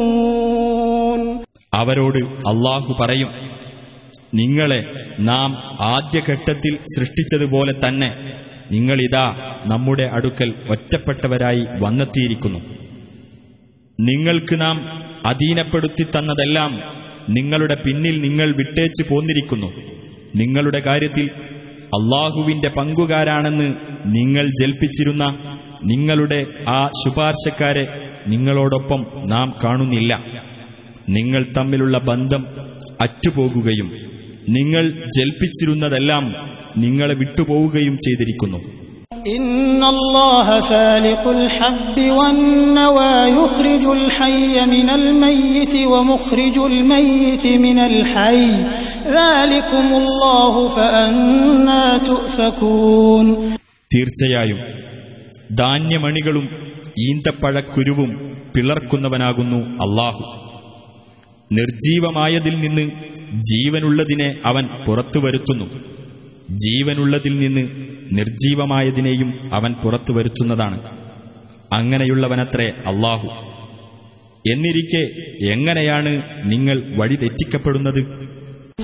تزعمون 0.00 1.20
അവരോട് 1.72 2.18
അള്ളാഹു 2.50 2.90
പറയും 2.98 3.30
നിങ്ങളെ 4.34 4.80
നാം 5.30 5.50
ആദ്യഘട്ടത്തിൽ 5.94 6.72
സൃഷ്ടിച്ചതുപോലെ 6.94 7.72
തന്നെ 7.84 8.10
നിങ്ങളിതാ 8.70 9.26
നമ്മുടെ 9.64 10.06
അടുക്കൽ 10.16 10.50
ഒറ്റപ്പെട്ടവരായി 10.74 11.62
വന്നെത്തിയിരിക്കുന്നു 11.82 12.60
നിങ്ങൾക്ക് 13.98 14.54
നാം 14.60 14.76
അധീനപ്പെടുത്തി 15.26 16.04
തന്നതെല്ലാം 16.06 16.72
നിങ്ങളുടെ 17.28 17.76
പിന്നിൽ 17.84 18.14
നിങ്ങൾ 18.20 18.48
വിട്ടേച്ചു 18.60 19.02
പോന്നിരിക്കുന്നു 19.10 19.68
നിങ്ങളുടെ 20.35 20.79
കാര്യത്തിൽ 20.79 21.29
അള്ളാഹുവിന്റെ 21.85 22.69
പങ്കുകാരാണെന്ന് 22.69 23.73
നിങ്ങൾ 24.05 24.47
ജൽപ്പിച്ചിരുന്ന 24.47 25.25
നിങ്ങളുടെ 25.83 26.45
ആ 26.69 26.87
ശുപാർശക്കാരെ 26.87 27.85
നിങ്ങളോടൊപ്പം 28.27 29.05
നാം 29.29 29.53
കാണുന്നില്ല. 29.63 30.23
നിങ്ങൾ 31.09 31.45
തമ്മിലുള്ള 31.57 31.97
ബന്ധം 31.97 32.45
അറ്റുപോകുകയും 33.01 33.91
നിങ്ങൾ 34.49 35.09
ജൽപ്പിച്ചിരുന്നതെല്ലാം 35.17 36.23
നിങ്ങളെ 36.77 37.13
വിട്ടുപോവുകയും 37.13 37.93
ചെയ്തിരിക്കുന്നു. 37.93 38.84
إن 39.28 39.84
الله 39.84 40.60
فالق 40.62 41.24
الحب 41.28 41.96
والنوى 42.10 43.14
يخرج 43.34 43.84
الحي 43.92 44.66
من 44.66 44.88
الميت 44.90 45.74
ومخرج 45.86 46.56
الميت 46.66 47.46
من 47.46 47.78
الحي 47.80 48.44
ذلكم 49.10 49.86
الله 50.02 50.52
فأنا 50.68 51.84
تؤفكون 52.00 53.26
തീർച്ചയായും 53.90 54.58
ധാന്യമണികളും 55.60 56.46
ഈന്തപ്പഴക്കുരുവും 57.04 58.10
പിളർക്കുന്നവനാകുന്നു 58.54 59.58
അള്ളാഹു 59.84 60.22
നിർജീവമായതിൽ 61.50 62.56
നിന്ന് 62.64 62.84
ജീവനുള്ളതിനെ 63.48 64.28
അവൻ 64.50 64.64
പുറത്തു 64.86 65.18
വരുത്തുന്നു 65.18 65.66
ജീവനുള്ളതിൽ 66.64 67.34
നിന്ന് 67.38 67.64
നിർജീവമായതിനെയും 68.16 69.28
അവൻ 69.56 69.72
പുറത്തു 69.82 70.12
വരുത്തുന്നതാണ് 70.12 70.78
അങ്ങനെയുള്ളവനത്രേ 71.76 72.68
അള്ളാഹു 72.90 73.28
എന്നിരിക്കെ 74.44 75.02
എങ്ങനെയാണ് 75.54 76.12
നിങ്ങൾ 76.52 76.76
വഴി 77.00 77.18
തെറ്റിക്കപ്പെടുന്നത് 77.22 78.02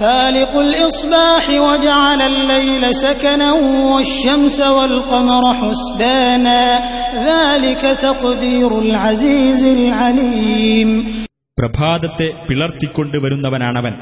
فالق 0.04 0.52
الإصباح 0.62 1.44
وجعل 1.66 2.20
الليل 2.24 2.82
سكنا 2.96 3.48
والشمس 3.90 4.58
والقمر 4.76 5.44
حسبانا 5.60 6.62
ذلك 7.30 7.82
تقدير 8.06 8.70
العزيز 8.80 9.62
العليم 9.78 10.90
പ്രഭാതത്തെ 11.58 12.28
പിളർത്തിക്കൊണ്ടുവരുന്നവനാണവൻ 12.48 13.94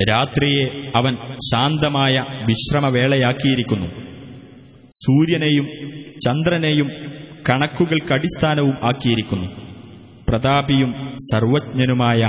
രാത്രിയെ 0.00 0.64
അവൻ 0.98 1.14
ശാന്തമായ 1.48 2.14
വിശ്രമവേളയാക്കിയിരിക്കുന്നു 2.48 3.88
സൂര്യനെയും 4.96 5.66
ചന്ദ്രനെയും 6.26 6.88
കണക്കുകൾക്കടിസ്ഥാനവും 7.48 8.74
ആക്കിയിരിക്കുന്നു 8.90 9.48
പ്രതാപിയും 10.28 10.90
സർവജ്ഞനുമായ 11.28 12.20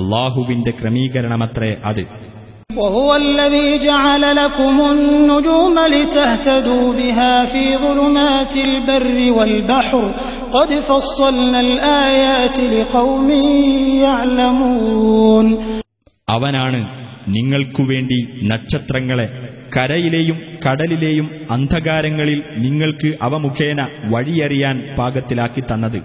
അള്ളാഹുവിന്റെ 0.00 0.74
ക്രമീകരണമത്രേ 0.80 1.72
അത് 1.88 2.04
وهو 2.78 3.10
الذي 3.24 3.68
جعل 3.80 4.22
لكم 4.36 4.76
النجوم 4.90 5.76
لتهتدوا 5.88 6.86
بها 6.94 7.34
في 7.44 7.64
ظلمات 7.78 8.54
البر 8.58 9.06
والبحر 9.32 10.02
قد 10.50 10.70
فصلنا 10.80 11.60
الآيات 11.62 12.56
لقوم 12.74 13.28
يعلمون 14.04 15.46
അവനാണ് 16.28 16.80
നിങ്ങൾക്കുവേണ്ടി 17.27 18.47
നക്ഷത്രങ്ങളെ 18.47 19.53
കരയിലെയും 19.77 20.35
കടലിലെയും 20.35 21.29
അന്ധകാരങ്ങളിൽ 21.51 22.43
നിങ്ങൾക്ക് 22.57 23.17
അവ 23.21 23.37
മുഖേന 23.37 23.81
വഴിയറിയാൻ 24.13 24.95
പാകത്തിലാക്കി 24.99 25.61
തന്നത്. 25.61 26.01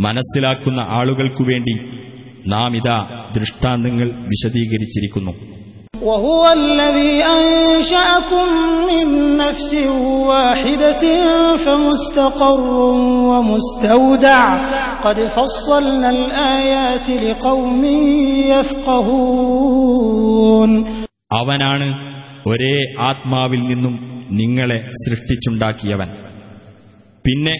മനസ്സിലാക്കുന്ന 0.00 0.80
ആളുകൾക്കുവേണ്ടി 0.80 1.74
നാം 2.48 2.76
ഇതാ 2.76 3.30
ദൃഷ്ടാന്തങ്ങൾ 3.36 4.12
വിശദീകരിച്ചിരിക്കുന്നു. 4.12 5.53
وهو 6.03 6.43
الذي 6.53 7.13
أنشأكم 7.35 8.47
من 8.89 9.07
نفس 9.37 9.71
واحدة 10.25 11.03
فمستقر 11.57 12.61
ومستودع 13.29 14.41
قد 14.99 15.17
فصلنا 15.29 16.09
الآيات 16.11 17.07
لقوم 17.21 17.81
يفقهون 19.29 20.71
അവനാണ് 21.33 21.87
ഒരേ 22.45 22.75
ആത്മാവിൽ 23.09 23.61
നിന്നും 23.71 23.95
നിങ്ങളെ 24.31 24.79
സൃഷ്ടിച്ചുണ്ടാക്കിയവൻ 25.03 26.09
പിന്നെ 27.25 27.55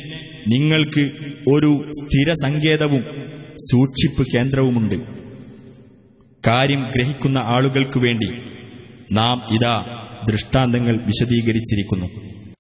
നിങ്ങൾക്ക് 0.48 1.04
ഒരു 1.48 1.72
സ്ഥിരസങ്കേതവും 2.00 3.04
സൂക്ഷിപ്പ് 3.68 4.24
കേന്ദ്രവുമുണ്ട് 4.34 4.98
കാര്യം 6.47 6.91
ഗ്രഹിക്കുന്ന 6.95 7.39
ആളുകൾക്കു 7.39 7.99
വേണ്ടി 7.99 8.29
നാം 9.13 9.55
ഇതാ 9.55 10.01
ദൃഷ്ടാന്തങ്ങൾ 10.29 11.05
വിശദീകരിച്ചിരിക്കുന്നു. 11.05 12.34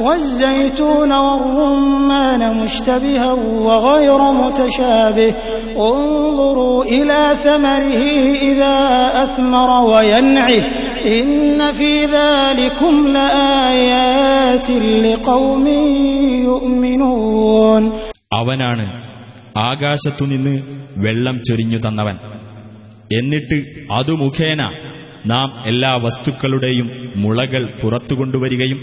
والزيتون 0.00 1.12
والرمان 1.18 2.62
مشتبها 2.62 3.30
وغير 3.66 4.20
متشابه 4.34 5.30
انظروا 5.88 6.84
إلى 6.86 7.20
ثمره 7.36 8.04
إذا 8.42 8.76
أثمر 9.24 9.70
وينعه 9.84 10.62
إن 11.08 11.32
في 11.72 11.92
ذلكم 12.10 12.94
لآيات 13.08 14.68
لقوم 15.06 15.66
يؤمنون 16.46 17.82
അവനാണ് 18.34 18.84
ആകാശത്തുനിന്ന് 19.62 20.52
വെള്ളം 21.04 21.36
ചൊരിഞ്ഞു 21.48 21.78
തന്നവൻ 21.86 22.16
എന്നിട്ട് 23.10 23.56
അതു 23.98 24.14
മുഖേന 24.22 24.62
നാം 25.24 25.48
എല്ലാ 25.66 25.90
വസ്തുക്കളുടെയും 26.04 26.86
മുളകൾ 27.16 27.64
പുറത്തുകൊണ്ടുവരികയും 27.82 28.78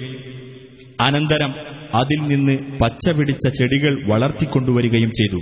അനന്തരം 1.00 1.52
അതിൽ 1.94 2.20
നിന്ന് 2.20 2.78
പച്ച 2.78 3.10
പിടിച്ച 3.10 3.48
ചെടികൾ 3.48 4.08
വളർത്തിക്കൊണ്ടുവരികയും 4.08 5.10
ചെയ്തു. 5.10 5.38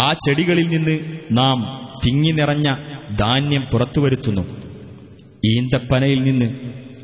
ആ 0.00 0.12
ചെടികളിൽ 0.12 0.68
നിന്ന് 0.68 1.18
നാം 1.32 1.86
തിങ്ങി 2.06 2.30
നിറഞ്ഞ 2.30 2.74
ധാന്യം 3.16 3.62
പുറത്തുവരുത്തുന്നു. 3.72 4.42
ഈന്തപ്പനയിൽ 5.46 6.22
നിന്ന് 6.22 6.44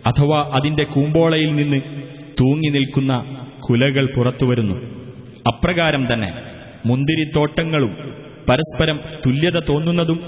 അഥവാ 0.06 0.50
അതിന്റെ 0.54 0.84
കൂമ്പോളയിൽ 0.84 1.54
നിന്ന് 1.54 1.80
തൂങ്ങി 2.40 2.68
നിൽക്കുന്ന 2.68 3.24
കുലകൾ 3.60 4.08
പുറത്തുവരുന്നു. 4.16 4.74
അപ്രകാരം 5.48 6.12
തന്നെ 6.12 6.32
മുന്തിരിത്തോട്ടങ്ങളും 6.86 7.94
പരസ്പരം 8.50 9.00
തുല്യത 9.26 9.58
തോന്നുന്നതും 9.58 10.20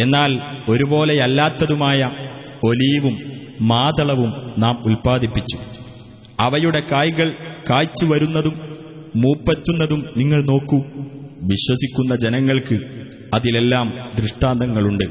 എന്നാൽ 0.00 0.38
ഒരുപോലെയല്ലാത്തതുമായ 0.70 1.98
ഒലീവും 2.64 3.16
മാതളവും 3.60 4.54
നാം 4.58 4.82
ഉൽപ്പാദിപ്പിച്ചു. 4.86 5.85
അവയുടെ 6.39 6.81
കായ്കൾ 6.91 7.29
കായ്ച്ചു 7.69 8.05
വരുന്നതും 8.11 8.55
മൂപ്പെത്തുന്നതും 9.15 10.01
നിങ്ങൾ 10.19 10.39
നോക്കൂ 10.51 10.79
വിശ്വസിക്കുന്ന 11.49 12.13
ജനങ്ങൾക്ക് 12.25 12.77
അതിലെല്ലാം 13.35 13.87
ദൃഷ്ടാന്തങ്ങളുണ്ട് 14.19 15.07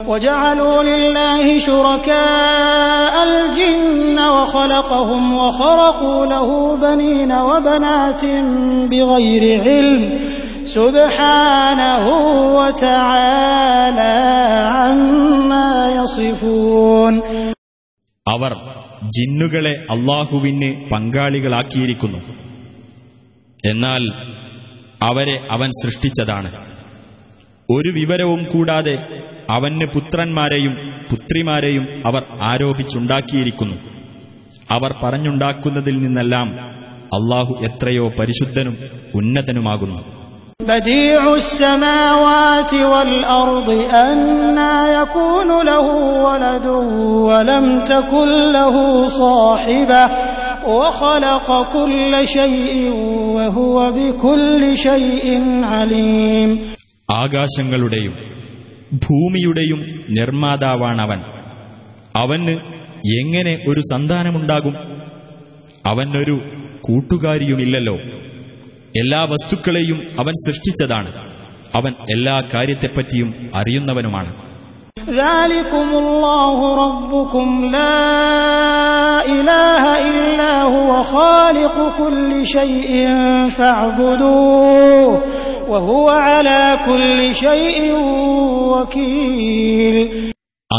وجعلوا 0.00 0.78
لله 0.90 1.44
شركاء 1.60 3.14
الجن 3.30 4.18
وخلقهم 4.36 5.22
وخرقوا 5.40 6.20
له 6.26 6.48
بنين 6.76 7.32
وبنات 7.48 8.22
بغير 8.90 9.44
علم 9.66 10.02
سبحانه 10.76 12.04
وتعالى 12.58 14.14
عما 14.76 15.68
يصفون 15.96 17.14
അവർ 18.26 18.52
ജിന്നുകളെ 19.03 19.69
അള്ളാഹുവിന് 19.69 20.89
പങ്കാളികളാക്കിയിരിക്കുന്നു. 20.89 22.17
എന്നാൽ 23.65 24.09
അവരെ 25.03 25.47
അവൻ 25.51 25.69
സൃഷ്ടിച്ചതാണ്. 25.69 26.51
ഒരു 27.71 27.91
വിവരവും 27.91 28.43
കൂടാതെ 28.43 28.97
അവന് 29.49 29.85
പുത്രന്മാരെയും 29.93 30.75
പുത്രിമാരെയും 31.11 32.07
അവർ 32.07 32.25
ആരോപിച്ചുണ്ടാക്കിയിരിക്കുന്നു. 32.41 33.75
അവർ 34.71 34.95
പറഞ്ഞുണ്ടാക്കുന്നതിൽ 35.03 36.01
നിന്നെല്ലാം 36.01 36.59
അള്ളാഹു 37.05 37.61
എത്രയോ 37.63 38.09
പരിശുദ്ധനും 38.19 38.77
ഉന്നതനുമാകുന്നു. 39.15 40.14
بديع 40.64 41.34
السماوات 41.34 42.72
والأرض 42.74 43.68
أنا 44.04 44.74
يكون 45.00 45.66
له 45.66 45.86
ولد 46.26 46.66
ولم 47.28 47.84
تكن 47.84 48.30
له 48.52 48.74
صاحبة 49.06 50.02
وخلق 50.68 51.48
كل 51.72 52.12
شيء 52.28 52.74
وهو 53.36 53.76
بكل 53.92 54.62
شيء 54.76 55.26
عليم 55.64 56.50
ആകാശങ്ങളുടെയും 57.22 58.14
ഭൂമിയുടെയും 59.04 59.80
നിർമ്മാതാവാണവൻ 60.18 61.20
അവന് 62.14 62.54
എങ്ങനെ 63.20 63.52
ഒരു 63.68 63.82
സന്താനമുണ്ടാകും 63.90 64.74
അവനൊരു 65.84 66.36
കൂട്ടുകാരിയുമില്ലല്ലോ 66.80 67.96
എല്ലാ 68.97 69.23
വസ്തുക്കളെയും 69.23 69.95
അവൻ 69.95 70.33
സൃഷ്ടിച്ചതാണ്. 70.47 71.11
അവൻ 71.75 71.91
എല്ലാ 71.91 72.41
കാര്യത്തെപ്പറ്റിയും 72.53 73.51
അറിയുന്നവനുമാണ്. 73.55 74.45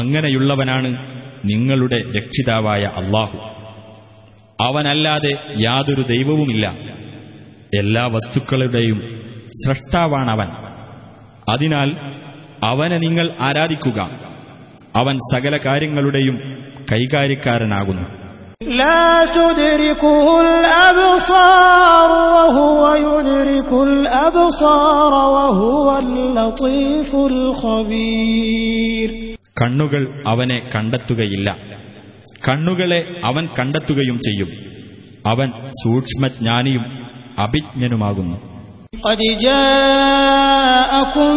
അങ്ങനെയുള്ളവനാണ് 0.01 0.89
നിങ്ങളുടെ 1.45 2.03
രക്ഷിതാവായ 2.17 2.85
അള്ളാഹു 2.85 3.39
അവനല്ലാതെ 4.62 5.31
യാതൊരു 5.57 6.03
ദൈവവുമില്ല. 6.03 6.86
എല്ലാ 7.78 8.04
വസ്തുക്കളുടെയും 8.16 9.00
സ്രഷ്ടാവാണവൻ 9.60 10.50
അതിനാൽ 11.50 11.89
അവനെ 12.70 12.98
നിങ്ങൾ 12.98 13.28
ആരാധിക്കുക 13.48 14.00
അവൻ 15.00 15.16
സകല 15.34 15.54
കാര്യങ്ങളുടെയും 15.68 16.36
കൈകാര്യക്കാരനാകുന്നു 16.92 18.06
لا 18.76 19.08
تدركه 19.32 20.16
الأبصار 20.46 22.10
وهو 22.36 22.82
يدرك 23.06 23.72
الأبصار 23.89 25.14
وهو 25.36 25.88
اللطيف 26.00 27.12
الخبير 27.32 29.10
കണ്ണുകൾ 29.62 30.02
അവനെ 30.28 30.58
കണ്ടെത്തുകയില്ല 30.74 31.48
കണ്ണുകളെ 32.46 33.00
അവൻ 33.24 33.44
കണ്ടെത്തുകയും 33.58 34.18
ചെയ്യും 34.28 34.50
അവൻ 35.26 35.48
സൂക്ഷ്മജ്ഞാനിയും 35.82 36.84
അഭിജ്ഞനുമാകുന്നു 37.38 38.38
قد 39.04 39.20
جاءكم 39.42 41.36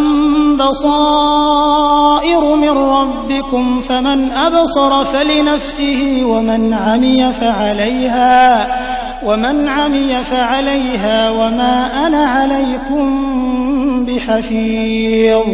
بصائر 0.59 2.43
من 2.57 2.75
ربكم 2.91 3.65
فمن 3.81 4.19
أبصر 4.39 4.93
فلنفسه 5.05 6.01
ومن 6.25 6.63
عمي 6.77 7.33
فعليها 7.33 8.37
ومن 9.25 9.69
عمي 9.69 10.13
فعليها 10.25 11.31
وما 11.31 11.75
أنا 12.05 12.23
عليكم 12.29 13.05
بحفيظ 14.07 15.47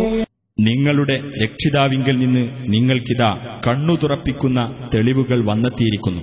നിങ്ങളുടെ 0.58 1.16
രക്ഷിതാവിങ്കിൽ 1.42 2.16
നിന്ന് 2.18 2.42
നിങ്ങൾക്കിതാ 2.68 3.30
കണ്ണു 3.66 3.94
തുറപ്പിക്കുന്ന 3.96 4.58
തെളിവുകൾ 4.92 5.38
വന്നെത്തിയിരിക്കുന്നു 5.48 6.22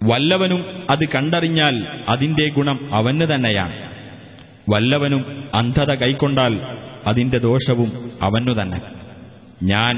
വല്ലവനും 0.00 0.60
അത് 0.90 1.04
കണ്ടറിഞ്ഞാൽ 1.14 1.76
അതിന്റെ 2.12 2.46
ഗുണം 2.56 2.78
അവന് 2.98 3.26
തന്നെയാണ് 3.30 3.76
വല്ലവനും 4.72 5.22
അന്ധത 5.60 5.90
കൈക്കൊണ്ടാൽ 6.02 6.54
അതിന്റെ 7.10 7.38
ദോഷവും 7.46 7.90
അവനു 8.26 8.52
തന്നെ 8.58 8.78
ഞാൻ 9.72 9.94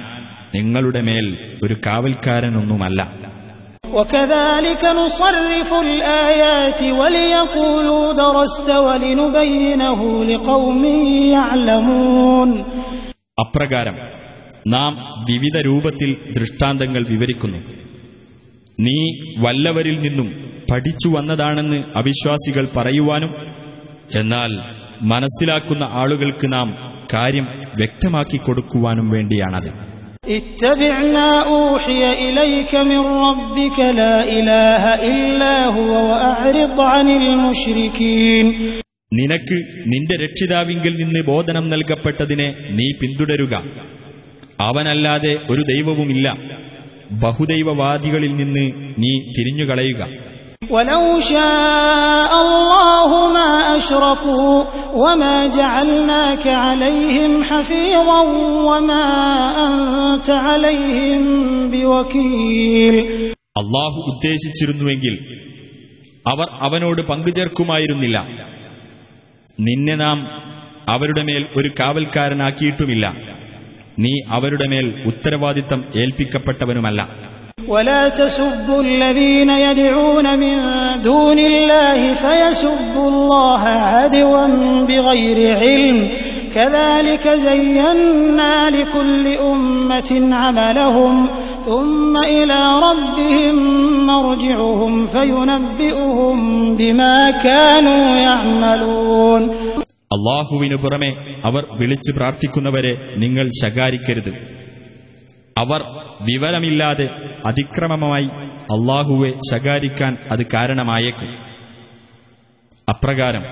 നിങ്ങളുടെ 0.55 1.03
മേൽ 1.09 1.27
ഒരു 1.65 1.77
കാവൽക്കാരനൊന്നുമല്ല 1.87 3.01
وكذلك 3.95 4.83
نصرف 4.97 5.71
الآيات 5.87 6.81
وليقولوا 7.01 8.05
درست 8.19 8.69
ولنبينه 8.87 10.01
لقوم 10.31 10.83
يعلمون 11.35 12.51
അപ്രകാരം 13.39 13.97
നാം 14.75 14.93
വിവിധ 15.31 15.57
രൂപത്തിൽ 15.69 16.11
ദൃഷ്ടാന്തങ്ങൾ 16.37 17.03
വിവരിക്കുന്നു 17.13 17.59
നീ 18.80 19.12
വല്ലവരിൽ 19.40 20.00
നിന്നും 20.00 20.54
പഠിച്ചു 20.72 21.08
വന്നതാണെന്ന് 21.08 21.76
അവിശ്വാസികൾ 21.76 22.68
പറയുവാനും 22.78 23.36
എന്നാൽ 24.16 24.50
മനസ്സിലാക്കുന്ന 25.02 25.84
ആളുകൾക്ക് 25.84 26.54
നാം 26.54 26.94
കാര്യം 27.14 27.44
വ്യക്തമാക്കി 27.78 28.38
കൊടുക്കുവാനും 28.38 29.10
വേണ്ടിയാണത്. 29.10 29.94
നിനക്ക് 39.14 39.58
നിന്റെ 39.88 40.26
രക്ഷിതാവിങ്കിൽ 40.26 40.96
നിന്ന് 40.96 41.24
ബോധനം 41.28 41.70
നൽകപ്പെട്ടതിനെ 41.70 42.56
നീ 42.70 42.92
പിന്തുടരുക. 43.02 43.64
അവനല്ലാതെ 44.62 45.38
ഒരു 45.50 45.62
ദൈവവുമില്ല. 45.62 46.38
ബഹുദൈവവാദികളിൽ 47.23 48.33
നിന്ന് 48.41 48.65
നീ 49.03 49.13
തിരിഞ്ഞുകളയുക 49.37 50.03
ولو 50.71 51.05
شاء 51.31 52.31
الله 52.45 53.11
ما 53.31 53.51
أشركوا 53.77 54.55
وما 54.95 55.37
جعلناك 55.51 56.45
عليهم 56.65 57.33
حفيظا 57.45 58.21
وما 58.69 59.07
أنت 59.67 60.29
عليهم 60.47 61.23
بوكيل 61.73 62.95
അള്ളാഹു 63.61 63.99
ഉദ്ദേശിച്ചിരുന്നുവെങ്കിൽ 64.11 65.15
അവർ 66.27 66.49
അവനോട് 66.67 67.01
പങ്കുചേർക്കുമായിരുന്നില്ല 67.11 68.17
നിന്നെ 69.59 69.95
നാം 69.97 70.19
അവരുടെ 70.89 71.23
മേൽ 71.29 71.43
ഒരു 71.59 71.69
കാവൽക്കാരനാക്കിയിട്ടുമില്ല 71.79 73.05
നീ 74.05 74.13
അവരുടെ 74.37 74.67
മേൽ 74.73 74.87
ഉത്തരവാദിത്തം 75.11 75.81
ഏൽപ്പിക്കപ്പെട്ടവനുമല്ല 76.03 77.01
ولا 77.69 78.09
تسبوا 78.11 78.83
الذين 78.83 79.51
يدعون 79.51 80.27
من 80.39 80.55
دون 81.03 81.39
الله 81.41 82.15
فيسبوا 82.15 83.09
الله 83.09 83.63
عدوا 83.93 84.47
بغير 84.85 85.39
علم 85.57 85.97
كذلك 86.55 87.29
زينا 87.29 88.71
لكل 88.71 89.25
أمة 89.51 90.11
عملهم 90.35 91.15
ثم 91.67 92.15
إلى 92.29 92.61
ربهم 92.87 93.57
مرجعهم 94.07 95.07
فينبئهم 95.07 96.37
بما 96.77 97.31
كانوا 97.31 98.05
يعملون 98.19 99.43
അള്ളാഹുവിനു 100.14 100.76
പുറമെ 100.76 101.42
അവർ 101.46 101.68
വിളിച്ചു 101.72 102.12
പ്രാർത്ഥിക്കുന്നവരെ 102.12 103.16
നിങ്ങൾ 103.20 103.50
ശകാരിക്കരുത്. 103.50 104.30
അവർ 105.58 105.82
വിവരമില്ലാതെ 106.22 107.10
അതിക്രമമായി 107.46 108.26
അള്ളാഹുവെ 108.54 109.32
ശകാരിക്കാൻ 109.52 110.18
അത് 110.32 110.46
കാരണമായേക്കും. 110.54 111.28
അപ്രകാരം 112.90 113.44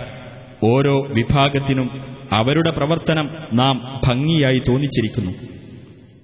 ഓരോ 0.63 1.07
വിഭാഗത്തിനും 1.09 2.17
അവരുടെ 2.33 2.71
പ്രവർത്തനം 2.71 3.29
നാം 3.53 4.01
ഭംഗിയായി 4.07 4.61
തോന്നിച്ചിരിക്കുന്നു. 4.67 5.31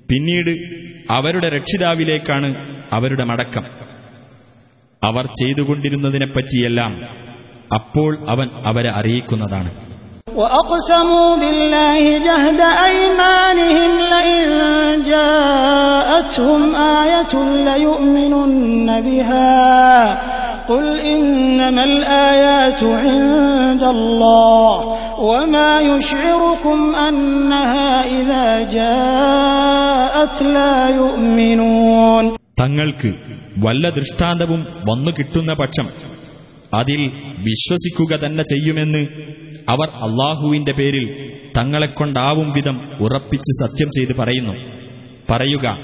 പിന്നീട് 0.10 0.56
അവരുടെ 1.12 1.50
രക്ഷിതാവിലേക്കാണ് 1.50 2.56
അവരുടെ 2.92 3.26
മടക്കം. 3.26 3.64
അവർ 5.04 5.26
ചെയ്തുകൊണ്ടിരുന്നതിനെപ്പറ്റിയെല്ലാം 5.26 7.04
അപ്പോൾ 7.74 8.30
അവൻ 8.30 8.48
അവരെ 8.66 8.90
അറിയിക്കുന്നതാണ്. 8.90 9.87
وأقسموا 10.37 11.37
بالله 11.37 12.03
جهد 12.19 12.61
أيمانهم 12.89 13.91
لئن 14.13 14.43
جاءتهم 15.13 16.63
آية 17.01 17.35
ليؤمنن 17.69 18.89
بها 19.01 19.53
قل 20.69 20.87
إنما 21.13 21.85
الآيات 21.85 22.81
عند 23.03 23.83
الله 23.87 24.75
وما 25.21 25.81
يشعركم 25.81 26.79
أنها 26.97 27.91
إذا 28.19 28.47
جاءت 28.77 30.37
لا 30.57 30.77
يؤمنون 30.91 32.25
തങ്ങൾക്ക് 32.61 33.11
വല്ല 33.65 33.85
ദൃഷ്ടാന്തവും 33.99 34.61
വന്നു 34.89 35.11
കിട്ടുന്ന 35.19 35.53
പക്ഷം 35.53 35.87
അതിൽ 36.74 37.12
വിശ്വസിക്കുക 37.40 38.16
തന്നെ 38.16 38.44
ചെയ്യുമെന്ന് 38.44 39.08
അവർ 39.70 39.88
അള്ളാഹുവിന്റെ 39.88 40.74
പേരിൽ 40.74 41.32
തങ്ങളെക്കൊണ്ടാവും 41.58 42.52
വിധം 42.52 42.92
ഉറപ്പിച്ച് 43.00 43.68
സത്യം 43.68 43.90
ചെയ്ത് 43.96 44.16
പറയുന്നു. 44.20 44.54
പറയുക 45.30 45.78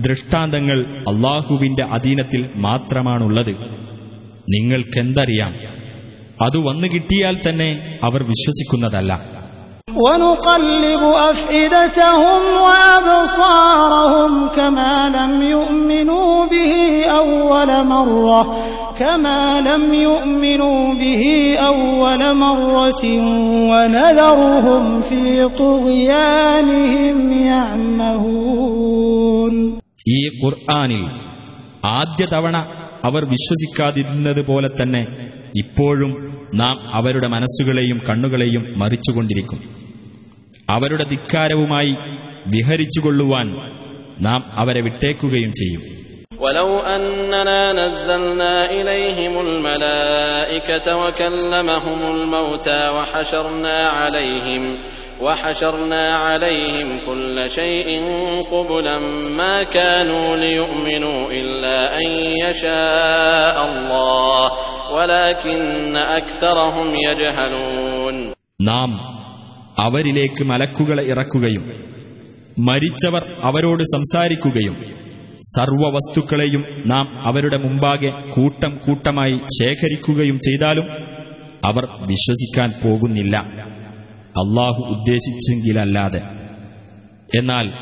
ദൃഷ്ടാന്തങ്ങൾ 0.00 1.04
അള്ളാഹുവിന്റെ 1.08 1.84
അധീനത്തിൽ 1.84 2.50
മാത്രമാണുള്ളത്. 2.56 3.56
നിങ്ങൾക്കെന്തറിയാം? 4.48 5.52
അത് 6.46 6.56
വന്നു 6.56 6.86
കിട്ടിയാൽ 6.86 7.40
തന്നെ 7.48 7.98
അവർ 8.02 8.22
വിശ്വസിക്കുന്നതല്ല. 8.22 9.35
ونقلب 9.97 11.01
أفئدتهم 11.23 12.41
وأبصارهم 12.63 14.31
كما 14.49 15.09
لم 15.09 15.41
يؤمنوا 15.45 16.45
به 16.47 16.73
أول 17.11 17.69
مرة 17.85 18.41
كما 18.99 19.41
لم 19.61 19.83
يؤمنوا 19.95 20.93
به 20.95 21.23
أول 21.61 22.21
مرة 22.37 23.03
ونذرهم 23.71 24.83
في 25.01 25.23
طغيانهم 25.57 27.17
يعمهون 28.41 29.55
ഈ 30.09 30.19
ഖുർആാനിൽ 30.37 31.03
ആദ്യ 31.97 32.23
തവണ 32.31 32.55
അവർ 33.07 33.21
വിശ്വസിക്കാതിരുന്നത് 33.33 34.41
പോലെ 34.47 34.69
തന്നെ 34.79 35.01
ഇപ്പോഴും 35.61 36.11
നാം 36.61 36.75
അവരുടെ 36.97 37.27
മനസ്സുകളെയും 37.35 37.97
കണ്ണുകളെയും 38.07 38.63
മറിച്ചുകൊണ്ടിരിക്കും 38.81 39.59
അവരുടെ 40.67 41.05
ധിക്കാരവുമായി 41.13 41.93
വിഹരിച്ചുകൊള്ളുവാൻ 42.53 43.47
നാം 44.27 44.41
അവരെ 44.61 44.81
വിട്ടേക്കുകയും 44.87 45.53
ചെയ്യും 45.61 45.83
ولو 46.43 46.71
أننا 46.95 47.61
نزلنا 47.73 48.53
إليهم 48.71 49.33
الملائكة 49.39 50.87
وكلمهم 50.95 51.99
الموتى 52.15 52.81
وحشرنا 52.89 53.77
عليهم 53.99 54.63
وحشرنا 55.21 56.03
عليهم 56.15 57.05
كل 57.05 57.35
شيء 57.49 57.89
قبلا 58.51 58.97
ما 59.39 59.63
كانوا 59.77 60.35
ليؤمنوا 60.37 61.31
إلا 61.31 61.77
أن 61.97 62.07
يشاء 62.43 63.65
الله 63.65 64.45
ولكن 64.95 65.95
أكثرهم 66.19 66.87
يجهلون 67.07 68.15
നാം 68.61 68.89
അവരിലേക്ക് 69.78 70.44
മലക്കുകളെ 70.44 71.02
ഇറക്കുകയും 71.02 71.86
മരിച്ചവർ 72.58 73.24
അവരോട് 73.42 73.82
സംസാരിക്കുകയും 73.82 74.74
സർവവസ്തുക്കളെയും 75.56 76.82
നാം 76.86 77.26
അവരുടെ 77.26 77.56
മുമ്പാകെ 77.56 78.10
കൂട്ടം 78.30 78.78
കൂട്ടമായി 78.78 79.32
ശേഖരിക്കുകയും 79.32 80.36
ചെയ്താലും 80.38 80.88
അവർ 81.64 81.84
വിശ്വസിക്കാൻ 81.84 82.70
പോകുന്നില്ല. 82.84 83.36
അള്ളാഹു 84.16 84.82
ഉദ്ദേശിച്ചെങ്കിലല്ലാതെ. 84.88 86.22
എന്നാൽ 87.40 87.72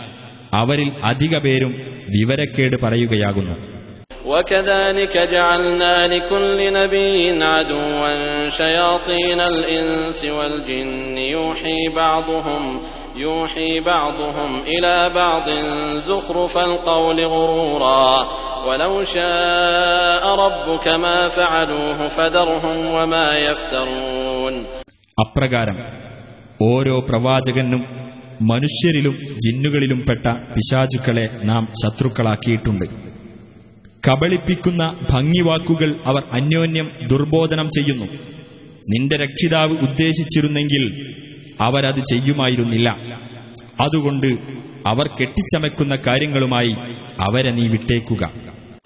അവരിൽ 0.55 0.93
അധിക 1.05 1.39
പേരും 1.39 1.73
വിവരക്കേട് 2.09 2.77
പറയുകയാകുന്നു. 2.83 3.74
وكذلك 4.26 5.18
جعلنا 5.18 6.08
لكل 6.08 6.74
نبي 6.74 7.44
عدوا 7.44 8.14
شياطين 8.52 9.40
الإنس 9.44 10.26
والجن 10.28 11.18
يوحي 11.18 11.80
بعضهم 11.96 12.80
يوحي 13.16 13.80
بعضهم 13.80 14.52
إلى 14.64 14.96
بعض 15.16 15.48
زخرف 15.98 16.58
القول 16.58 17.26
غرورا 17.26 18.12
ولو 18.68 19.04
شاء 19.04 20.24
ربك 20.36 20.88
ما 20.88 21.28
فعلوه 21.28 22.08
فذرهم 22.08 22.78
وما 22.96 23.28
يفترون 23.40 24.56
അപ്രകാരം 25.24 25.78
ഓരോ 26.62 26.96
പ്രവാചകനും 27.10 27.82
മനുഷ്യരിലും 28.52 29.16
ജിന്നുകളിലും 29.46 30.00
പെട്ട 30.10 30.26
പിശാചുക്കളെ 30.56 31.26
നാം 31.44 31.64
ശത്രുക്കളാക്കിയിട്ടുണ്ട് 31.82 32.86
കബളിപ്പിക്കുന്ന 34.04 34.84
ഭംഗിവാക്കുകൾ 35.12 35.90
അവർ 36.10 36.24
അന്യോന്യം 36.38 36.88
ദുർബോധനം 37.12 37.68
ചെയ്യുന്നു 37.78 38.08
നിന്റെ 38.92 39.16
രക്ഷിതാവ് 39.24 39.76
ഉദ്ദേശിച്ചിരുന്നെങ്കിൽ 39.88 40.84
അവരത് 41.66 42.02
ചെയ്യുമായിരുന്നില്ല 42.12 42.90
അതുകൊണ്ട് 43.84 44.30
അവർ 44.92 45.08
കെട്ടിച്ചമയ്ക്കുന്ന 45.18 45.96
കാര്യങ്ങളുമായി 46.08 46.74
അവരെ 47.26 47.52
നീ 47.58 47.66
വിട്ടേക്കുക 47.76 48.24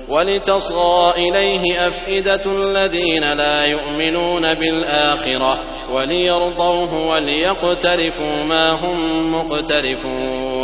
ولتصغى 0.10 1.00
إليه 1.18 1.64
أفئدة 1.90 2.46
الذين 2.60 3.24
لا 3.34 3.58
يؤمنون 3.66 4.46
بالآخرة 4.54 5.54
وليرضوه 5.94 6.92
وليقترفوا 7.10 8.36
ما 8.44 8.66
هم 8.82 8.98
مقترفون 9.36 10.57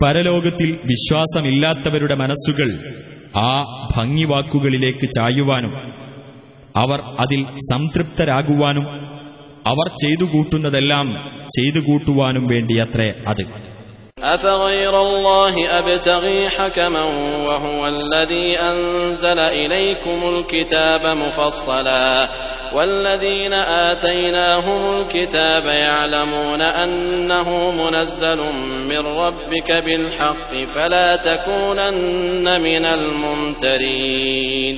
പരലോകത്തിൽ 0.00 0.68
വിശ്വാസമില്ലാത്തവരുടെ 0.90 2.14
മനസ്സുകൾ 2.22 2.68
ആ 3.40 3.50
ഭംഗിവാക്കുകളിലേക്ക് 3.94 5.06
ചായുവാനും 5.16 5.74
അവർ 6.76 7.00
അതിൽ 7.22 7.40
സംതൃപ്തരാകുവാനും 7.70 8.86
അവർ 9.66 9.88
ചെയ്തു 10.02 10.26
കൂട്ടുന്നതെല്ലാം 10.32 11.08
ചെയ്തു 11.56 11.82
കൂട്ടുവാനും 11.88 12.46
വേണ്ടിയത്രേ 12.52 13.10
അത് 13.28 13.44
أفغير 14.28 14.94
الله 15.00 15.54
أبتغي 15.72 16.40
حكما 16.48 17.04
وهو 17.48 17.80
الذي 17.88 18.48
أنزل 18.62 19.38
إليكم 19.56 20.20
الكتاب 20.28 21.02
مفصلا 21.16 22.04
والذين 22.74 23.54
آتيناهم 23.88 24.82
الكتاب 24.96 25.64
يعلمون 25.80 26.62
أنه 26.84 27.48
منزل 27.72 28.40
من 28.90 29.02
ربك 29.16 29.70
بالحق 29.86 30.50
فلا 30.66 31.08
تكونن 31.18 32.46
من 32.60 32.84
الممترين 32.96 34.76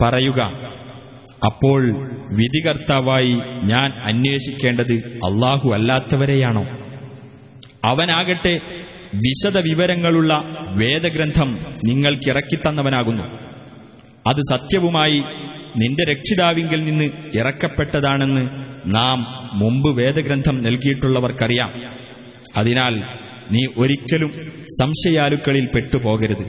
പറയുക 0.00 0.40
അപ്പോൾ 1.48 1.80
വിധികർത്താവായി 2.38 3.34
ഞാൻ 3.62 3.88
അന്വേഷിക്കേണ്ടത് 4.10 4.94
അള്ളാഹു 5.28 5.68
അല്ലാത്തവരെയാണോ 5.68 6.64
അവനാകട്ടെ 7.84 8.54
വിശദ 9.22 9.58
വിവരങ്ങളുള്ള 9.68 10.32
വേദഗ്രന്ഥം 10.80 11.50
നിങ്ങൾക്കിറക്കിത്തന്നവനാകുന്നു 11.86 13.26
അത് 14.26 14.40
സത്യവുമായി 14.52 15.18
നിന്റെ 15.80 16.04
രക്ഷിതാവിങ്കിൽ 16.10 16.80
നിന്ന് 16.84 17.06
ഇറക്കപ്പെട്ടതാണെന്ന് 17.40 18.44
നാം 18.94 19.18
മുമ്പ് 19.60 19.90
വേദഗ്രന്ഥം 19.98 20.56
നൽകിയിട്ടുള്ളവർക്കറിയാം 20.66 21.70
അതിനാൽ 22.56 22.94
നീ 23.54 23.62
ഒരിക്കലും 23.82 24.32
സംശയാലുക്കളിൽ 24.80 25.66
പെട്ടുപോകരുത് 25.74 26.46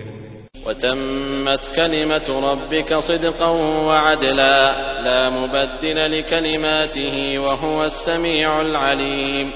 وتمت 0.66 1.64
كلمة 1.76 2.28
ربك 2.50 2.90
صدقا 3.02 3.50
وعدلا 3.88 4.56
لا 5.06 5.22
مبدل 5.32 5.98
لكلماته 6.14 7.16
وهو 7.40 7.78
السميع 7.86 8.50
العليم 8.62 9.48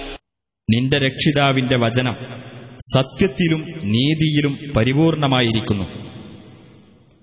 നിന്റെ 0.70 0.98
രക്ഷിതാവിന്റെ 1.00 1.78
വചനം 1.78 2.16
സത്യത്തിലും 2.94 3.62
നീതിയിലും 3.94 4.54
പരിപൂർണമായിരിക്കുന്നു 4.76 5.86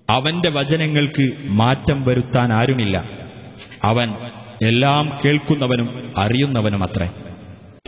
അവന്റെ 0.07 0.49
വചനങ്ങൾക്ക് 0.57 1.25
മാറ്റം 1.59 1.99
വരുത്താൻ 2.07 2.49
ആരുമില്ല 2.59 2.95
അവൻ 3.89 4.09
എല്ലാം 4.67 5.05
കേൾക്കുന്നവനും 5.21 5.89
അറിയുന്നവനുമത്രേ 6.23 7.09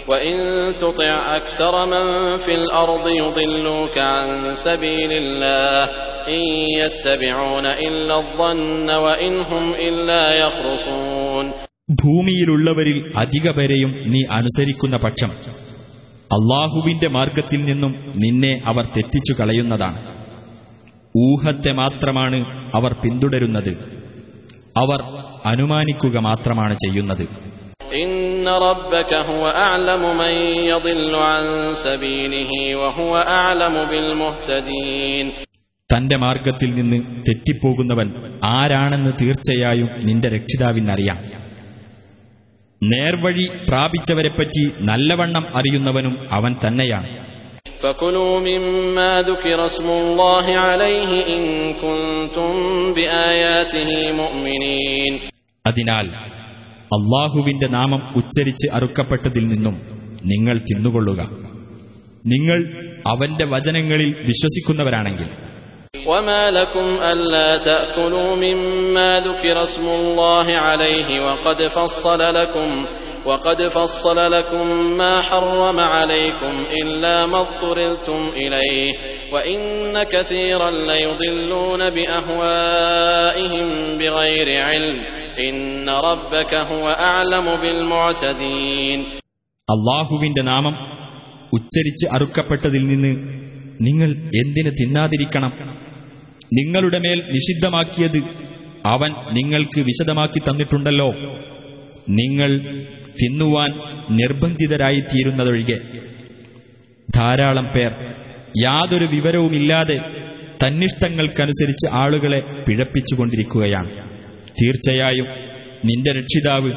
وإن 0.08 0.38
تطع 0.76 1.12
أكثر 1.36 1.74
من 1.86 2.06
في 2.38 2.54
الأرض 2.54 3.06
يضلوك 3.20 3.96
عن 4.10 4.28
سبيل 4.60 5.12
الله 5.14 5.80
إن 6.30 6.42
يتبعون 6.82 7.66
إلا 7.80 8.16
الظن 8.20 8.88
وإن 8.98 9.34
هم 9.44 9.66
إلا 9.84 10.22
يخرصون 10.40 11.46
ഭൂമിയിലുള്ളവരിൽ 12.02 12.98
അധിക 13.22 13.46
പേരെയും 13.58 13.92
നീ 14.12 14.22
അനുസരിക്കുന്ന 14.38 14.96
പക്ഷം 15.04 15.32
അള്ളാഹുവിന്റെ 16.32 17.08
മാർഗത്തിൽ 17.10 17.62
നിന്നും 17.70 17.92
നിന്നെ 18.24 18.54
അവർ 18.70 18.86
തെറ്റിച്ചു 18.96 19.34
കളയുന്നതാണ് 19.34 20.00
ഊഹത്തെ 21.17 21.73
മാത്രമാണ് 21.73 22.71
അവർ 22.75 22.93
പിന്തുടരുന്നത്. 22.93 24.01
അവർ 24.77 25.03
അനുമാനിക്കുക 25.45 26.19
മാത്രമാണ് 26.19 26.75
ചെയ്യുന്നത്. 26.75 27.29
തന്റെ 35.97 36.17
മാർഗത്തിൽ 36.17 36.75
നിന്ന് 36.75 37.25
തെറ്റിപ്പോകുന്നവൻ 37.29 38.13
ആരാണെന്ന് 38.45 39.11
തീർച്ചയായും 39.21 39.89
നിന്റെ 39.99 40.29
രക്ഷിതാവിനറിയാം. 40.29 41.17
നേർവഴി 42.83 43.49
പ്രാപിച്ചവരെപ്പറ്റി 43.69 44.73
നല്ലവണ്ണം 44.81 45.57
അറിയുന്നവനും 45.57 46.27
അവൻ 46.31 46.57
തന്നെയാണ്. 46.67 47.30
فكلوا 47.82 48.40
مما 48.42 49.22
ذكر 49.22 49.66
اسم 49.66 49.88
الله 49.94 50.46
عليه 50.60 51.12
إن 51.28 51.44
كنتم 51.76 52.54
بآياته 52.96 53.90
مؤمنين 54.14 55.14
അതിനാൽ 55.66 56.06
അള്ളാഹുവിന്റെ 56.92 57.68
നാമം 57.76 58.02
ഉച്ചരിച്ച് 58.20 58.68
അറുക്കപ്പെട്ടതിൽ 58.78 59.46
നിന്നും 59.54 59.76
നിങ്ങൾ 60.32 60.56
തിന്നുകൊള്ളുക 60.70 61.22
നിങ്ങൾ 62.26 62.60
അവന്റെ 63.14 63.46
വചനങ്ങളിൽ 63.54 64.12
വിശ്വസിക്കുന്നവരാണെങ്കിൽ 64.30 65.30
وما 66.08 66.44
لكم 66.52 66.88
ألا 67.06 67.50
تأكلوا 67.60 68.30
مما 68.38 69.12
ذكر 69.20 69.56
اسم 69.64 69.86
الله 69.92 70.48
عليه 70.66 71.10
وقد 71.20 71.60
فصل 71.68 72.22
لكم 72.40 72.70
وقد 73.26 73.68
فصل 73.70 74.32
لكم 74.32 74.66
ما 74.98 75.22
حرم 75.22 75.80
عليكم 75.88 76.54
إلا 76.74 77.26
ما 77.26 77.40
اضطررتم 77.42 78.20
إليه 78.36 78.94
وإن 79.34 79.60
كثيرا 80.06 80.70
ليضلون 80.72 81.82
بأهوائهم 81.90 83.68
بغير 84.00 84.48
علم 84.62 84.98
إن 85.40 85.56
ربك 85.90 86.54
هو 86.72 86.86
أعلم 87.04 87.48
بالمعتدين 87.56 89.00
അള്ളാഹുവിന്റെ 89.68 90.42
നാമം 90.48 90.76
ഉച്ചരിച്ച് 91.54 92.06
അറുക്കപ്പെട്ടതിൽ 92.16 92.84
നിന്ന് 92.88 93.12
നിങ്ങൾ 93.80 94.10
എന്തിന് 94.42 94.72
തിന്നാതിരിക്കണം 94.80 95.54
നിങ്ങളുടെ 96.52 97.00
മേൽ 97.06 97.20
നിഷിദ്ധമാക്കിയത് 97.34 98.20
അവൻ 98.86 99.12
നിങ്ങൾക്ക് 99.38 99.80
വിശദമാക്കി 99.88 100.40
തന്നിട്ടുണ്ടല്ലോ 100.40 101.10
നിങ്ങൾ 102.20 102.52
തിന്നുവാൻ 103.20 103.72
നിർബന്ധിതരായിത്തീരുന്നതൊഴികെ 104.20 105.78
ധാരാളം 107.10 107.68
പേർ 107.76 107.92
യാതൊരു 108.62 109.08
വിവരവുമില്ലാതെ 109.14 109.98
തന്നിഷ്ടങ്ങൾക്കനുസരിച്ച് 110.62 111.88
ആളുകളെ 112.04 112.40
പിഴപ്പിച്ചുകൊണ്ടിരിക്കുകയാണ് 112.66 113.90
തീർച്ചയായും 114.60 115.28
നിന്റെ 115.84 116.12
രക്ഷിതാവ് 116.20 116.72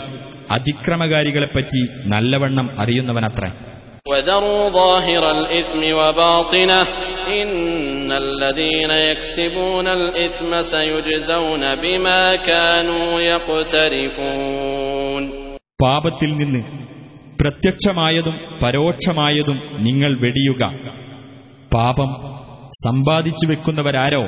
അതിക്രമകാരികളെപ്പറ്റി 0.56 1.82
നല്ലവണ്ണം 2.14 2.68
അറിയുന്നവനത്രേ 2.84 3.50
وذروا 4.06 4.62
ظاهر 4.72 5.24
الإثم 5.30 5.82
وباطنه 5.98 6.86
إن 7.34 7.50
الذين 8.18 8.90
يكسبون 9.06 9.86
الإثم 9.90 10.50
سيجزون 10.64 11.62
بما 11.76 12.22
كانوا 12.42 13.08
يقترفون 13.22 14.91
പാപത്തിൽ 15.82 16.30
നിന്ന് 16.32 16.62
പ്രത്യക്ഷമായതും 17.40 18.36
പരോക്ഷമായതും 18.62 19.58
നിങ്ങൾ 19.86 20.12
വെടിയുക 20.22 20.62
പാപം 21.72 22.10
സമ്പാദിച്ചു 22.82 23.46
വെക്കുന്നവരാരോ 23.46 24.22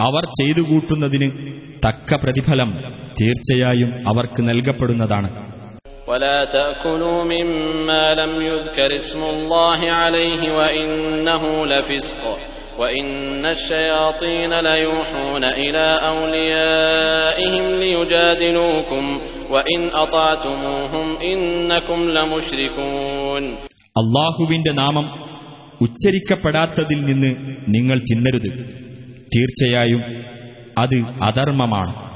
അവർ 0.00 0.24
ചെയ്തു 0.38 0.62
കൂട്ടുന്നതിന് 0.62 1.28
തക്ക 1.86 2.14
പ്രതിഫലം 2.22 2.72
തീർച്ചയായും 3.20 3.92
അവർക്ക് 4.10 4.42
നൽകപ്പെടുന്നതാണ് 4.50 5.30
ولا 6.08 6.38
تأكلوا 6.48 7.18
مما 7.26 8.04
لم 8.14 8.32
يذكر 8.42 8.90
اسم 8.96 9.22
الله 9.26 9.80
عليه 9.94 10.40
وإنه 10.52 11.42
لفسق 11.66 12.22
وإن 12.78 13.08
الشياطين 13.48 14.52
ليوحون 14.62 15.44
إلى 15.56 15.86
أوليائهم 16.08 17.64
ليجادلوكم 17.82 19.04
അള്ളാഹുവിന്റെ 23.97 24.71
നാമം 24.71 25.23
ഉച്ചരിക്കപ്പെടാത്തതിൽ 25.81 27.05
നിന്ന് 27.05 27.55
നിങ്ങൾ 27.67 27.99
തിന്നരുത്. 27.99 28.51
തീർച്ചയായും 29.35 30.01
അത് 30.77 31.03
അധർമ്മമാണ്. 31.23 32.13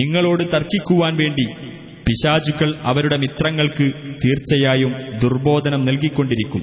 നിങ്ങളോട് 0.00 0.42
തർക്കിക്കുവാൻ 0.42 1.16
വേണ്ടി 1.16 1.44
പിശാചുക്കൾ 2.02 2.74
അവരുടെ 2.82 3.16
മിത്രങ്ങൾക്ക് 3.16 3.92
തീർച്ചയായും 4.24 4.92
ദുർബോധനം 5.22 5.84
നൽകിക്കൊണ്ടിരിക്കും. 5.84 6.62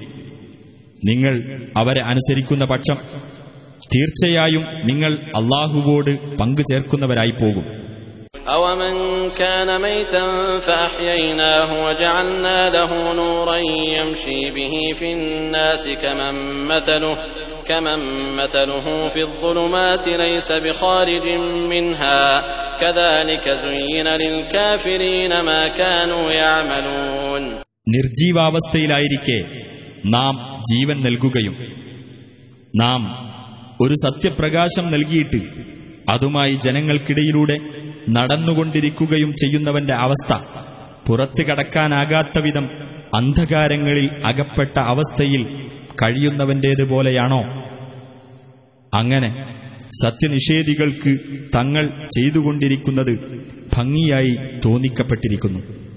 നിങ്ങൾ 1.08 1.62
അവരെ 1.78 2.02
അനുസരിക്കുന്ന 2.02 2.66
പക്ഷം 2.66 2.98
തീർച്ചയായും 3.96 4.66
നിങ്ങൾ 4.84 5.14
അള്ളാഹുവോട് 5.14 6.38
പങ്കുചേർക്കുന്നവരായി 6.38 7.32
പോകും. 7.32 7.81
أومن 8.49 8.95
كان 9.31 9.81
ميتا 9.83 10.25
فأحييناه 10.59 11.69
وجعلنا 11.85 12.69
له 12.69 12.91
نورا 13.15 13.59
يمشي 13.97 14.43
به 14.51 14.75
في 14.95 15.13
الناس 15.13 15.89
كمن 16.03 16.35
مثله 16.67 17.17
كمن 17.69 18.01
مثله 18.37 19.09
في 19.09 19.23
الظلمات 19.23 20.09
ليس 20.09 20.53
بخارج 20.53 21.25
منها 21.69 22.21
كذلك 22.81 23.45
زين 23.59 24.07
للكافرين 24.23 25.33
ما 25.43 25.63
كانوا 25.79 26.25
يعملون 26.33 27.45
നിർജീവാവസ്ഥയിലായിരിക്കെ 27.87 29.39
നാം 30.15 30.35
ജീവൻ 30.71 30.97
നൽകുകയും 31.07 31.55
നാം 32.75 33.03
ഒരു 33.85 33.97
സത്യപ്രകാശം 34.05 34.87
നൽകിയിട്ട് 34.95 35.41
അതുമായി 36.13 36.55
ജനങ്ങൾക്കിടയിലൂടെ 36.65 37.57
നടന്നുകൊണ്ടിരിക്കുകയും 38.10 39.34
ചെയ്യുന്നവന്റെ 39.34 39.94
അവസ്ഥ. 39.94 40.34
പുറത്തു 41.08 41.44
കടക്കാനാകാത്ത 41.44 42.42
വിധം 42.42 42.70
അന്ധകാരങ്ങളിൽ 43.16 44.10
അകപ്പെട്ട 44.26 44.80
അവസ്ഥയിൽ 44.80 45.44
കഴിയുന്നവന്റേതുപോലെയാണോ 46.04 47.42
അങ്ങനെ 48.94 49.56
സത്യനിഷേധികൾക്ക് 50.04 51.18
തങ്ങൾ 51.56 52.08
ചെയ്തുകൊണ്ടിരിക്കുന്നത് 52.08 53.40
ഭംഗിയായി 53.78 54.36
തോന്നിക്കപ്പെട്ടിരിക്കുന്നു. 54.66 55.91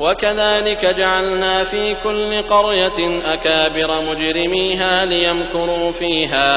وكذلك 0.00 0.82
جعلنا 0.94 1.54
في 1.64 1.82
كل 1.96 2.30
قرية 2.46 2.98
أكابر 3.26 3.90
مجرميها 4.02 4.92
ليمكروا 5.06 5.90
فيها 5.92 6.50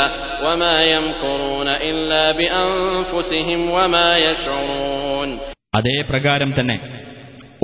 وما 0.43 0.75
يمكرون 0.87 1.67
إلا 1.89 2.23
بأنفسهم 2.33 3.59
وما 3.71 4.07
يشعرون 4.19 5.29
അതേ 5.75 5.97
പ്രകാരം 6.09 6.49
തന്നെ 6.53 6.75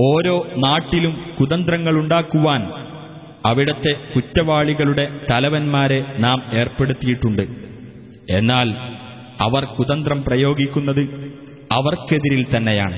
ഓരോ 0.04 0.34
നാട്ടിലും 0.66 1.14
കുതന്ത്രങ്ങളുണ്ടാക്കുവാൻ 1.38 2.62
അവിടത്തെ 3.46 3.94
കുറ്റവാളികളുടെ 4.14 5.06
തലവന്മാരെ 5.30 6.00
നാം 6.20 6.40
ഏർപ്പെടുത്തിയിട്ടുണ്ട് 6.62 7.44
എന്നാൽ 8.32 8.68
അവർ 9.40 9.64
കുതന്ത്രം 9.78 10.20
പ്രയോഗിക്കുന്നത് 10.28 11.02
അവർക്കെതിരിൽ 11.72 12.44
തന്നെയാണ് 12.48 12.98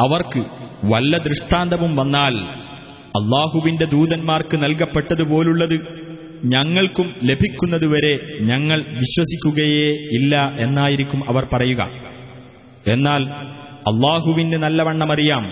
അവർക്ക് 0.00 0.40
വല്ല 0.84 1.16
ദൃഷ്ടാന്തവും 1.16 1.96
വന്നാൽ 1.96 2.34
അള്ളാഹുവിന്റെ 3.18 3.84
ദൂതന്മാർക്ക് 3.84 4.56
നൽകപ്പെട്ടതുപോലുള്ളത് 4.56 5.76
ഞങ്ങൾക്കും 6.44 7.14
ലഭിക്കുന്നതുവരെ 7.22 8.18
ഞങ്ങൾ 8.40 8.82
വിശ്വസിക്കുകയേ 8.82 9.90
ഇല്ല 9.90 10.56
എന്നായിരിക്കും 10.58 11.28
അവർ 11.28 11.44
പറയുക. 11.44 11.82
എന്നാൽ 12.86 13.22
അള്ളാഹുവിന് 13.90 14.56
നല്ലവണ്ണമറിയാം 14.56 15.44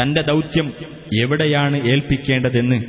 തന്റെ 0.00 0.22
ദൗത്യം 0.22 0.72
എവിടെയാണ് 1.22 1.86
ഏൽപ്പിക്കേണ്ടതെന്ന്. 1.86 2.80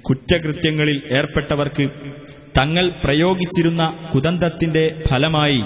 കുറ്റകൃത്യങ്ങളിൽ 0.00 1.02
ഏർപ്പെട്ടവർക്ക് 1.12 1.90
തങ്ങൾ 2.58 3.00
പ്രയോഗിച്ചിരുന്ന 3.04 3.98
കുതന്തത്തിന്റെ 4.14 5.02
ഫലമായി 5.10 5.60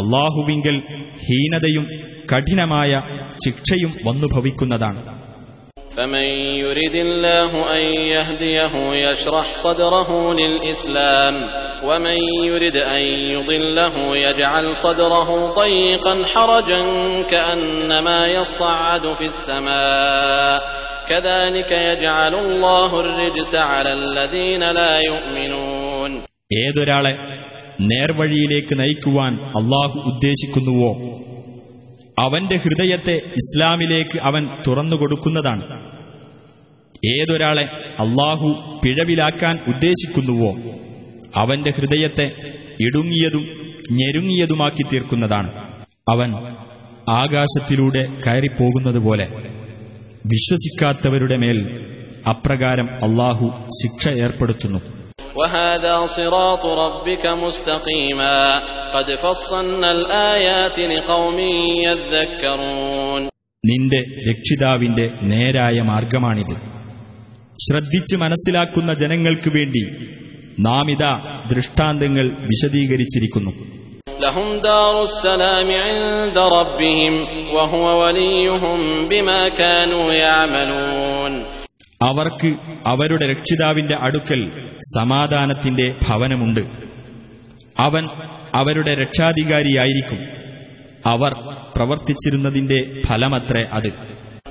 അള്ളാഹുവിങ്കൽ 0.00 0.76
ഹീനതയും 1.26 1.86
കഠിനമായ 2.32 3.02
ശിക്ഷയും 3.39 3.91
വന്നുഭവിക്കുന്നതാണ് 4.07 4.99
فمن 5.95 6.27
يرد 6.57 6.95
الله 6.97 7.51
أن 7.75 7.83
يهديه 8.13 8.73
يشرح 9.05 9.47
صدره 9.55 10.09
للإسلام 10.33 11.35
ومن 11.83 12.19
يرد 12.45 12.75
أن 12.95 13.03
يضله 13.33 13.95
يجعل 14.17 14.75
صدره 14.75 15.29
ضيقا 15.53 16.25
حرجا 16.25 16.81
كأنما 17.31 18.25
يصعد 18.27 19.13
في 19.13 19.25
السماء 19.25 20.59
كذلك 21.09 21.71
يجعل 21.71 22.33
الله 22.35 22.91
الرجس 22.95 23.55
على 23.55 23.91
الذين 23.93 24.63
لا 24.71 24.93
يؤمنون 25.01 26.11
ഏതൊരാളെ 26.57 27.13
നേർവഴിയിലേക്ക് 27.91 28.73
നയിക്കുവാൻ 28.81 29.33
അള്ളാഹു 29.57 29.97
ഉദ്ദേശിക്കുന്നുവോ 30.11 30.91
അവന്റെ 32.20 32.56
ഹൃദയത്തെ 32.56 33.14
ഇസ്ലാമിലേക്ക് 33.14 34.18
അവൻ 34.18 34.62
തുറന്നുകൊടുക്കുന്നതാണ് 34.66 35.90
ഏതൊരാളെ 37.06 37.62
അള്ളാഹു 38.00 38.80
പിഴവിലാക്കാൻ 38.84 39.58
ഉദ്ദേശിക്കുന്നുവോ 39.68 40.52
അവന്റെ 41.36 41.70
ഹൃദയത്തെ 41.70 42.32
ഇടുങ്ങിയതും 42.80 43.44
ഞെരുങ്ങിയതുമാക്കി 43.92 44.82
തീർക്കുന്നതാണ്. 44.92 45.50
അവൻ 46.08 46.34
ആകാശത്തിലൂടെ 47.08 48.04
കയറിപ്പോകുന്നതുപോലെ 48.26 49.26
വിശ്വസിക്കാത്തവരുടെ 50.26 51.36
മേൽ 51.36 51.58
അപ്രകാരം 52.28 53.04
അള്ളാഹു 53.04 53.68
ശിക്ഷ 53.82 54.08
ഏർപ്പെടുത്തുന്നു. 54.22 54.99
وهذا 55.35 56.05
صراط 56.07 56.63
ربك 56.83 57.23
مستقيما 57.37 58.37
قد 58.95 59.07
فصلنا 59.15 59.91
الآيات 59.91 60.77
لقوم 60.91 61.37
يذكرون 61.85 63.21
നിന്റെ 63.63 63.99
രക്ഷിതാവിന്റെ 64.29 65.05
നേരായ 65.23 65.77
മാർഗമാണിത് 65.81 66.55
ശ്രദ്ധിച്ച് 67.59 68.15
മനസ്സിലാക്കുന്ന 68.15 68.91
ജനങ്ങൾക്ക് 68.93 69.49
വേണ്ടി 69.49 69.83
നാം 70.59 70.85
ഇതാ 70.91 71.13
ദൃഷ്ടാന്തങ്ങൾ 71.51 72.25
വിശദീകരിച്ചിരിക്കുന്നു 72.51 73.53
لهم 74.19 74.47
دار 81.99 82.27
السلام 82.27 82.47
عند 82.47 82.51
ربهم 82.51 82.85
وهو 82.85 82.97
وليهم 82.97 83.17
بما 83.17 83.19
كانوا 83.19 83.19
يعملون 83.19 83.19
അവർക്ക് 83.19 83.19
അവരുടെ 83.19 83.25
രക്ഷിതാവിന്റെ 83.33 83.95
അടുക്കൽ 83.99 84.41
സമാധാനത്തിന്റെ 84.95 85.87
ഭവനമുണ്ട് 86.05 86.61
അവൻ 87.77 88.03
അവരുടെ 88.53 88.91
രക്ഷാധികാരിയായിരിക്കും 89.03 90.19
അവർ 91.05 91.31
പ്രവർത്തിച്ചിരുന്നതിന്റെ 91.77 92.79
ഫലമത്രേ 93.09 93.63
അത് 93.75 93.89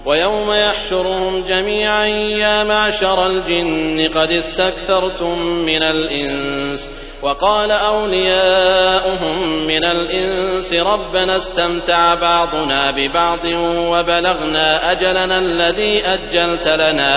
ويوم 0.06 0.48
يحشرهم 0.64 1.34
جميعا 1.44 2.04
يا 2.44 2.56
معشر 2.64 3.18
الجن 3.26 3.98
قد 4.08 4.30
استكثرتم 4.32 5.36
من 5.68 5.82
الإنس 5.84 6.80
وقال 7.22 7.70
أولياؤهم 7.72 9.66
من 9.66 9.84
الإنس 9.86 10.72
ربنا 10.74 11.36
استمتع 11.36 12.14
بعضنا 12.14 12.90
ببعض 12.90 13.44
وبلغنا 13.92 14.92
أجلنا 14.92 15.38
الذي 15.38 15.94
أجلت 16.06 16.66
لنا 16.68 17.16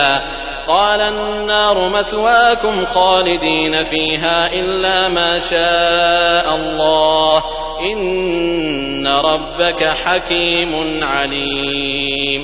قال 0.68 1.02
النار 1.03 1.90
مثواكم 1.90 2.86
خالدين 2.86 3.84
فيها 3.84 4.53
إلا 4.53 5.07
ما 5.07 5.40
شاء 5.41 6.56
الله 6.56 7.44
إن 7.91 9.07
ربك 9.07 9.82
حكيم 10.03 10.72
عليم 11.03 12.41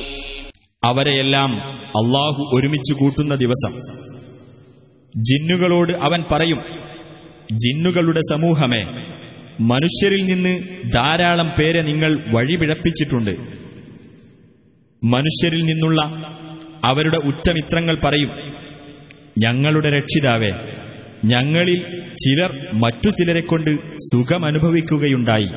അവരെയെല്ലാം 0.83 1.51
അള്ളാഹു 1.99 2.41
ഒരുമിച്ച് 2.55 2.93
കൂട്ടുന്ന 2.93 3.33
ദിവസം 3.35 3.73
ജിന്നുകളോട് 5.15 5.91
അവൻ 5.91 6.21
പറയും 6.31 6.59
ജിന്നുകളുടെ 7.52 8.20
സമൂഹമേ 8.32 8.82
മനുഷ്യരിൽ 9.60 10.26
നിന്ന് 10.26 10.58
ധാരാളം 10.92 11.52
പേരെ 11.58 11.82
നിങ്ങൾ 11.82 12.34
വഴിപിഴപ്പിച്ചിട്ടുണ്ട്. 12.34 13.36
മനുഷ്യരിൽ 15.04 15.64
നിന്നുള്ള 15.64 16.06
അവരുടെ 16.84 17.18
ഉറ്റമിത്രങ്ങൾ 17.26 17.98
പറയും 18.04 18.30
ഞങ്ങളുടെ 19.38 19.90
രക്ഷിതാവേ 19.90 20.52
ഞങ്ങളിൽ 21.24 21.78
ചിലർ 22.14 22.66
മറ്റു 22.74 23.08
ചിലരെ 23.08 23.40
കൊണ്ട് 23.40 23.70
സുഖമനുഭവിക്കുകയുണ്ടായി. 23.98 25.48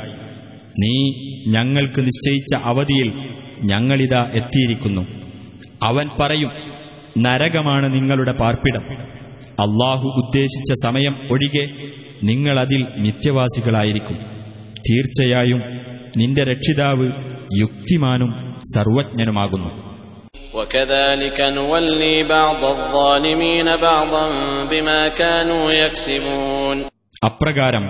നീ 0.80 1.12
ഞങ്ങൾക്ക് 1.48 2.00
നിശ്ചയിച്ച 2.00 2.56
അവധിയിൽ 2.56 3.14
ഞങ്ങളിതാ 3.64 4.32
എത്തിയിരിക്കുന്നു. 4.34 5.02
അവൻ 5.84 6.10
പറയും 6.20 6.50
നരകമാണ് 7.18 7.94
നിങ്ങളുടെ 7.94 8.32
പാർപ്പിടം. 8.32 9.11
അള്ളാഹു 9.62 10.08
ഉദ്ദേശിച്ച 10.08 10.74
സമയം 10.88 11.16
ഒഴികെ 11.32 11.68
നിങ്ങളതിൽ 12.24 12.88
നിത്യവാസികളായിരിക്കും. 12.98 14.16
തീർച്ചയായും 14.90 15.62
നിന്റെ 16.18 16.44
രക്ഷിതാവ് 16.44 17.12
യുക്തിമാനും 17.60 18.56
സർവജ്ഞനുമാകുന്നു. 18.76 19.92
അപ്രകാരം 27.26 27.86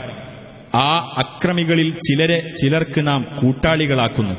ആ 0.78 1.14
അക്രമികളിൽ 1.18 1.92
ചിലരെ 1.92 2.48
ചിലർക്ക് 2.62 3.08
നാം 3.08 3.26
കൂട്ടാളികളാക്കുന്നു. 3.42 4.36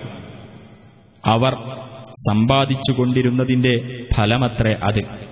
അവർ 1.28 1.52
സമ്പാദിച്ചുകൊണ്ടിരുന്നതിന്റെ 2.10 4.04
ഫലമത്രേ 4.14 4.74
അത്. 4.82 5.31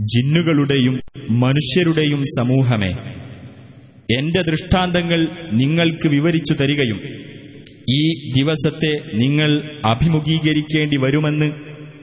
ജിന്നുകളുടെയും 0.00 1.00
മനുഷ്യരുടെയും 1.30 2.24
സമൂഹമേ. 2.38 2.90
എന്റെ 4.18 4.42
ദൃഷ്ടാന്തങ്ങൾ 4.42 5.50
നിങ്ങൾക്ക് 5.52 6.08
വിവരിച്ചു 6.08 6.54
തരികയും 6.54 7.00
ഈ 7.90 8.32
ദിവസത്തെ 8.32 9.16
നിങ്ങൾ 9.16 9.80
അഭിമുഖീകരിക്കേണ്ടി 9.84 10.96
വരുമെന്ന് 10.96 11.52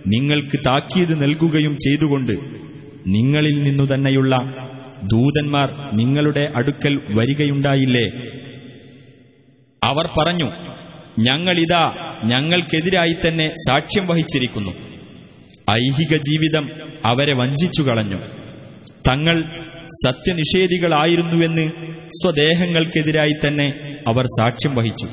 നിങ്ങൾക്ക് 0.07 0.59
താക്കീത് 0.59 1.21
നൽകുകയും 1.21 1.73
ചെയ്തുകൊണ്ട് 1.73 2.31
നിങ്ങളിൽ 3.07 3.63
നിന്നു 3.63 3.93
തന്നെയുള്ള 3.93 4.35
ദൂതന്മാർ 5.03 5.95
നിങ്ങളുടെ 5.95 6.51
അടുക്കൽ 6.55 7.01
വരികയുണ്ടായില്ലേ? 7.15 8.05
അവർ 9.83 10.07
പറഞ്ഞു 10.07 10.45
ഞങ്ങളിതാ 11.19 11.95
ഞങ്ങൾക്കെതിരായി 12.25 13.27
തന്നെ 13.27 13.49
സാക്ഷ്യം 13.49 14.07
വഹിച്ചിരിക്കുന്നു. 14.07 14.71
ഐഹിക 15.71 16.17
ജീവിതം 16.17 16.92
അവരെ 17.05 17.33
വഞ്ചിച്ചു 17.33 17.83
കളഞ്ഞു 17.83 18.17
തങ്ങൾ 19.07 19.37
സത്യനിഷേധികളായിരുന്നുവെന്ന് 20.07 21.65
സ്വദേഹങ്ങൾക്കെതിരായി 22.23 23.31
തന്നെ 23.47 23.67
അവർ 24.07 24.23
സാക്ഷ്യം 24.23 24.75
വഹിച്ചു. 24.75 25.07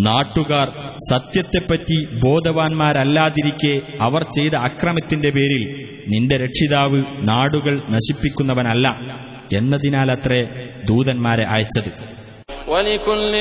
നാട്ടുകാർ 0.00 0.68
സത്യത്തെപ്പറ്റി 1.10 2.06
ബോധവാന്മാരല്ലാതിരിക്കെ 2.24 3.80
അവർ 4.00 4.22
ചെയ്ത 4.22 4.54
അക്രമത്തിന്റെ 4.54 5.30
പേരിൽ 5.30 5.64
നിന്റെ 6.08 6.36
രക്ഷിതാവ് 6.36 7.04
നാടുകൾ 7.18 7.90
നശിപ്പിക്കുന്നവനല്ല 7.90 8.88
എന്നതിനാലത്രേ 9.56 10.40
ദൂതന്മാരെ 10.88 11.44
അയച്ചത്. 11.46 12.21
ولكل 12.67 13.33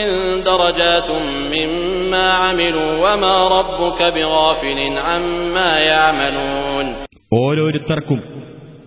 درجات 0.44 1.08
مما 1.54 2.26
عملوا 2.34 2.90
وما 3.04 3.34
ربك 3.50 4.00
بغافل 4.16 4.78
عما 5.00 5.70
يعملون 5.84 6.86
ഓരോരുത്തർക്കും 7.36 8.20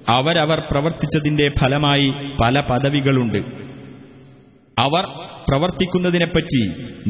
അവരവർ 0.10 0.60
പ്രവർത്തിച്ചതിന്റെ 0.70 1.48
ഫലമായി 1.60 2.08
പല 2.42 2.56
പദവികളുണ്ട് 2.70 3.40
അവർ 4.78 5.06
പ്രവർത്തിക്കുന്നതിനെപ്പറ്റി 5.48 6.62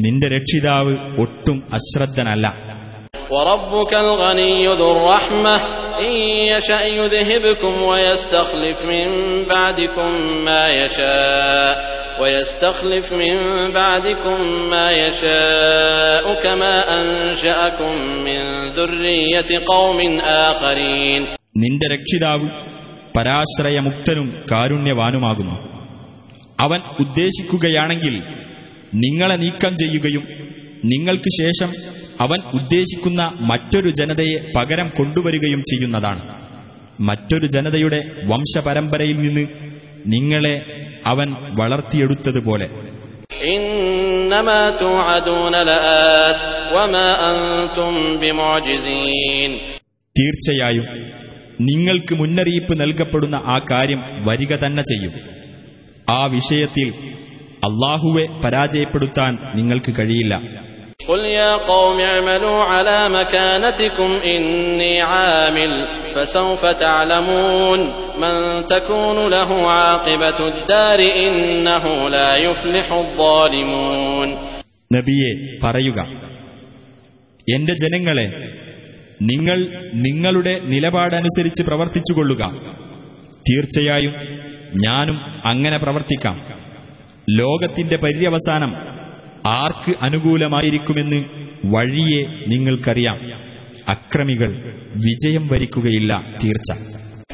നിന്റെ 0.04 0.28
രക്ഷിതാവ് 0.28 0.94
ഒട്ടും 1.24 1.58
അശ്രദ്ധനല്ല 1.78 2.46
وربك 5.94 6.00
الغني 6.00 6.00
ذو 6.00 6.00
الرحمة 6.00 6.00
إن 6.00 6.12
يشأ 6.56 6.80
يذهبكم 6.82 7.82
ويستخلف 7.82 8.84
من 8.84 9.44
بعدكم 9.44 10.10
ما 10.44 10.68
يشاء 10.68 12.00
ويستخلف 12.22 13.12
من 13.12 13.72
بعدكم 13.74 14.42
ما 14.70 14.90
يشاء 14.90 16.42
كما 16.42 16.74
أنشأكم 17.00 17.94
من 18.24 18.70
ذرية 18.70 19.64
قوم 19.66 20.20
آخرين 20.20 21.36
നിന്റെ 21.56 21.86
രക്ഷിതാവ് 21.88 22.46
പരാശ്രയമുക്തനും 23.14 24.28
കാരുണ്യവാനുമാകുന്നു 24.52 25.56
അവൻ 26.62 26.80
ഉദ്ദേശിക്കുകയാണെങ്കിൽ 26.98 28.14
നിങ്ങളെ 28.94 29.36
നീക്കം 29.36 29.76
ചെയ്യുകയും 29.76 30.24
നിങ്ങൾക്ക് 30.84 31.30
ശേഷം 31.42 31.70
അവൻ 32.21 32.39
ഉദ്ദേശിക്കുന്ന 32.53 33.31
മറ്റൊരു 33.41 33.89
ജനതയെ 33.89 34.51
പകരം 34.55 34.89
കൊണ്ടുവരികയും 34.89 35.59
ചെയ്യുന്നതാണ്. 35.59 36.45
മറ്റൊരു 36.99 37.47
ജനതയുടെ 37.47 38.01
വംശപരമ്പരയിൽ 38.25 39.19
നിന്ന് 39.19 39.47
നിങ്ങളെ 40.07 40.61
അവൻ 41.07 41.33
വളർത്തിയെടുത്തതുപോലെ. 41.59 42.67
തീർച്ചയായും 50.17 50.85
നിങ്ങൾക്ക് 51.61 52.15
മുന്നറിയിപ്പ് 52.15 52.81
നൽകപ്പെടുന്ന 52.81 53.35
ആ 53.35 53.59
കാര്യം 53.71 53.99
വരിക 54.29 54.55
തന്നെ 54.55 54.81
ചെയ്യും. 54.81 55.11
ആ 56.09 56.25
വിഷയത്തിൽ 56.25 56.93
അള്ളാഹുവെ 57.55 58.39
പരാജയപ്പെടുത്താൻ 58.39 59.37
നിങ്ങൾക്ക് 59.55 59.99
കഴിയില്ല. 59.99 60.64
قل 61.08 61.24
يا 61.26 61.56
قوم 61.56 62.00
اعملوا 62.00 62.60
على 62.62 62.98
مكانتكم 63.10 64.10
إني 64.26 65.00
عامل 65.02 65.72
فسوف 66.14 66.66
تعلمون 66.66 67.80
من 68.18 68.34
تكون 68.68 69.18
له 69.30 69.70
عاقبة 69.70 70.38
الدار 70.50 71.00
إنه 71.18 71.84
لا 72.08 72.30
يفلح 72.40 72.86
الظالمون 72.94 74.28
നബിയെ 74.90 75.32
പറയുക 75.64 75.98
എന്റെ 77.46 77.74
ജനങ്ങളെ 77.82 78.26
നിങ്ങൾ 79.30 79.58
നിങ്ങളുടെ 80.06 80.54
നിലപാടനുസരിച്ച് 80.72 81.62
പ്രവർത്തിച്ചുകൊള്ളുക 81.62 82.42
തീർച്ചയായും 83.48 84.14
ഞാനും 84.86 85.18
അങ്ങനെ 85.50 85.78
പ്രവർത്തിക്കാം 85.84 86.36
ലോകത്തിന്റെ 87.38 87.96
പര്യവസാനം 88.02 88.72
ആർക്ക് 89.54 89.92
അനുകൂലമായിരിക്കുമെന്ന് 90.00 91.20
വഴിയെ 91.74 92.22
നിങ്ങൾക്കറിയാം 92.46 93.18
അക്രമികൾ 93.94 94.50
വിജയം 95.06 95.44
വരിക്കുകയില്ല 95.52 96.12
തീർച്ച 96.42 96.70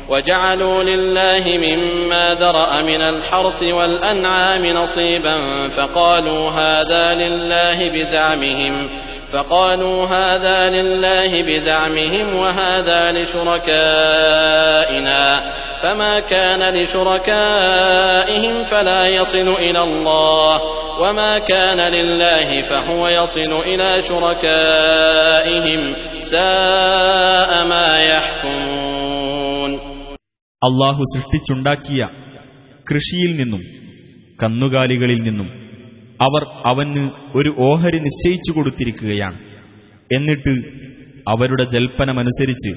وجعلوا 0.08 0.78
لله 0.82 1.44
مما 1.58 2.34
ذرأ 2.34 2.70
من 2.82 3.00
الحرث 3.12 3.60
والأنعام 3.78 4.64
نصيبا 4.80 5.36
فقالوا 5.68 6.42
هذا 6.52 7.14
لله 7.14 7.78
بزعمهم 7.94 8.74
فقالوا 9.32 9.98
هذا 10.08 10.68
لله 10.68 11.30
بزعمهم 11.48 12.36
وهذا 12.36 13.08
لشركائنا 13.16 15.22
فما 15.82 16.20
كان 16.20 16.74
لشركائهم 16.74 18.62
فلا 18.62 19.06
يصل 19.08 19.48
إلى 19.48 19.82
الله 19.82 20.60
وما 21.02 21.38
كان 21.38 21.80
لله 21.92 22.60
فهو 22.60 23.08
يصل 23.08 23.52
إلى 23.70 24.00
شركائهم 24.00 25.80
ساء 26.22 27.64
ما 27.64 27.88
يحكمون 28.10 29.70
അള്ളാഹു 30.62 31.02
സൃഷ്ടിച്ചുണ്ടാക്കിയ 31.14 32.02
കൃഷിയിൽ 32.86 33.32
നിന്നും 33.40 33.62
കന്നുകാലികളിൽ 34.42 35.18
നിന്നും 35.22 35.48
അവർ 36.21 36.43
അവന് 36.65 37.09
ഒരു 37.35 37.55
ഓഹരി 37.59 37.99
നിശ്ചയിച്ചു 37.99 38.51
കൊടുത്തിരിക്കുകയാണ്. 38.51 39.39
എന്നിട്ട് 40.15 40.59
അവരുടെ 41.27 41.63
ജൽപ്പനമനുസരിച്ച് 41.63 42.69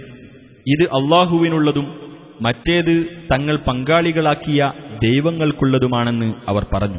ഇത് 0.66 0.82
അള്ളാഹുവിനുള്ളതും 0.82 2.16
മറ്റേത് 2.42 3.06
തങ്ങൾ 3.32 3.56
പങ്കാളികളാക്കിയ 3.56 4.72
ദൈവങ്ങൾക്കുള്ളതുമാണെന്ന് 5.02 6.32
അവർ 6.48 6.66
പറഞ്ഞു. 6.74 6.98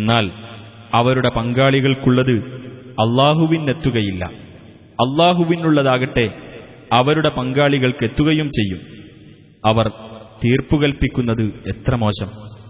എന്നാൽ 0.00 0.30
അവരുടെ 0.94 1.28
പങ്കാളികൾക്കുള്ളത് 1.28 2.44
അള്ളാഹുവിനെത്തുകയില്ല. 2.90 4.24
അള്ളാഹുവിനുള്ളതാകട്ടെ 4.90 6.30
അവരുടെ 6.92 7.30
പങ്കാളികൾക്കെത്തുകയും 7.30 8.50
ചെയ്യും. 8.50 8.80
അവർ 9.66 9.88
തീർപ്പുകൽപ്പിക്കുന്നത് 10.44 11.42
എത്ര 11.42 11.94
മോശം. 11.94 12.61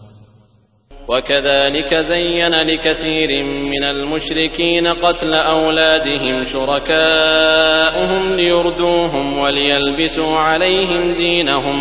وكذلك 1.09 1.91
زين 1.95 2.53
لكثير 2.63 3.29
من 3.65 3.83
المشركين 3.85 4.87
قتل 4.87 5.33
أولادهم 5.33 6.35
شركاؤهم 6.45 8.23
ليردوهم 8.35 9.37
وليلبسوا 9.37 10.33
عليهم 10.39 11.03
دينهم 11.17 11.77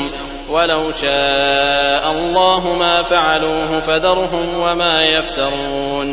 ولو 0.50 0.90
شاء 0.92 2.04
الله 2.10 2.62
ما 2.78 3.02
فعلوه 3.04 3.80
فذرهم 3.80 4.46
وما 4.56 4.94
يفترون 5.08 6.08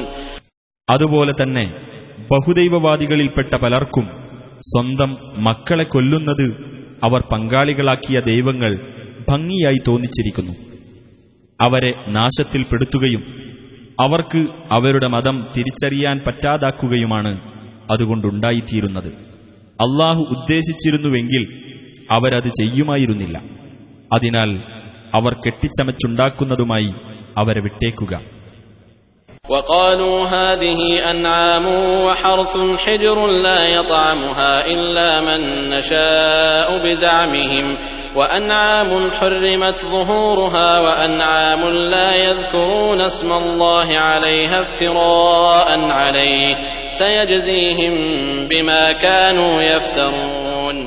അതുപോലെ 0.88 1.34
തന്നെ 1.40 1.66
ബഹുദൈവവാദികളിൽപ്പെട്ട 2.32 3.54
പലർക്കും 3.64 4.06
സ്വന്തം 4.64 5.12
മക്കളെ 5.48 5.86
കൊല്ലുന്നത് 5.94 6.46
അവർ 7.08 7.22
പങ്കാളികളാക്കിയ 7.34 8.18
ദൈവങ്ങൾ 8.32 8.72
ഭംഗിയായി 9.30 9.80
തോന്നിച്ചിരിക്കുന്നു 9.88 10.54
അവരെ 11.61 12.05
നാശത്തിൽപ്പെടുത്തുകയും 12.09 13.49
അവർക്ക് 14.03 14.47
അവരുടെ 14.73 15.07
മതം 15.07 15.47
തിരിച്ചറിയാൻ 15.57 16.21
പറ്റാതാക്കുകയുമാണ് 16.27 17.41
അതുകൊണ്ടുണ്ടായിത്തീരുന്നത്. 17.93 19.09
അള്ളാഹു 19.81 20.21
ഉദ്ദേശിച്ചിരുന്നുവെങ്കിൽ 20.21 21.63
അവരത് 22.11 22.49
ചെയ്യുമായിരുന്നില്ല. 22.49 23.39
അതിനാൽ 24.13 24.59
അവർ 25.15 25.35
കെട്ടിച്ചമച്ചുണ്ടാക്കുന്നതുമായി 25.35 26.93
അവരെ 27.37 27.61
വിട്ടേക്കുക. 27.61 28.38
وقالوا 29.50 30.18
هذه 30.28 30.80
أنعام 31.12 31.66
وحرث 32.06 32.54
حجر 32.78 33.28
لا 33.28 33.60
يطعمها 33.68 34.66
إلا 34.66 35.10
من 35.20 35.42
نشاء 35.70 36.68
بزعمهم 36.86 37.66
وأنعام 38.16 39.12
حرمت 39.12 39.78
ظهورها 39.86 40.80
وأنعام 40.80 41.62
لا 41.94 42.10
يذكرون 42.16 43.02
اسم 43.02 43.32
الله 43.34 43.98
عليها 44.00 44.62
افتراء 44.62 45.70
عليه 45.92 46.56
سيجزيهم 46.90 47.94
بما 48.48 48.92
كانوا 49.06 49.62
يفترون 49.64 50.78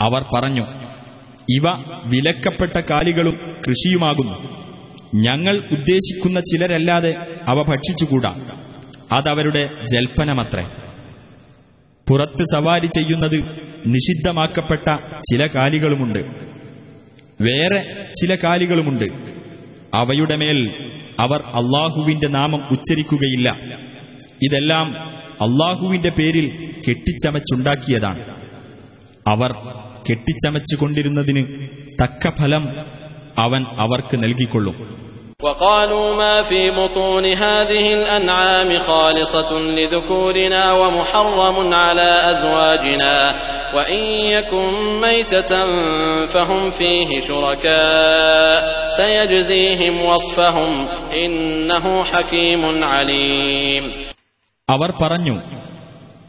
അവർ 0.00 0.22
പറഞ്ഞു 0.34 0.64
ഇവ 1.48 1.64
വിലക്കപ്പെട്ട 2.12 2.76
കാലികളും 2.90 3.36
കൃഷിയുമാകുന്നു 3.66 4.36
ഞങ്ങൾ 5.26 5.56
ഉദ്ദേശിക്കുന്ന 5.74 6.38
ചിലരല്ലാതെ 6.40 7.12
അവ 7.47 7.61
ഭക്ഷിച്ചുകൂടാ? 7.61 8.33
അതവരുടെ 9.17 9.69
ജൽപ്പനമത്രേ. 9.91 10.63
പുറത്ത് 12.09 12.43
സവാരി 12.43 12.85
ചെയ്യുന്നത് 12.85 13.37
നിഷിദ്ധമാക്കപ്പെട്ട 13.85 14.95
ചില 15.31 15.47
കാലികളുമുണ്ട്. 15.47 16.19
വേറെ 17.41 18.05
ചില 18.21 18.35
കാലികളുമുണ്ട്. 18.35 19.03
അവയുടെ 19.95 20.35
മേൽ 20.35 20.69
അവർ 21.19 21.41
അള്ളാഹുവിന്റെ 21.41 22.27
നാമം 22.27 22.71
ഉച്ചരിക്കുകയില്ല. 22.71 23.49
ഇതെല്ലാം 24.41 24.99
അള്ളാഹുവിന്റെ 25.15 26.09
പേരിൽ 26.09 26.75
കെട്ടിച്ചമച്ചുണ്ടാക്കിയതാണ്. 26.89 28.23
അവർ 29.27 29.51
കെട്ടിച്ചമച്ചുകൊണ്ടിരുന്നതിന് 30.09 31.67
തക്ക 32.03 32.29
ഫലം 32.41 32.79
അവൻ 33.39 33.63
അവർക്ക് 33.63 34.23
നൽകിക്കൊള്ളും. 34.23 35.10
وقالوا 35.42 36.16
ما 36.16 36.42
في 36.42 36.70
بطون 36.70 37.26
هذه 37.26 37.92
الأنعام 37.92 38.78
خالصة 38.78 39.50
لذكورنا 39.78 40.72
ومحرم 40.72 41.74
على 41.74 42.10
أزواجنا 42.24 43.16
وإن 43.74 44.02
يكن 44.34 45.00
ميتة 45.00 45.52
فهم 46.26 46.70
فيه 46.70 47.20
شركاء 47.20 48.88
سيجزيهم 48.88 49.94
وصفهم 50.02 50.72
إنه 51.24 52.04
حكيم 52.04 52.62
عليم 52.84 53.84
അവർ 54.68 54.90
പറഞ്ഞു 55.00 55.36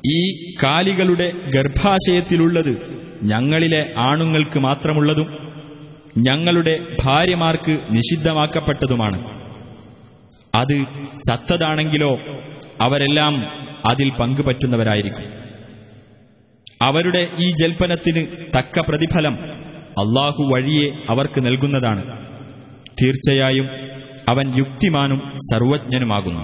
ഈ 0.10 0.20
കാലികളുടെ 0.64 1.28
ഗർഭാശയത്തിലുള്ളത് 1.50 2.74
ഞങ്ങളിലെ 3.24 3.82
ആണുങ്ങൾക്ക് 4.00 4.60
മാത്രമുള്ളതും 4.60 5.30
ഞങ്ങളുടെ 6.28 6.74
ഭാര്യമാർക്ക് 7.02 7.74
നിഷിദ്ധമാക്കപ്പെട്ടതുമാണ് 7.96 9.18
അത് 10.54 10.76
ചത്തതാണെങ്കിലോ 11.28 12.12
അവരെല്ലാം 12.86 13.34
അതിൽ 13.90 14.08
പങ്കുപറ്റുന്നവരായിരിക്കും 14.22 15.26
അവരുടെ 16.82 17.22
ഈ 17.44 17.48
ജൽപ്പനത്തിന് 17.62 18.22
തക്ക 18.56 18.84
പ്രതിഫലം 18.88 19.36
അള്ളാഹു 20.02 20.44
വഴിയെ 20.52 20.88
അവർക്ക് 21.12 21.40
നൽകുന്നതാണ് 21.48 22.04
തീർച്ചയായും 23.02 23.68
അവൻ 24.34 24.46
യുക്തിമാനും 24.62 25.20
സർവജ്ഞനുമാകുന്നു 25.50 26.44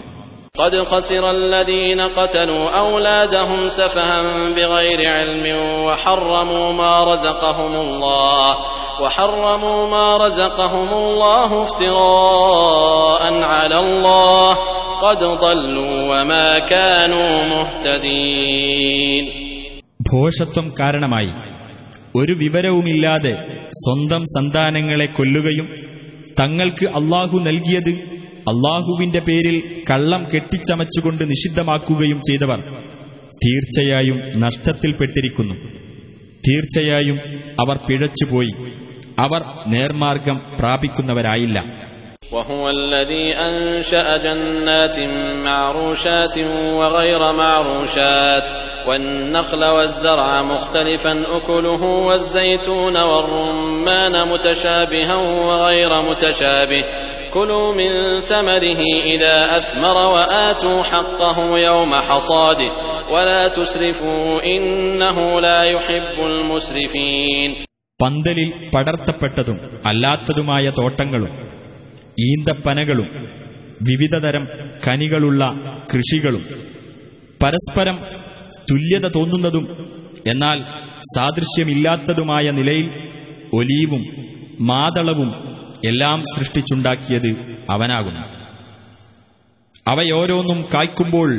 قد 0.57 0.75
خسر 0.85 1.23
الذين 1.31 1.99
قتلوا 2.11 2.63
أولادهم 2.81 3.61
سفها 3.71 4.17
بغير 4.51 4.99
علم 5.15 5.45
وحرموا 5.85 6.67
ما 6.73 6.93
رزقهم 7.03 7.73
الله 7.85 8.49
وحرموا 9.01 9.79
ما 9.89 10.07
رزقهم 10.17 10.89
الله 10.93 11.49
افتراء 11.61 13.23
على 13.53 13.77
الله 13.79 14.49
قد 15.01 15.21
ضلوا 15.43 15.95
وما 16.11 16.47
كانوا 16.73 17.31
مهتدين 17.53 19.25
ഭോഷത്വം 20.09 20.65
കാരണമായി 20.79 21.31
ഒരു 22.15 22.33
വിവരവുമില്ലാതെ 22.41 23.33
സ്വന്തം 23.81 24.23
സന്താനങ്ങളെ 24.33 25.07
കൊല്ലുകയും 25.17 25.67
തങ്ങൾക്ക് 26.39 26.85
അള്ളാഹു 26.99 27.37
നൽകിയത് 27.47 27.93
അള്ളാഹുവിന്റെ 28.51 29.21
പേരിൽ 29.27 29.57
കള്ളം 29.89 30.21
കെട്ടിച്ചമച്ചുകൊണ്ട് 30.31 31.23
നിഷിദ്ധമാക്കുകയും 31.31 32.19
ചെയ്തവർ 32.29 32.59
തീർച്ചയായും 33.43 34.17
നഷ്ടത്തിൽപ്പെട്ടിരിക്കുന്നു 34.43 35.55
തീർച്ചയായും 36.43 37.17
അവർ 37.63 37.77
പിഴച്ചുപോയി 37.87 38.53
അവർ 39.19 39.41
നേർമാർഗം 39.67 40.37
പ്രാപിക്കുന്നവരായില്ല 40.59 41.59
وهو 42.33 42.69
الذي 42.69 43.25
أنشأ 43.49 44.17
جنات 44.17 44.97
معروشات 45.47 46.37
وغير 46.79 47.33
معروشات 47.33 48.43
والنخل 48.87 49.63
والزرع 49.65 50.41
مختلفا 50.41 51.11
أكله 51.37 51.83
والزيتون 52.07 52.97
والرمان 52.97 54.27
متشابها 54.27 55.15
وغير 55.49 56.01
متشابه 56.01 56.83
كلوا 57.33 57.73
من 57.73 58.21
ثمره 58.21 58.81
إذا 59.03 59.57
أثمر 59.57 59.97
وآتوا 60.15 60.83
حقه 60.83 61.37
يوم 61.59 61.95
حصاده 61.95 62.71
ولا 63.13 63.47
تسرفوا 63.47 64.41
إنه 64.43 65.41
لا 65.41 65.63
يحب 65.63 66.25
المسرفين 66.25 67.65
പന്തലിൽ 68.02 68.70
പടർത്തപ്പെട്ടതും 68.74 69.56
അല്ലാത്തതുമായ 69.86 70.70
തോട്ടങ്ങളും 70.70 71.30
ഈന്തപ്പനകളും 72.20 73.08
വിവിധതരം 73.82 74.44
കനികളുള്ള 74.88 75.44
കൃഷികളും 75.94 76.44
പരസ്പരം 77.42 77.96
തുല്യത 78.70 79.08
തോന്നുന്നതും 79.08 79.66
എന്നാൽ 80.28 80.58
സാദൃശ്യമില്ലാത്തതുമായ 81.16 82.50
നിലയിൽ 82.50 82.88
ഒലീവും 83.52 84.02
മാതളവും 84.60 85.30
എല്ലാം 85.86 86.24
സൃഷ്ടിച്ചുണ്ടാക്കിയത് 86.36 87.30
അവനാകുന്നു. 87.70 88.24
അവയോരോന്നും 89.88 90.64
കായ്ക്കുമ്പോൾ 90.74 91.30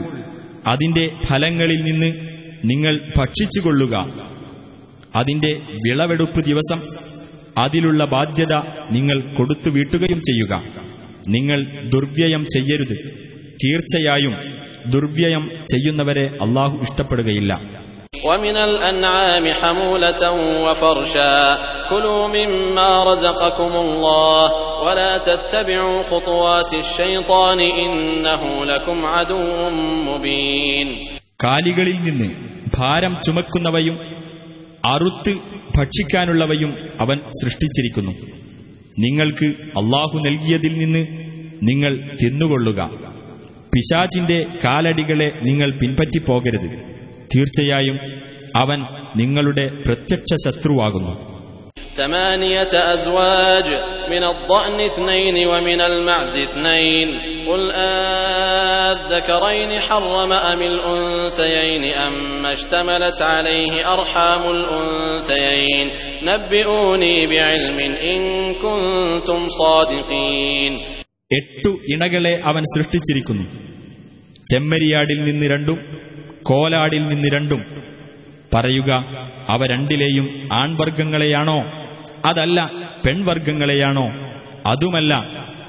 അതിന്റെ 0.67 1.11
ഫലങ്ങളിൽ 1.25 1.79
നിന്ന് 1.81 2.09
നിങ്ങൾ 2.65 3.11
ഭക്ഷിച്ചുകൊള്ളുക. 3.17 3.95
അതിന്റെ 5.18 5.52
വിളവെടുപ്പ് 5.84 6.40
ദിവസം 6.50 6.80
അതിലുള്ള 7.62 8.02
ബാധ്യത 8.14 8.54
നിങ്ങൾ 8.90 9.18
കൊടുത്തു 9.36 9.68
വീട്ടുകയും 9.70 10.20
ചെയ്യുക 10.28 10.54
നിങ്ങൾ 11.34 11.58
ദുർവ്യയം 11.94 12.42
ചെയ്യരുത് 12.54 12.96
തീർച്ചയായും 13.62 14.34
ദുർവ്യയം 14.94 15.44
ചെയ്യുന്നവരെ 15.72 16.26
അള്ളാഹു 16.46 16.76
ഇഷ്ടപ്പെടുകയില്ല 16.86 17.52
ومن 18.24 18.56
الأنعام 18.68 19.44
حمولة 19.60 20.22
وفرشا 20.66 21.36
كلوا 21.90 22.22
مما 22.28 22.90
رزقكم 23.04 23.72
الله 23.76 24.44
ولا 24.82 25.12
تتبعوا 25.20 25.98
خطوات 26.04 26.70
الشيطان 26.76 27.58
إنه 27.80 28.42
لكم 28.64 28.98
عدو 29.06 29.40
مبين 30.08 30.88
കാലികളിൽ 31.40 31.96
നിന്ന് 32.00 32.28
ഭാരം 32.76 33.12
ചുമക്കുന്നവയും 33.24 33.96
അറുത്ത് 34.85 35.35
ഭക്ഷിക്കാനുള്ളവയും 35.77 36.73
അവൻ 37.01 37.17
സൃഷ്ടിച്ചിരിക്കുന്നു. 37.17 38.11
നിങ്ങൾക്ക് 38.99 39.45
അള്ളാഹു 39.77 40.19
നൽകിയതിൽ 40.25 40.77
നിന്ന് 40.77 41.07
നിങ്ങൾ 41.63 42.17
തിന്നുകൊള്ളുക. 42.23 42.89
പിശാചിന്റെ 43.75 44.45
കാലടികളെ 44.63 45.31
നിങ്ങൾ 45.43 45.79
പിൻപറ്റിപ്പോകരുത്. 45.79 46.69
തീർച്ചയായും 47.35 47.99
അവൻ 48.55 48.79
നിങ്ങളുടെ 49.17 49.67
പ്രത്യക്ഷ 49.87 50.47
ശത്രുവാകുന്നു. 50.47 51.28
ثمانية 51.98 52.72
أزواج 52.94 53.68
من 54.10 54.24
الضأن 54.24 54.80
اثنين 54.82 55.46
ومن 55.46 55.80
المعز 55.82 56.36
اثنين 56.38 57.08
قل 57.48 57.72
آذكرين 58.92 59.80
حرم 59.80 60.32
أم 60.32 60.62
الأنثيين 60.62 61.82
أما 61.98 62.52
اشتملت 62.52 63.22
عليه 63.24 63.72
أرحام 63.88 64.50
الأنثيين 64.50 65.86
نبئوني 66.22 67.26
بعلم 67.28 67.78
إن 68.04 68.20
كنتم 68.56 69.40
صادقين 69.52 70.72
എട്ടു 71.30 71.70
ഇണകളെ 71.92 72.32
അവൻ 72.50 72.64
സൃഷ്ടിച്ചിരിക്കുന്നു 72.72 73.44
ചെമ്മരിയാടിൽ 74.46 75.20
നിന്ന് 75.28 75.46
രണ്ടും 75.52 75.78
കോലാടിൽ 76.42 77.02
നിന്ന് 77.08 77.28
രണ്ടും 77.34 77.60
പറയുക 78.52 78.90
അവ 79.54 79.60
രണ്ടിലെയും 79.72 80.26
ആൺവർഗങ്ങളെയാണോ 80.58 81.56
അതല്ല 82.28 82.58
പെൺവർഗങ്ങളെയാണോ 83.04 84.06
അതുമല്ല 84.70 85.12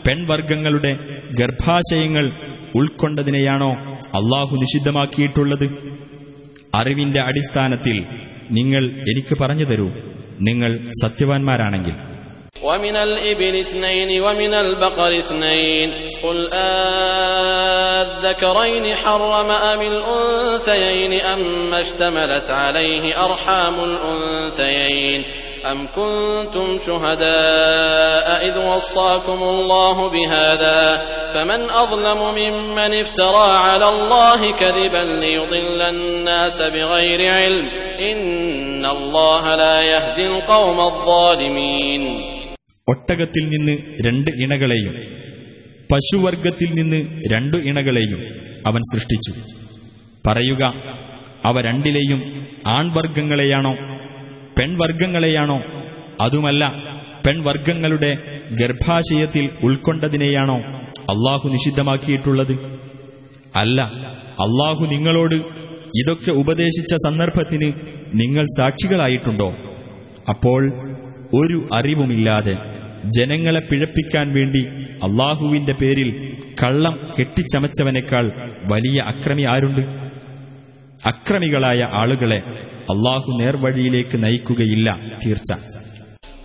പെൺവർഗങ്ങളുടെ 0.05 0.91
ഗർഭാശയങ്ങൾ 1.39 2.25
ഉൾക്കൊണ്ടതിനെയാണോ 2.79 3.71
അള്ളാഹു 4.19 4.53
നിഷിദ്ധമാക്കിയിട്ടുള്ളത് 4.55 5.67
അറിവിന്റെ 6.73 7.21
അടിസ്ഥാനത്തിൽ 7.29 7.97
നിങ്ങൾ 8.57 8.83
എനിക്ക് 9.11 9.35
പറഞ്ഞു 9.41 9.67
തരൂ 9.71 9.87
നിങ്ങൾ 10.49 10.71
സത്യവാൻമാരാണെങ്കിൽ 11.03 11.95
ومن 12.65 12.95
الإبل 12.99 13.55
اثنين 13.57 14.09
ومن 14.21 14.53
البقر 14.55 15.11
اثنين 15.17 15.89
قل 16.23 16.37
آذكرين 18.05 18.95
حرم 18.95 19.49
أم 19.71 19.81
الأنثيين 19.83 21.13
أما 21.25 21.79
اشتملت 21.79 22.49
عليه 22.53 23.03
أرحام 23.19 23.75
الأنثيين 23.83 25.19
أم 25.65 25.87
كنتم 25.89 26.67
شهداء 26.79 28.27
إذ 28.47 28.55
وصاكم 28.65 29.39
الله 29.45 29.97
بهذا 30.09 30.79
فمن 31.33 31.61
أظلم 31.73 32.19
ممن 32.41 32.91
افترى 32.95 33.47
على 33.65 33.87
الله 33.89 34.41
كذبا 34.61 35.03
ليضل 35.23 35.79
الناس 35.85 36.57
بغير 36.75 37.19
علم 37.31 37.65
إن 38.11 38.85
الله 38.87 39.43
لا 39.55 39.77
يهدي 39.83 40.25
القوم 40.27 40.79
الظالمين 40.81 42.03
ഒട്ടകത്തിൽ 42.87 43.43
നിന്ന് 43.53 43.73
രണ്ട് 43.99 44.29
ഇണകളെയും 44.43 44.95
പശുവർഗത്തിൽ 45.89 46.69
നിന്ന് 46.73 46.99
രണ്ടു 47.33 47.57
ഇണകളെയും 47.69 48.21
അവൻ 48.67 48.81
സൃഷ്ടിച്ചു 48.91 49.31
പറയുക 50.25 50.63
അവ 51.49 51.55
രണ്ടിലെയും 51.61 52.21
ആൺവർഗങ്ങളെയാണോ 52.77 53.73
പെൺവർഗങ്ങളെയാണോ 54.60 55.58
അതുമല്ല 56.20 56.64
പെൺവർഗങ്ങളുടെ 57.26 58.10
ഗർഭാശയത്തിൽ 58.60 59.50
ഉൾക്കൊണ്ടതിനെയാണോ 59.62 60.56
അള്ളാഹു 61.12 61.48
നിഷിദ്ധമാക്കിയിട്ടുള്ളത്? 61.48 62.52
അല്ല 63.56 63.80
അള്ളാഹു 64.44 64.84
നിങ്ങളോട് 64.84 65.34
ഇതൊക്കെ 66.00 66.30
ഉപദേശിച്ച 66.30 66.94
സന്ദർഭത്തിന് 66.94 67.68
നിങ്ങൾ 68.14 68.44
സാക്ഷികളായിട്ടുണ്ടോ? 68.58 69.48
അപ്പോൾ 70.28 70.62
ഒരു 71.34 71.68
അറിവുമില്ലാതെ 71.72 72.54
ജനങ്ങളെ 73.16 73.60
പിഴപ്പിക്കാൻ 73.60 74.26
വേണ്ടി 74.32 74.62
അള്ളാഹുവിന്റെ 75.06 75.72
പേരിൽ 75.72 76.10
കള്ളം 76.62 76.94
കെട്ടിച്ചമച്ചവനേക്കാൾ 77.18 78.24
വലിയ 78.72 78.98
അക്രമി 79.00 79.42
ആരുണ്ട്? 79.42 79.99
അക്രമികളായ 81.05 81.81
ആളുകളെ 81.93 82.39
അള്ളാഹു 82.93 83.29
നേർവഴിയിലേക്ക് 83.41 84.17
നയിക്കുകയില്ല 84.25 84.87
തീർച്ച 85.23 85.51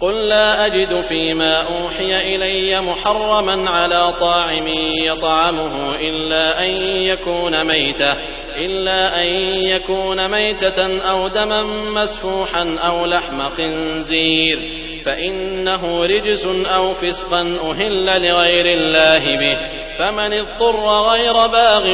قل 0.00 0.16
لا 0.28 0.48
أجد 0.66 0.92
فيما 1.02 1.54
أوحي 1.70 2.10
إلي 2.30 2.80
محرما 2.82 3.70
على 3.70 4.02
طاعم 4.20 4.66
يطعمه 5.02 5.74
إلا 6.08 6.44
أن 6.64 6.72
يكون 7.02 7.54
ميتة 7.66 8.10
إلا 8.56 9.00
أن 9.22 9.28
يكون 9.66 10.30
ميتة 10.30 10.80
أو 11.02 11.28
دما 11.30 11.62
مسفوحا 11.96 12.64
أو 12.80 13.06
لحم 13.06 13.48
خنزير 13.48 14.58
فإنه 15.06 15.82
رجس 16.04 16.44
أو 16.46 16.94
فسقا 16.94 17.42
أهل 17.70 18.06
لغير 18.22 18.66
الله 18.68 19.24
به 19.36 19.56
فمن 19.98 20.32
اضطر 20.34 20.76
غير 21.10 21.36
باغ 21.48 21.84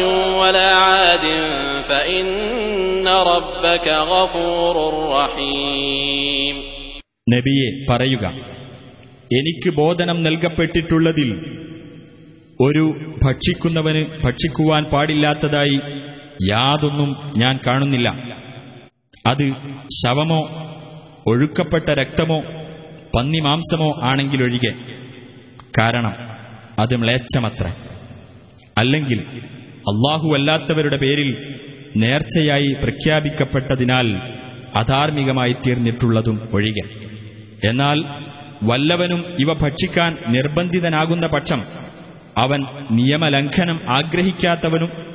ولا 0.41 0.69
عاد 0.77 1.24
فإن 1.85 3.07
ربك 3.27 3.87
غفور 4.11 4.77
رحيم 5.12 6.57
നബിയെ 7.27 7.69
പറയുക 7.89 8.24
എനിക്ക് 9.31 9.70
ബോധനം 9.78 10.19
നൽകപ്പെട്ടിട്ടുള്ളതിൽ 10.27 11.31
ഒരു 12.59 12.85
ഭക്ഷിക്കുന്നവന് 13.24 14.03
ഭക്ഷിക്കുവാൻ 14.24 14.85
പാടില്ലാത്തതായി 14.93 15.78
യാതൊന്നും 16.50 17.34
ഞാൻ 17.38 17.60
കാണുന്നില്ല. 17.68 18.10
അത് 19.28 19.52
ശവമോ 20.04 20.50
ഒഴുക്കപ്പെട്ട 21.28 21.90
രക്തമോ 21.90 22.42
പന്നിമാംസമോ 23.18 23.94
ആണെങ്കിലൊഴികെ 24.02 24.72
കാരണം 25.80 26.14
അത് 26.80 26.96
മ്ലേച്ഛമത്ര. 26.96 27.68
അല്ലെങ്കിൽ 28.78 29.20
അള്ളാഹുവല്ലാത്തവരുടെ 29.76 30.98
പേരിൽ 30.98 31.58
നേർച്ചയായി 31.98 32.70
പ്രഖ്യാപിക്കപ്പെട്ടതിനാൽ 32.84 34.18
അധാർമികമായി 34.76 35.54
തീർന്നിട്ടുള്ളതും 35.54 36.50
ഒഴികെ. 36.54 37.06
എന്നാൽ 37.70 38.04
വല്ലവനും 38.64 39.24
ഇവ 39.40 39.54
ഭക്ഷിക്കാൻ 39.54 40.18
നിർബന്ധിതനാകുന്ന 40.28 41.28
പക്ഷം 41.28 41.64
അവൻ 42.38 42.60
നിയമലംഘനം 42.92 43.80
ആഗ്രഹിക്കാത്തവനും 43.90 45.11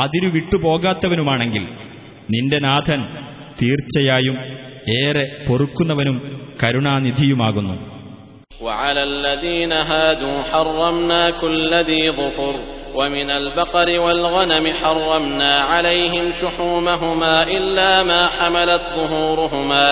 അതിരു 0.00 0.28
വിട്ടുപോകാത്തവനുമാണെങ്കിൽ 0.36 1.64
നിന്റെ 2.34 2.58
നാഥൻ 2.66 3.00
തീർച്ചയായും 3.60 4.36
ഏറെ 4.98 5.24
പൊറുക്കുന്നവനും 5.46 6.18
കരുണാനിധിയുമാകുന്നു 6.60 7.76
وعلى 8.66 9.02
الذين 9.04 9.72
هادوا 9.90 10.42
حرمنا 10.42 11.22
كل 11.42 11.70
ذي 11.88 12.10
ظفر 12.12 12.54
ومن 12.94 13.30
البقر 13.30 13.88
والغنم 14.00 14.64
حرمنا 14.80 15.52
عليهم 15.70 16.32
شحومهما 16.32 17.42
إلا 17.56 18.02
ما 18.02 18.26
حملت 18.36 18.82
ظهورهما 18.96 19.88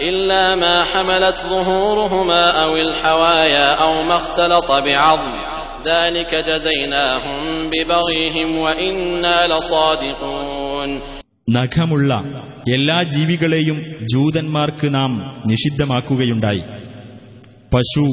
إلا 0.00 0.54
ما 0.54 0.84
حملت 0.84 1.40
ظهورهما 1.46 2.42
أو 2.62 2.76
الحوايا 2.76 3.74
أو 3.74 4.02
ما 4.02 4.16
اختلط 4.16 4.68
بعظم 4.86 5.32
ذلك 5.84 6.32
جزيناهم 6.42 7.40
ببغيهم 7.70 8.50
وإنا 8.58 9.36
لصادقون 9.46 10.90
നഖമുള്ള 11.56 12.10
എല്ലാ 12.76 12.96
ജീവികളെയും 13.14 13.76
ജൂതന്മാർക്ക് 14.12 14.88
നാം 14.94 15.12
നിഷിദ്ധമാക്കുകയുണ്ടായി 15.50 16.62
പശു 17.72 18.04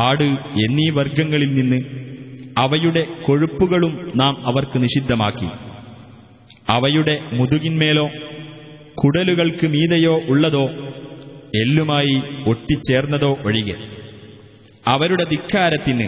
ആട് 0.00 0.28
എന്നീ 0.60 0.86
വർഗങ്ങളിൽ 0.90 1.50
നിന്ന് 1.52 1.78
അവയുടെ 2.56 3.02
കൊഴുപ്പുകളും 3.26 3.92
നാം 4.20 4.34
അവർക്ക് 4.50 4.78
നിഷിദ്ധമാക്കി 4.84 5.48
അവയുടെ 6.68 7.14
മുതുകിന്മേലോ 7.38 8.06
കുടലുകൾക്ക് 8.94 9.66
മീതെയോ 9.74 10.14
ഉള്ളതോ 10.32 10.64
എല്ലുമായി 11.62 12.16
ഒട്ടിച്ചേർന്നതോ 12.52 13.32
ഒഴികെ 13.48 13.76
അവരുടെ 14.86 15.24
ധിക്കാരത്തിന് 15.32 16.06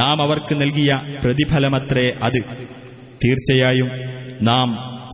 നാം 0.00 0.18
അവർക്ക് 0.22 0.54
നൽകിയ 0.60 0.90
പ്രതിഫലമത്രേ 1.22 2.06
അത് 2.24 2.38
തീർച്ചയായും 3.22 3.88
നാം 4.50 4.68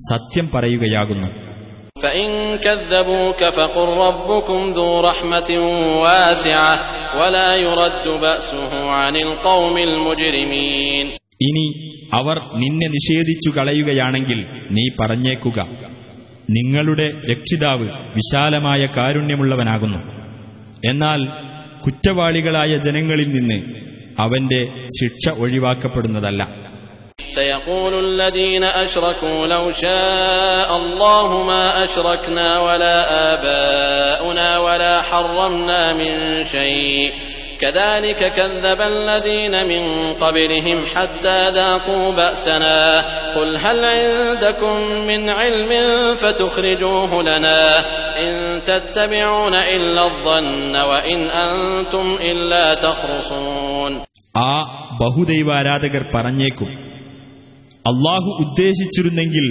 സത്യം 0.09 0.48
പറയുകയാകുന്നു 0.55 1.28
فإن 1.97 2.31
كذبوك 2.59 3.40
فقل 3.51 3.89
ربكم 4.06 4.60
ذو 4.70 4.89
رحمة 5.02 5.51
واسعة 6.05 6.72
ولا 7.14 7.51
يرد 7.59 8.05
بأسه 8.22 8.72
عن 8.93 9.14
القوم 9.18 9.77
المجرمين 9.81 11.06
ഇനി 11.40 11.66
അവർ 12.12 12.36
നിന്നെ 12.62 12.89
നിഷേധിച്ചു 12.90 13.51
കളയുകയാണെങ്കിൽ 13.51 14.39
നീ 14.70 14.85
പറഞ്ഞേക്കുക 15.01 15.59
നിങ്ങളുടെ 16.51 17.06
രക്ഷിതാവ് 17.31 17.86
വിശാലമായ 18.16 18.82
കാരുണ്യമുള്ളവനാകുന്നു 18.97 20.01
എന്നാൽ 20.90 21.20
കുറ്റവാളികളായ 21.85 22.72
ജനങ്ങളിൽ 22.86 23.28
നിന്ന് 23.36 23.59
അവന്റെ 24.24 24.62
ശിക്ഷ 24.98 25.24
ഒഴിവാക്കപ്പെടുന്നതല്ല 25.44 26.43
سيقول 27.31 27.94
الذين 28.06 28.64
أشركوا 28.64 29.47
لو 29.47 29.70
شاء 29.72 30.77
الله 30.77 31.28
ما 31.43 31.64
أشركنا 31.85 32.48
ولا 32.60 32.97
آباؤنا 33.32 34.59
ولا 34.59 35.02
حرمنا 35.02 35.93
من 35.93 36.12
شيء 36.44 37.09
كذلك 37.64 38.20
كذب 38.31 38.81
الذين 38.85 39.55
من 39.66 39.82
قبلهم 40.14 40.78
حتى 40.86 41.51
ذاقوا 41.51 42.12
بأسنا 42.12 42.78
قل 43.35 43.56
هل 43.56 43.78
عندكم 43.86 44.77
من 45.06 45.31
علم 45.31 45.70
فتخرجوه 46.14 47.22
لنا 47.22 47.62
إن 48.18 48.32
تتبعون 48.62 49.55
إلا 49.55 50.02
الظن 50.05 50.74
وإن 50.90 51.20
أنتم 51.47 52.06
إلا 52.22 52.64
تخرصون 52.77 53.93
ആ 54.44 54.51
ബഹുദൈവാരാധകർ 55.01 56.02
പറഞ്ഞേക്കും 56.12 56.68
അള്ളാഹു 57.85 58.31
ഉദ്ദേശിച്ചിരുന്നെങ്കിൽ 58.44 59.47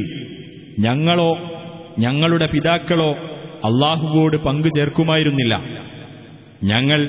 ഞങ്ങളോ 0.79 1.31
ഞങ്ങളുടെ 1.97 2.45
പിതാക്കളോ 2.45 3.09
അള്ളാഹുവോട് 3.63 4.37
പങ്കു 4.37 4.69
ചേർക്കുമായിരുന്നില്ല 4.69 5.53
ഞങ്ങൾ 6.63 6.99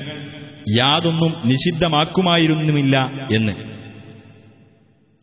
യാതൊന്നും 0.68 1.32
നിഷിദ്ധമാക്കുമായിരുന്നുമില്ല 1.44 3.10
എന്ന്. 3.32 3.52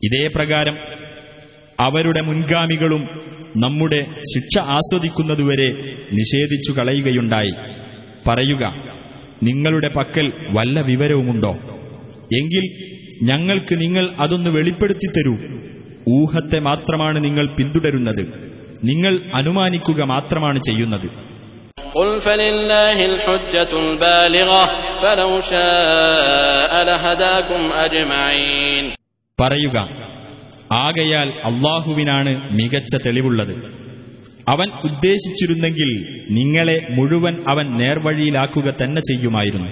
ഇതേ 0.02 0.26
പ്രകാരം 0.34 0.76
അവരുടെ 1.80 2.20
മുൻഗാമികളും 2.20 3.08
നമ്മുടെ 3.56 4.06
ശിക്ഷ 4.34 4.58
ആസ്വദിക്കുന്നതുവരെ 4.58 5.70
നിഷേധിച്ചു 6.12 6.72
കളയുകയുണ്ടായി. 6.72 7.52
പറയുക 8.26 8.64
നിങ്ങളുടെ 9.42 9.88
പക്കൽ 9.88 10.32
വല്ല 10.50 10.80
വിവരവുമുണ്ടോ? 10.80 11.50
എങ്കിൽ 12.40 12.94
ഞങ്ങൾക്ക് 13.22 13.80
നിങ്ങൾ 13.80 14.08
അതൊന്ന് 14.20 14.50
വെളിപ്പെടുത്തി 14.50 15.06
തരൂ 15.06 15.38
ഊഹത്തെ 16.08 16.58
മാത്രമാണ് 16.60 17.24
നിങ്ങൾ 17.24 17.56
പിന്തുടരുന്നത്. 17.56 18.52
നിങ്ങൾ 18.84 19.20
അനുമാനിക്കുക 19.34 20.02
മാത്രമാണ് 20.02 20.58
ചെയ്യുന്നത്. 20.58 21.33
قل 21.95 22.19
فلله 22.21 22.97
الحجة 23.03 23.71
البالغة 23.75 24.63
فلو 24.95 25.31
شاء 25.43 26.71
لهداكم 26.83 27.61
أجمعين 27.85 28.85
പറയുക 29.39 29.77
ആകയാൽ 30.77 31.27
അള്ളാഹുവിനാണ് 31.49 32.31
മികച്ച 32.51 32.93
തെളിവുള്ളത് 33.05 33.53
അവൻ 34.47 34.67
ഉദ്ദേശിച്ചിരുന്നെങ്കിൽ 34.83 35.89
നിങ്ങളെ 36.29 36.77
മുഴുവൻ 36.89 37.33
അവൻ 37.51 37.65
നേർവഴിയിലാക്കുക 37.77 38.67
തന്നെ 38.81 39.01
ചെയ്യുമായിരുന്നു 39.01 39.71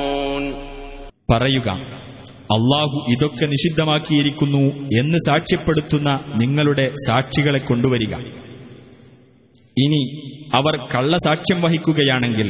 പറയുക 1.31 1.69
അള്ളാഹു 2.55 2.97
ഇതൊക്കെ 3.11 3.45
നിഷിദ്ധമാക്കിയിരിക്കുന്നു 3.45 4.61
എന്ന് 4.99 5.17
സാക്ഷ്യപ്പെടുത്തുന്ന 5.17 6.19
നിങ്ങളുടെ 6.35 6.85
സാക്ഷികളെ 7.09 7.59
കൊണ്ടുവരിക. 7.59 8.15
ഇനി 9.77 10.01
അവർ 10.53 10.77
കള്ളസാക്ഷ്യം 10.95 11.61
വഹിക്കുകയാണെങ്കിൽ 11.61 12.49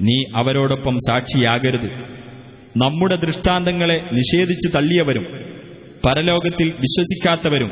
നീ 0.00 0.24
അവരോടൊപ്പം 0.36 0.94
സാക്ഷിയാകരുത്. 1.08 1.90
നമ്മുടെ 2.76 3.16
ദൃഷ്ടാന്തങ്ങളെ 3.16 3.98
നിഷേധിച്ചു 4.12 4.68
തള്ളിയവരും 4.68 5.24
പരലോകത്തിൽ 6.06 6.68
വിശ്വസിക്കാത്തവരും 6.68 7.70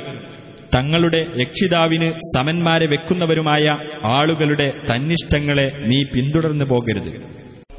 തങ്ങളുടെ 0.74 1.20
രക്ഷിതാവിന് 1.40 2.08
സമന്മാരെ 2.36 2.86
വെക്കുന്നവരുമായ 2.86 3.64
ആളുകളുടെ 4.04 4.72
തന്നിഷ്ടങ്ങളെ 4.90 5.72
നീ 5.86 6.02
പിന്തുടർന്നു 6.14 6.64
പോകരുത്. 6.64 7.42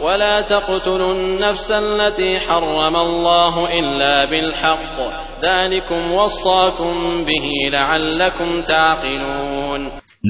ولا 0.00 0.40
تقتلوا 0.42 1.12
النفس 1.14 1.68
التي 1.84 2.30
حرم 2.40 2.96
الله 2.98 3.54
إلا 3.78 4.14
بالحق 4.24 4.96
ذلكم 5.46 6.00
وصاكم 6.12 6.94
به 7.28 7.46
لعلكم 7.72 8.48
تعقلون 8.68 9.82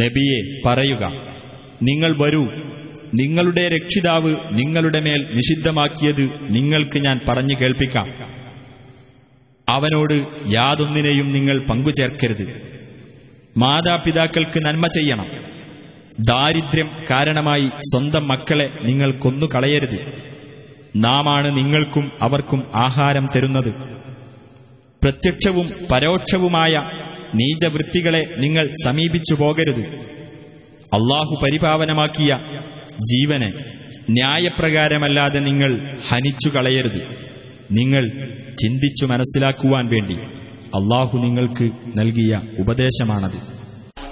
നബിയെ 0.02 0.40
പറയുക 0.66 1.02
നിങ്ങൾ 1.88 2.12
വരൂ 2.22 2.42
നിങ്ങളുടെ 3.20 3.64
രക്ഷിതാവ് 3.74 4.32
നിങ്ങളുടെ 4.58 5.00
മേൽ 5.06 5.22
നിഷിദ്ധമാക്കിയത് 5.38 6.24
നിങ്ങൾക്ക് 6.56 6.98
ഞാൻ 7.06 7.16
പറഞ്ഞു 7.28 7.54
കേൾപ്പിക്കാം 7.60 8.08
അവനോട് 9.68 10.14
യാതൊന്നിനെയും 10.56 11.26
നിങ്ങൾ 11.36 11.56
പങ്കുചേർക്കരുത് 11.72 12.44
മാതാപിതാക്കൾക്ക് 13.56 14.58
നന്മ 14.66 14.86
ചെയ്യണം 14.96 15.26
ദാരിദ്ര്യം 16.19 16.89
കാരണമായി 17.11 17.67
സ്വന്തം 17.67 18.27
മക്കളെ 18.27 18.69
നിങ്ങൾ 18.83 19.11
കൊന്നുകളയരുത്. 19.11 20.23
നാമാണ് 20.95 21.57
നിങ്ങൾക്കും 21.57 22.11
അവർക്കും 22.21 22.71
ആഹാരം 22.75 23.27
തരുന്നത്. 23.35 23.73
പ്രത്യക്ഷവും 25.03 25.69
പരോക്ഷവുമായ 25.91 26.81
നീചവൃത്തികളെ 27.35 28.23
നിങ്ങൾ 28.37 28.73
സമീപിച്ചു 28.85 29.33
പോകരുത്. 29.33 29.87
അള്ളാഹു 30.93 31.41
പരിപാവനമാക്കിയ 31.43 32.39
ജീവനെ 32.93 33.53
ന്യായപ്രകാരമല്ലാതെ 34.09 35.39
നിങ്ങൾ 35.39 35.97
ഹനിച്ചു 36.09 36.49
കളയരുത്. 36.49 37.01
നിങ്ങൾ 37.71 38.27
ചിന്തിച്ചു 38.63 39.05
മനസ്സിലാക്കുവാൻ 39.05 39.87
വേണ്ടി 39.87 40.15
അള്ളാഹു 40.65 41.17
നിങ്ങൾക്ക് 41.17 41.69
നൽകിയ 41.99 42.41
ഉപദേശമാണത്. 42.59 43.54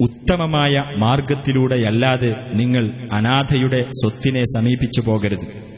ഉത്തമമായ 0.00 0.82
മാർഗത്തിലൂടെയല്ലാതെ 0.96 2.34
നിങ്ങൾ 2.54 3.08
അനാഥയുടെ 3.12 3.82
സ്വത്തിനെ 3.82 4.40
സമീപിച്ചു 4.40 5.00
പോകരുത്. 5.00 5.70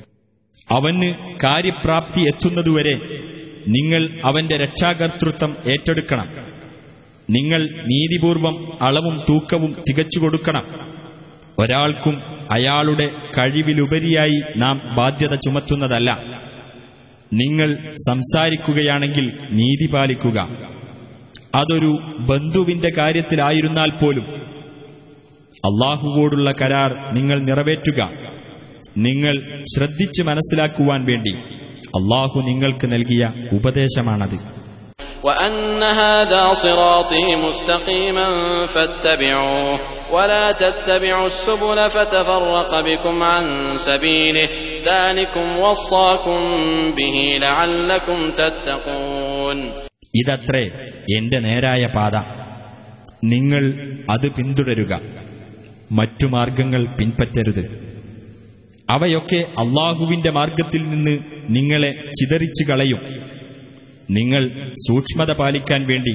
അവന് 0.73 1.13
കാര്യപ്രാപ്തി 1.45 2.21
എത്തുന്നതുവരെ 2.21 2.95
നിങ്ങൾ 3.69 4.09
അവന്റെ 4.25 4.57
രക്ഷാകർത്തൃത്വം 4.57 5.57
ഏറ്റെടുക്കണം. 5.67 6.27
നിങ്ങൾ 7.31 7.63
നീതിപൂർവം 7.63 8.85
അളവും 8.85 9.21
തൂക്കവും 9.29 9.77
തികച്ചു 9.89 10.19
കൊടുക്കണം. 10.19 10.63
ഒരാൾക്കും 11.59 12.23
അയാളുടെ 12.53 13.11
കഴിവിലുപരിയായി 13.39 14.41
നാം 14.57 14.97
ബാധ്യത 14.97 15.35
ചുമത്തുന്നതല്ല. 15.35 16.11
നിങ്ങൾ 17.33 17.75
സംസാരിക്കുകയാണെങ്കിൽ 18.09 19.33
നീതി 19.51 19.91
പാലിക്കുക. 19.95 20.72
അതൊരു 21.58 21.92
ബന്ധുവിന്റെ 22.30 22.90
കാര്യത്തിലായിരുന്നാൽ 23.00 23.92
പോലും 24.02 24.26
അള്ളാഹുവോടുള്ള 25.64 26.50
കരാർ 26.60 26.92
നിങ്ങൾ 27.12 27.38
നിറവേറ്റുക 27.42 28.02
നിങ്ങൾ 28.98 29.36
ശ്രദ്ധിച്ച് 29.74 30.22
മനസ്സിലാക്കുവാൻ 30.24 31.02
വേണ്ടി 31.06 31.34
അള്ളാഹു 31.94 32.38
നിങ്ങൾക്ക് 32.50 32.88
നൽകിയ 32.96 33.24
ഉപദേശമാണത് 33.60 34.40
وأن 35.24 35.84
هذا 36.02 36.44
صراطي 36.56 37.28
مستقيما 37.46 38.28
فاتبعوه 38.66 39.74
ولا 40.14 40.46
تتبعوا 40.54 41.26
السبل 41.26 41.90
فتفرق 41.90 42.72
بكم 42.82 43.24
عن 43.24 43.46
سبيله 43.80 44.48
ذلكم 44.86 45.48
وصاكم 45.60 46.42
به 46.92 47.18
لعلكم 47.38 48.20
تتقون 48.32 49.58
ഇതത്രേ 50.15 50.71
എന്റെ 51.17 51.39
നേരായ 51.39 51.87
പാത. 51.87 52.17
നിങ്ങൾ 53.25 53.91
അത് 54.11 54.33
പിന്തുടരുക. 54.33 55.01
മറ്റു 55.93 56.27
മാർഗങ്ങൾ 56.27 56.97
പിൻപറ്റരുത്. 56.97 57.93
അവയൊക്കെ 58.91 59.37
അള്ളാഹുവിന്റെ 59.37 60.31
മാർഗത്തിൽ 60.31 60.89
നിന്ന് 60.89 61.19
നിങ്ങളെ 61.49 61.91
ചിതറിച്ചു 61.91 62.73
കളയും. 62.73 63.01
നിങ്ങൾ 64.11 64.73
സൂക്ഷ്മത 64.89 65.33
പാലിക്കാൻ 65.33 65.87
വേണ്ടി 65.87 66.15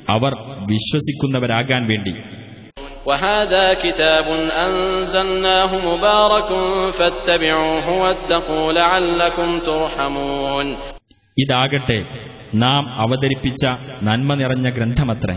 അവർ 0.09 0.33
വിശ്വസിക്കുന്നവരാകാൻ 0.71 1.83
വേണ്ടി 1.93 2.15
وهذا 3.07 3.67
كتاب 3.85 4.27
أنزلناه 4.67 5.71
مبارك 5.89 6.51
فاتبعوه 6.99 7.87
واتقوا 8.03 8.67
لعلكم 8.73 9.49
ترحمون 9.61 10.67
ഇതാകട്ടെ 11.37 11.99
നാം 12.63 12.83
അവതരിപ്പിച്ച 13.03 13.63
നന്മ 14.09 14.31
നിറഞ്ഞ 14.35 14.67
ഗ്രന്ഥമത്രേ 14.71 15.37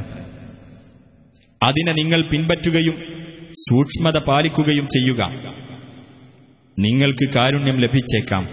അതിനെ 1.61 1.93
നിങ്ങൾ 1.93 2.19
പിൻപറ്റുകയും 2.31 2.95
സൂക്ഷ്മത 3.63 4.17
പാലിക്കുകയും 4.27 4.87
ചെയ്യുക 4.95 5.21
നിങ്ങൾക്ക് 6.77 7.25
കാരുണ്യം 7.35 7.77
ലഭിച്ചേക്കാം 7.83 8.43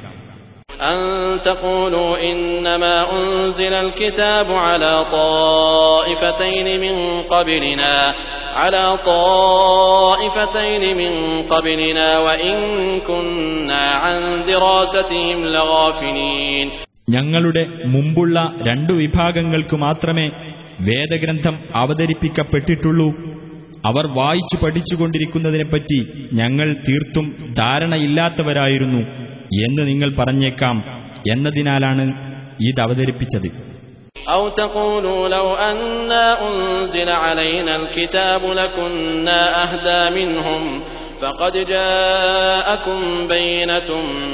أن 0.84 0.98
تقولوا 1.40 2.10
إنما 2.22 2.94
أنزل 3.12 3.74
الكتاب 3.76 4.46
على 4.66 4.92
طائفتين 5.12 6.66
من 6.80 6.94
قبلنا 7.24 7.94
على 8.54 8.84
طائفتين 9.06 10.82
من 10.96 11.12
قبلنا 11.44 12.18
وإن 12.18 12.56
كنا 13.00 13.84
عن 14.02 14.16
دراستهم 14.46 15.38
لغافلين 15.54 16.66
ഞങ്ങളുടെ 17.08 17.62
മുമ്പുള്ള 17.94 18.36
രണ്ടു 18.68 18.92
വിഭാഗങ്ങൾക്ക് 18.92 19.76
മാത്രമേ 19.76 20.26
വേദഗ്രന്ഥം 20.80 21.56
അവതരിപ്പിക്കപ്പെട്ടിട്ടുള്ളൂ 21.74 23.08
അവർ 23.86 24.04
വായിച്ചു 24.18 24.56
പഠിച്ചുകൊണ്ടിരിക്കുന്നതിനെപ്പറ്റി 24.56 25.98
ഞങ്ങൾ 26.32 26.68
തീർത്തും 26.86 27.26
ധാരണയില്ലാത്തവരായിരുന്നു 27.60 29.00
എന്ന് 29.66 29.82
നിങ്ങൾ 29.88 30.10
പറഞ്ഞേക്കാം 30.18 30.76
എന്നതിനാലാണ് 31.30 32.04
ഇത് 32.70 32.80
അവതരിപ്പിച്ചത് 32.86 33.48
أو 34.28 34.48
تقولوا 34.60 35.28
لو 35.28 35.54
أنا 35.70 36.24
أنزل 36.48 37.08
علينا 37.24 37.76
الكتاب 37.76 38.42
لكنا 38.60 39.40
أهدى 39.64 40.02
منهم 40.18 40.62
فقد 41.22 41.52
جاءكم 41.66 43.00
بينة 43.28 43.90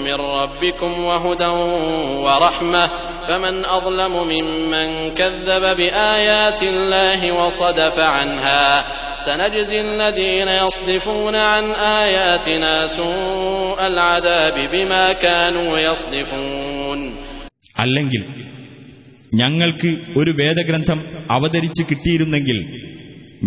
من 0.07 0.15
ربكم 0.39 1.05
وهدى 1.05 1.53
ورحمة 2.27 2.85
فمن 3.29 3.55
أظلم 3.67 4.15
ممن 4.33 4.89
كذب 5.11 5.77
بآيات 5.77 6.63
الله 6.65 7.21
وصدف 7.35 7.97
عنها 7.99 8.65
سنجزي 9.25 9.81
الذين 9.83 10.49
يصدفون 10.59 11.35
عن 11.51 11.65
آياتنا 12.01 12.87
سوء 12.89 13.79
العذاب 13.87 14.55
بما 14.73 15.05
كانوا 15.19 15.71
يصدفون 15.81 17.01
അല്ലെങ്കിൽ 17.83 18.23
ഞങ്ങൾക്ക് 19.33 19.91
ഒരു 20.17 20.33
വേദഗ്രന്ഥം 20.41 20.99
അവതരിച്ചു 21.37 21.83
കിട്ടിയിരുന്നെങ്കിൽ 21.85 22.59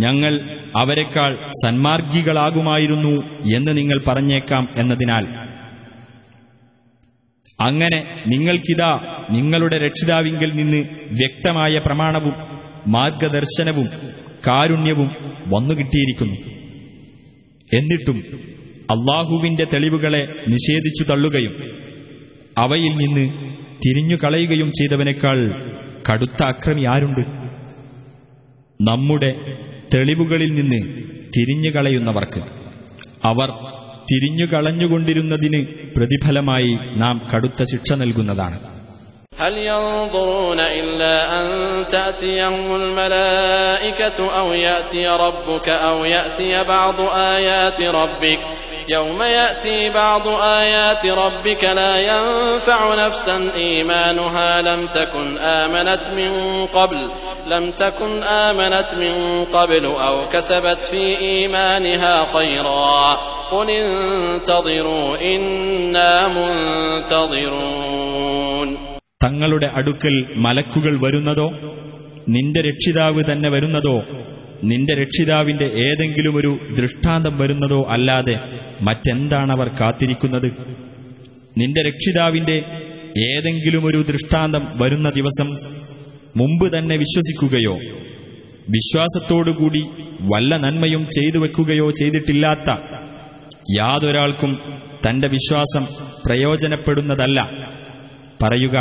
ഞങ്ങൾ 0.03 0.33
അവരെക്കാൾ 0.81 1.31
സന്മാർഗികളാകുമായിരുന്നു 1.63 3.13
എന്ന് 3.55 3.71
നിങ്ങൾ 3.77 3.97
പറഞ്ഞേക്കാം 4.05 4.63
എന്നതിനാൽ 4.81 5.25
അങ്ങനെ 7.59 7.99
നിങ്ങൾക്കിതാ 8.25 8.91
നിങ്ങളുടെ 9.29 9.77
രക്ഷിതാവിങ്കിൽ 9.77 10.49
നിന്ന് 10.53 10.79
വ്യക്തമായ 11.19 11.73
പ്രമാണവും 11.79 12.33
മാർഗദർശനവും 12.95 13.87
കാരുണ്യവും 14.47 15.09
വന്നുകിട്ടിയിരിക്കുന്നു 15.50 16.34
എന്നിട്ടും 17.74 18.16
അള്ളാഹുവിന്റെ 18.90 19.64
തെളിവുകളെ 19.64 20.26
നിഷേധിച്ചു 20.48 21.04
തള്ളുകയും 21.04 21.54
അവയിൽ 22.58 22.90
നിന്ന് 22.90 23.54
തിരിഞ്ഞു 23.86 24.16
കളയുകയും 24.16 24.72
ചെയ്തവനേക്കാൾ 24.72 25.50
കടുത്ത 26.12 26.46
അക്രമി 26.46 26.84
ആരുണ്ട്? 26.84 27.20
നമ്മുടെ 28.82 29.30
തെളിവുകളിൽ 29.94 30.54
നിന്ന് 30.54 31.02
തിരിഞ്ഞു 31.36 31.70
കളയുന്നവർക്ക്. 31.70 32.40
അവർ 33.24 33.48
തിരിഞ്ഞു 34.12 34.44
കളഞ്ഞുകൊണ്ടിരുന്നതിന് 34.44 35.66
പ്രതിഫലമായി 35.96 36.76
നാം 36.96 37.30
കടുത്ത 37.34 37.62
ശിക്ഷ 37.62 37.92
നൽകുന്നതാണ്. 37.92 38.77
هل 39.40 39.58
ينظرون 39.58 40.60
إلا 40.60 41.40
أن 41.40 41.48
تأتيهم 41.88 42.74
الملائكة 42.74 44.38
أو 44.38 44.52
يأتي 44.52 45.06
ربك 45.06 45.68
أو 45.68 46.04
يأتي 46.04 46.64
بعض 46.68 47.00
آيات 47.00 47.80
ربك؟ 47.80 48.38
يوم 48.88 49.22
يأتي 49.22 49.90
بعض 49.90 50.28
آيات 50.42 51.06
ربك 51.06 51.64
لا 51.64 51.96
ينفع 51.96 52.94
نفسا 52.94 53.52
إيمانها. 53.62 54.62
لم 54.62 54.86
تكن 54.86 55.38
آمنت 55.38 56.10
من 56.10 56.66
قبل 56.66 57.10
لم 57.46 57.70
تكن 57.70 58.24
آمنت 58.24 58.94
من 58.94 59.44
قبل 59.44 59.84
أو 59.86 60.28
كسبت 60.32 60.84
في 60.84 61.18
إيمانها 61.20 62.24
خيرا. 62.24 63.16
قل 63.50 63.70
انتظروا 63.70 65.16
إنا 65.16 66.28
منتظرون. 67.08 67.78
തങ്ങളുടെ 69.22 69.66
അടുക്കൽ 69.66 70.26
മലക്കുകൾ 70.36 71.06
വരുന്നതോ? 71.06 71.46
നിന്റെ 72.28 72.60
രക്ഷിതാവ് 72.60 73.22
തന്നെ 73.32 73.50
വരുന്നതോ? 73.50 73.94
നിന്റെ 74.64 74.94
രക്ഷിതാവിന്റെ 74.94 75.64
ഏതെങ്കിലും 75.64 76.36
ഒരു 76.36 76.58
ദൃഷ്ടാന്തം 76.76 77.38
വരുന്നതോ 77.38 77.86
അല്ലാതെ 77.88 78.36
മറ്റെന്താണവർ 78.82 79.68
കാത്തിരിക്കുന്നത്? 79.68 80.46
നിന്റെ 81.58 81.82
രക്ഷിതാവിന്റെ 81.82 82.62
ഏതെങ്കിലും 83.36 83.86
ഒരു 83.86 83.98
ദൃഷ്ടാന്തം 83.98 84.72
വരുന്ന 84.76 85.10
ദിവസം 85.10 85.48
മുമ്പ് 86.36 86.78
തന്നെ 86.78 86.96
വിശ്വസിക്കുകയോ 86.96 87.74
വിശ്വാസത്തോടുകൂടി 88.70 89.82
വല്ല 90.20 90.56
നന്മയും 90.56 91.06
ചെയ്തു 91.06 91.38
വെക്കുകയോ 91.38 91.90
ചെയ്തിട്ടില്ലാത്ത 91.90 92.70
യാതൊരാൾക്കും 93.78 94.52
തന്റെ 95.06 95.28
വിശ്വാസം 95.28 95.84
പ്രയോജനപ്പെടുന്നതല്ല. 96.26 97.68
പറയുക 98.42 98.78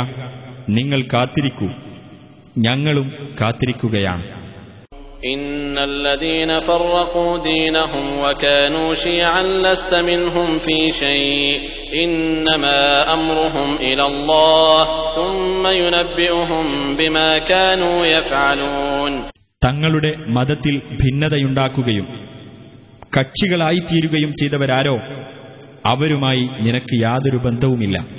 നിങ്ങൾ 0.68 1.02
കാത്തിരിക്കൂ. 1.02 1.68
ഞങ്ങളും 2.58 3.36
കാത്തിരിക്കുകയാണ്. 3.42 4.38
തങ്ങളുടെ 19.64 20.14
മതത്തിൽ 20.16 20.78
ഭിന്നതയുണ്ടാക്കുകയും 20.78 22.04
കക്ഷികളായിത്തീരുകയും 23.18 24.32
ചെയ്തവരാരോ 24.40 24.96
അവരുമായി 25.86 26.48
നിനക്ക് 26.62 26.94
യാതൊരു 26.94 27.36
ബന്ധവുമില്ല. 27.36 28.17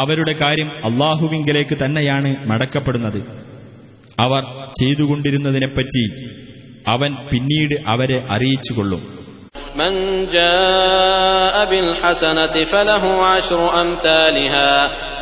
അവരുടെ 0.00 0.34
കാര്യം 0.34 0.70
അള്ളാഹുവിങ്കലേക്ക് 0.88 1.76
തന്നെയാണ് 1.76 2.30
മടക്കപ്പെടുന്നത് 2.48 3.20
അവർ 4.18 4.42
ചെയ്തുകൊണ്ടിരുന്നതിനെപ്പറ്റി 4.80 6.04
അവൻ 6.88 7.12
പിന്നീട് 7.30 7.76
അവരെ 7.92 8.20
അറിയിച്ചുകൊള്ളും 8.34 9.02
من 9.76 9.94
جاء 10.32 11.56
بالحسنة 11.70 12.54
فله 12.64 13.04
عشر 13.26 13.60
أمثالها 13.82 14.70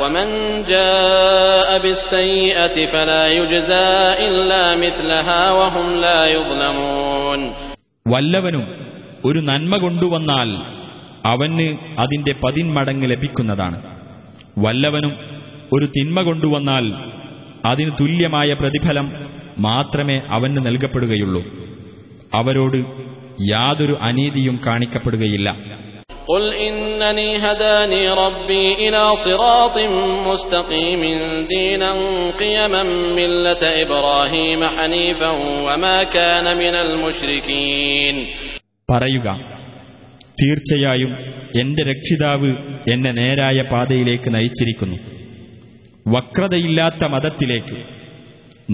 ومن 0.00 0.26
جاء 0.66 1.68
بالسيئة 1.78 2.76
فلا 2.86 3.24
يجزى 3.30 3.88
إلا 4.26 4.62
مثلها 4.76 5.42
وهم 5.52 5.86
لا 5.96 6.20
يظلمون 6.36 7.40
വല്ലവനും 8.06 8.64
ഒരു 9.24 9.40
നന്മ 9.50 9.72
കൊണ്ടുവന്നാൽ 9.76 10.50
അവന് 11.24 11.68
അതിന്റെ 12.02 12.32
പതിന്മടങ്ങ് 12.42 13.06
ലഭിക്കുന്നതാണ് 13.12 13.78
വല്ലവനും 14.64 15.12
ഒരു 15.74 15.86
തിന്മ 15.94 16.18
കൊണ്ടുവന്നാൽ 16.28 16.86
അതിന് 17.68 17.92
തുല്യമായ 18.00 18.50
പ്രതിഫലം 18.60 19.06
മാത്രമേ 19.66 20.16
അവന് 20.32 20.60
നൽകപ്പെടുകയുള്ളൂ 20.66 21.42
അവരോട് 22.32 22.80
യാതൊരു 23.52 23.96
അനീതിയും 24.08 24.56
കാണിക്കപ്പെടുകയില്ല 24.66 25.48
قل 26.28 26.44
إنني 26.62 27.28
هداني 27.38 28.02
ربي 28.16 28.66
إلى 28.74 29.02
صراط 29.16 29.76
مستقيم 30.28 31.02
دينا 31.48 31.92
قيما 32.34 32.82
ملة 33.18 33.62
إبراهيم 33.82 34.60
حنيفا 34.68 35.30
وما 35.66 35.98
كان 36.06 36.46
من 36.56 36.74
المشركين 36.76 38.16
പറയുക 38.88 39.28
തീർച്ചയായും 40.38 41.10
എന്റെ 41.58 41.82
രക്ഷിതാവ് 41.90 42.50
എന്നെ 42.92 43.12
നേരായ 43.18 43.58
പാതയിലേക്ക് 43.72 44.30
നയിച്ചിരിക്കുന്നു 44.36 44.96
വക്രതയില്ലാത്ത 46.06 47.04
മതത്തിലേക്ക് 47.14 47.78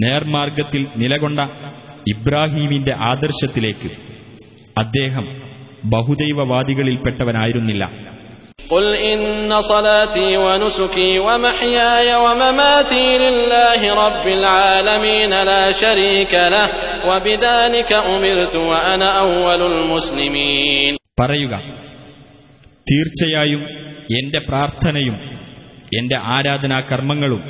നേർമാർഗത്തിൽ 0.05 0.83
നിലകൊണ്ട 0.97 1.41
ഇബ്രാഹീമിന്റെ 2.13 2.95
ആദർശത്തിലേക്ക് 3.11 3.91
അദ്ദേഹം 4.77 5.27
ബഹുദൈവവാദികളിൽപ്പെട്ടവനായിരുന്നില്ല 5.95 7.85
قل 8.71 8.87
إن 9.05 9.23
صلاتي 9.63 10.31
ونسكي 10.39 11.13
ومحياي 11.21 12.09
ومماتي 12.17 13.07
لله 13.19 13.81
رب 14.05 14.27
العالمين 14.31 15.33
لا 15.45 15.65
شريك 15.73 16.33
له 16.55 16.67
وبذلك 17.09 17.91
أمرت 18.09 18.55
وأنا 18.63 19.11
أول 19.23 19.61
المسلمين 19.73 20.93
പറയുക 21.20 21.60
തീർച്ചയായും 22.92 23.64
എന്റെ 23.98 24.40
പ്രാർത്ഥനയും 24.40 25.16
എന്റെ 26.00 26.18
ആരാധനാ 26.18 26.80
കർമ്മങ്ങളും 26.80 27.44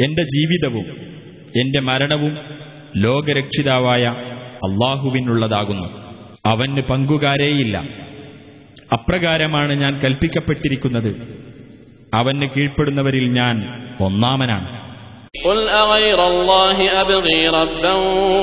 എന്റെ 0.00 0.22
ജീവിതവും 0.22 0.84
എന്റെ 1.60 1.80
മരണവും 1.80 2.38
ലോകരക്ഷിതാവായ 2.96 4.04
അള്ളാഹുവിനുള്ളതാകുന്നു. 4.54 5.88
അവന് 6.46 6.80
പങ്കുകാരേയില്ല. 6.80 7.78
അപ്രകാരമാണ് 8.92 9.74
ഞാൻ 9.74 10.00
കൽപ്പിക്കപ്പെട്ടിരിക്കുന്നത്. 10.00 11.08
അവന് 12.14 12.48
കീഴ്പ്പെടുന്നവരിൽ 12.56 13.32
ഞാൻ 13.32 13.54
ഒന്നാമനാണ്. 14.00 14.81
قل 15.45 15.69
أغير 15.69 16.19
الله 16.23 16.77
أبغي 17.01 17.47
ربا 17.49 17.93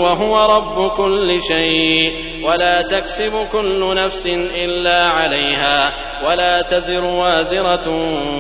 وهو 0.05 0.35
رب 0.47 0.91
كل 0.91 1.43
شيء 1.43 2.11
ولا 2.45 2.83
تكسب 2.83 3.35
كل 3.53 3.81
نفس 3.97 4.27
إلا 4.65 5.07
عليها 5.09 5.79
ولا 6.27 6.61
تزر 6.63 7.05
وازرة 7.05 7.87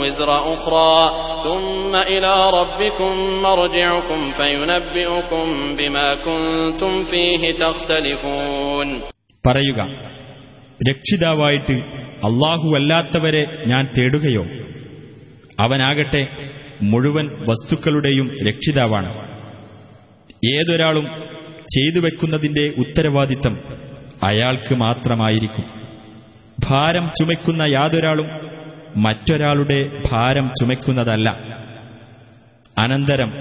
وزر 0.01 0.31
أخرى 0.55 0.97
ثم 1.44 1.94
إلى 1.94 2.51
ربكم 2.51 3.12
مرجعكم 3.43 4.20
فينبئكم 4.32 5.47
بما 5.77 6.09
كنتم 6.16 7.05
فيه 7.05 7.43
تختلفون 7.55 8.89
പറയുക 9.44 9.81
രക്ഷിതാവായിട്ട് 10.81 11.74
അല്ലാഹുവല്ലാത്തവരെ 12.27 13.43
ഞാൻ 13.66 13.85
തേടുകയോ 13.97 14.44
അവനാകട്ടെ 15.59 16.23
മുഴുവൻ 16.81 17.27
വസ്തുക്കളുടെയും 17.27 18.38
രക്ഷിതാവാണ്. 18.47 19.39
ഏതൊരാളും 20.56 21.06
ചെയ്തു 21.60 21.99
വെക്കുന്നതിന്റെ 21.99 22.72
ഉത്തരവാദിത്തം 22.77 23.60
അയാൾക്ക് 24.23 24.76
മാത്രമായിരിക്കും. 24.76 25.64
ഭാരം 26.69 27.10
ചുമക്കുന്ന 27.19 27.61
യാതൊരാളും 27.61 28.27
മറ്റൊരാളുടെ 28.97 29.97
ഭാരം 30.11 30.47
ചുമക്കുന്നതല്ല 30.47 31.30
അനന്തരം 32.77 33.34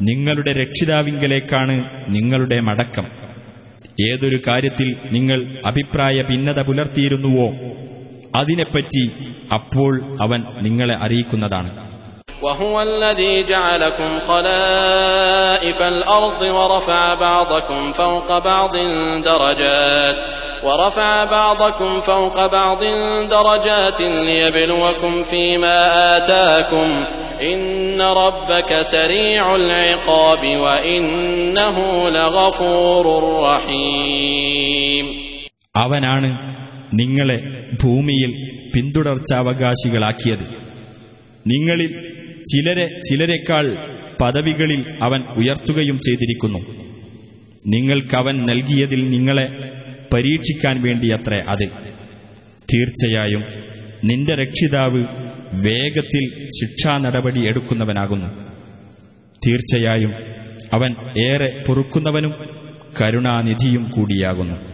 നിങ്ങളുടെ 0.00 0.52
രക്ഷിതാവിങ്കലേക്കാണ് 0.52 2.04
നിങ്ങളുടെ 2.08 2.60
മടക്കം. 2.60 3.08
ഏതൊരു 4.10 4.42
കാര്യത്തിൽ 4.46 4.96
നിങ്ങൾ 5.12 5.62
അഭിപ്രായ 5.66 6.22
ഭിന്നത 6.22 6.62
പുലർത്തിയിരുന്നുവോ 6.62 7.48
അതിനെപ്പറ്റി 8.36 9.10
അപ്പോൾ 9.54 10.22
അവൻ 10.22 10.44
നിങ്ങളെ 10.62 10.94
അറിയിക്കുന്നതാണ്. 10.94 11.89
وهو 12.41 12.81
الذي 12.81 13.43
جعلكم 13.49 14.19
خلائف 14.19 15.81
الأرض 15.81 16.41
ورفع 16.41 17.13
بعضكم 17.13 17.91
فوق 17.91 18.37
بعض 18.39 18.71
درجات 19.23 20.17
ورفع 20.63 21.23
بعضكم 21.23 21.99
فوق 22.01 22.45
بعض 22.45 22.83
درجات 23.29 24.01
ليبلوكم 24.01 25.23
فيما 25.23 25.77
آتاكم 26.17 26.87
إن 27.41 28.01
ربك 28.01 28.81
سريع 28.81 29.55
العقاب 29.55 30.39
وإنه 30.59 31.77
لغفور 32.09 33.05
رحيم 33.43 35.05
അവനാണ് 35.77 36.29
നിങ്ങളെ 36.93 37.37
ഭൂമിയിൽ 37.83 38.31
പിന്തുടർച്ചാവകാശികളാക്കിയത് 38.73 40.45
നിങ്ങളിൽ 41.47 41.91
ചിലരെ 42.46 42.88
ചിലരെക്കാൾ 42.88 43.76
പദവികളിൽ 44.22 44.84
അവൻ 45.02 45.20
ഉയർത്തുകയും 45.20 45.96
ചെയ്തിരിക്കുന്നു. 45.96 46.58
നിങ്ങൾക്കവൻ 47.66 48.46
നൽകിയതിൽ 48.46 49.10
നിങ്ങളെ 49.10 49.48
പരീക്ഷിക്കാൻ 50.12 50.82
വേണ്ടിയത്രേ 50.82 51.44
അത്. 51.48 51.68
തീർച്ചയായും 52.72 53.44
നിന്റെ 54.04 54.34
രക്ഷിതാവ് 54.34 55.04
വേഗത്തിൽ 55.66 56.48
ശിക്ഷാ 56.48 56.98
നടപടി 56.98 57.46
എടുക്കുന്നവനാകുന്നു. 57.46 58.26
തീർച്ചയായും 59.46 60.14
അവൻ 60.74 60.94
ഏറെ 61.26 61.64
പൊറുക്കുന്നവനും 61.68 62.32
കരുണാനിധിയും 63.00 63.84
കൂടിയാകുന്നു. 63.84 64.69